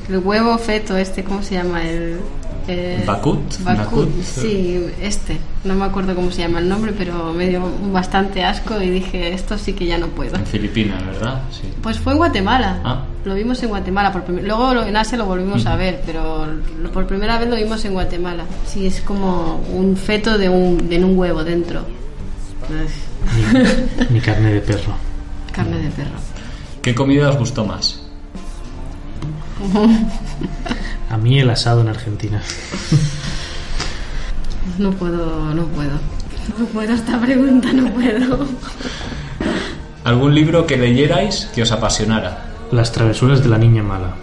El 0.10 0.18
huevo 0.20 0.58
feto, 0.58 0.96
este, 0.98 1.24
¿cómo 1.24 1.42
se 1.44 1.56
llama? 1.56 1.84
El. 1.84 2.18
eh, 2.68 3.04
Bakut, 3.06 3.40
Bakut, 3.64 3.86
Bakut. 4.08 4.24
sí, 4.24 4.86
este. 5.02 5.38
No 5.64 5.76
me 5.76 5.86
acuerdo 5.86 6.16
cómo 6.16 6.32
se 6.32 6.42
llama 6.42 6.60
el 6.60 6.70
nombre, 6.70 6.94
pero 6.98 7.34
me 7.34 7.48
dio 7.48 7.62
bastante 7.92 8.44
asco 8.44 8.82
y 8.82 8.90
dije, 8.90 9.34
esto 9.34 9.58
sí 9.58 9.74
que 9.74 9.86
ya 9.86 9.98
no 9.98 10.08
puedo. 10.08 10.36
En 10.36 10.46
Filipinas, 10.46 11.06
¿verdad? 11.06 11.42
Sí. 11.52 11.68
Pues 11.82 12.00
fue 12.00 12.14
en 12.14 12.18
Guatemala. 12.20 12.80
Ah. 12.84 13.06
Lo 13.26 13.36
vimos 13.36 13.62
en 13.64 13.70
Guatemala. 13.70 14.12
Por 14.12 14.24
prim- 14.24 14.42
Luego 14.44 14.74
lo- 14.74 14.86
en 14.86 14.96
Asia 14.96 15.18
lo 15.18 15.26
volvimos 15.26 15.66
a 15.66 15.76
ver, 15.76 16.02
pero 16.06 16.48
lo- 16.82 16.92
por 16.92 17.06
primera 17.08 17.38
vez 17.40 17.50
lo 17.50 17.56
vimos 17.56 17.84
en 17.86 17.94
Guatemala. 17.94 18.44
Sí, 18.66 18.86
es 18.88 19.02
como 19.02 19.62
un 19.74 19.96
feto 19.98 20.38
de 20.38 20.50
un, 20.50 20.88
de 20.90 21.04
un 21.04 21.18
huevo 21.18 21.44
dentro. 21.44 21.82
Ni, 22.70 24.16
ni 24.16 24.22
carne 24.22 24.54
de 24.54 24.62
perro. 24.62 24.94
carne 25.52 25.78
de 25.78 25.90
perro. 25.90 26.18
¿Qué 26.82 26.96
comida 26.96 27.30
os 27.30 27.38
gustó 27.38 27.66
más? 27.66 28.01
A 31.10 31.18
mí 31.18 31.40
el 31.40 31.50
asado 31.50 31.82
en 31.82 31.90
Argentina. 31.90 32.42
No 34.78 34.92
puedo, 34.92 35.54
no 35.54 35.66
puedo. 35.68 36.00
No 36.58 36.66
puedo 36.66 36.94
esta 36.94 37.20
pregunta, 37.20 37.72
no 37.74 37.92
puedo. 37.94 38.48
¿Algún 40.04 40.34
libro 40.34 40.66
que 40.66 40.78
leyerais 40.78 41.50
que 41.54 41.62
os 41.62 41.72
apasionara? 41.72 42.46
Las 42.72 42.92
travesuras 42.92 43.44
de 43.44 43.50
la 43.50 43.58
niña 43.58 43.84
mala. 43.84 44.16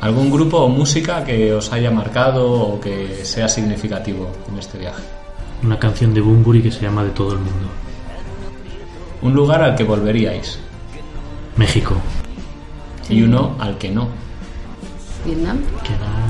¿Algún 0.00 0.30
grupo 0.30 0.58
o 0.58 0.68
música 0.68 1.24
que 1.24 1.52
os 1.52 1.72
haya 1.72 1.90
marcado 1.90 2.50
o 2.50 2.80
que 2.80 3.24
sea 3.24 3.48
significativo 3.48 4.30
en 4.50 4.58
este 4.58 4.78
viaje? 4.78 5.02
Una 5.62 5.78
canción 5.78 6.14
de 6.14 6.22
Bumburi 6.22 6.62
que 6.62 6.72
se 6.72 6.80
llama 6.80 7.04
De 7.04 7.10
todo 7.10 7.32
el 7.32 7.38
mundo. 7.38 7.68
¿Un 9.22 9.34
lugar 9.34 9.62
al 9.62 9.76
que 9.76 9.84
volveríais? 9.84 10.58
México. 11.56 11.94
Y 13.10 13.22
uno 13.22 13.56
al 13.58 13.76
que 13.78 13.90
no. 13.90 14.08
Vietnam, 15.24 15.58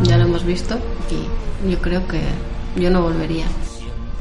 ya 0.02 0.16
lo 0.16 0.24
hemos 0.24 0.44
visto 0.44 0.78
y 1.10 1.70
yo 1.70 1.78
creo 1.78 2.06
que 2.08 2.20
yo 2.76 2.90
no 2.90 3.02
volvería. 3.02 3.44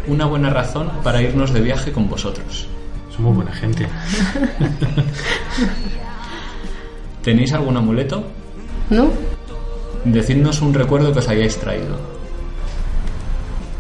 Una 0.08 0.26
buena 0.26 0.50
razón 0.50 0.92
para 1.04 1.22
irnos 1.22 1.54
de 1.54 1.62
viaje 1.62 1.92
con 1.92 2.10
vosotros. 2.10 2.68
Somos 3.16 3.36
buena 3.36 3.52
gente. 3.52 3.88
¿Tenéis 7.24 7.54
algún 7.54 7.78
amuleto? 7.78 8.24
¿No? 8.90 9.10
Decidnos 10.06 10.62
un 10.62 10.74
recuerdo 10.74 11.12
que 11.14 11.20
os 11.20 11.28
hayáis 11.28 11.58
traído. 11.58 11.98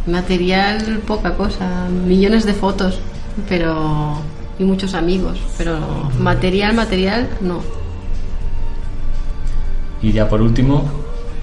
Material, 0.05 1.01
poca 1.05 1.35
cosa. 1.35 1.87
Millones 1.89 2.45
de 2.45 2.53
fotos, 2.53 2.99
pero. 3.47 4.17
y 4.57 4.63
muchos 4.63 4.93
amigos, 4.93 5.39
pero 5.57 5.79
material, 6.19 6.73
material, 6.73 7.29
no. 7.41 7.61
Y 10.01 10.11
ya 10.11 10.27
por 10.29 10.41
último, 10.41 10.89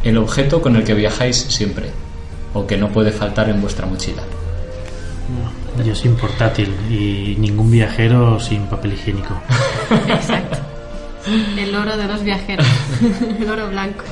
el 0.02 0.18
objeto 0.18 0.62
con 0.62 0.76
el 0.76 0.84
que 0.84 0.94
viajáis 0.94 1.36
siempre, 1.36 1.90
o 2.54 2.66
que 2.66 2.76
no 2.76 2.88
puede 2.88 3.12
faltar 3.12 3.48
en 3.48 3.61
vuestra 3.61 3.86
mochila. 3.86 4.22
Yo 5.84 5.94
sin 5.94 6.16
portátil 6.16 6.74
y 6.88 7.36
ningún 7.38 7.70
viajero 7.70 8.40
sin 8.40 8.62
papel 8.66 8.94
higiénico. 8.94 9.38
Exacto. 10.09 10.59
El 11.59 11.74
oro 11.74 11.96
de 11.96 12.07
los 12.07 12.22
viajeros, 12.22 12.66
el 13.40 13.50
oro 13.50 13.68
blanco. 13.68 14.04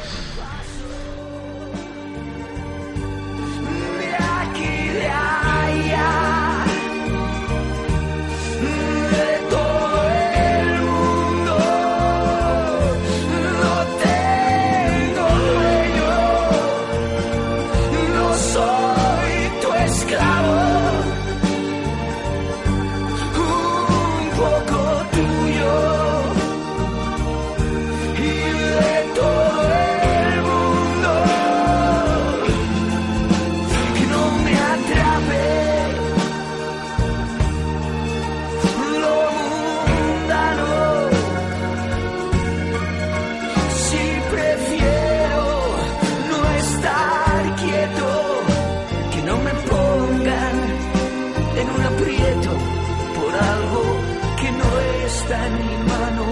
Que 54.45 54.53
no 54.53 54.71
está 55.07 55.47
en 55.47 55.55
mi 55.67 55.77
mano. 55.91 56.25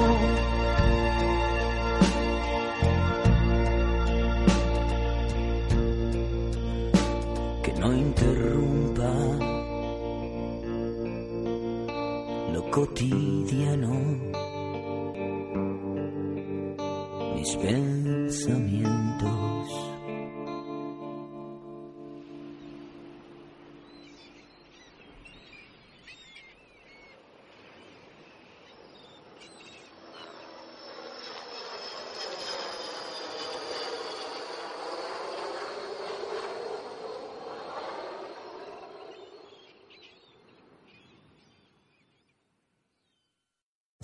Que 7.63 7.73
no 7.81 7.89
interrumpa 8.07 9.13
lo 12.53 12.71
cotidiano. 12.71 13.12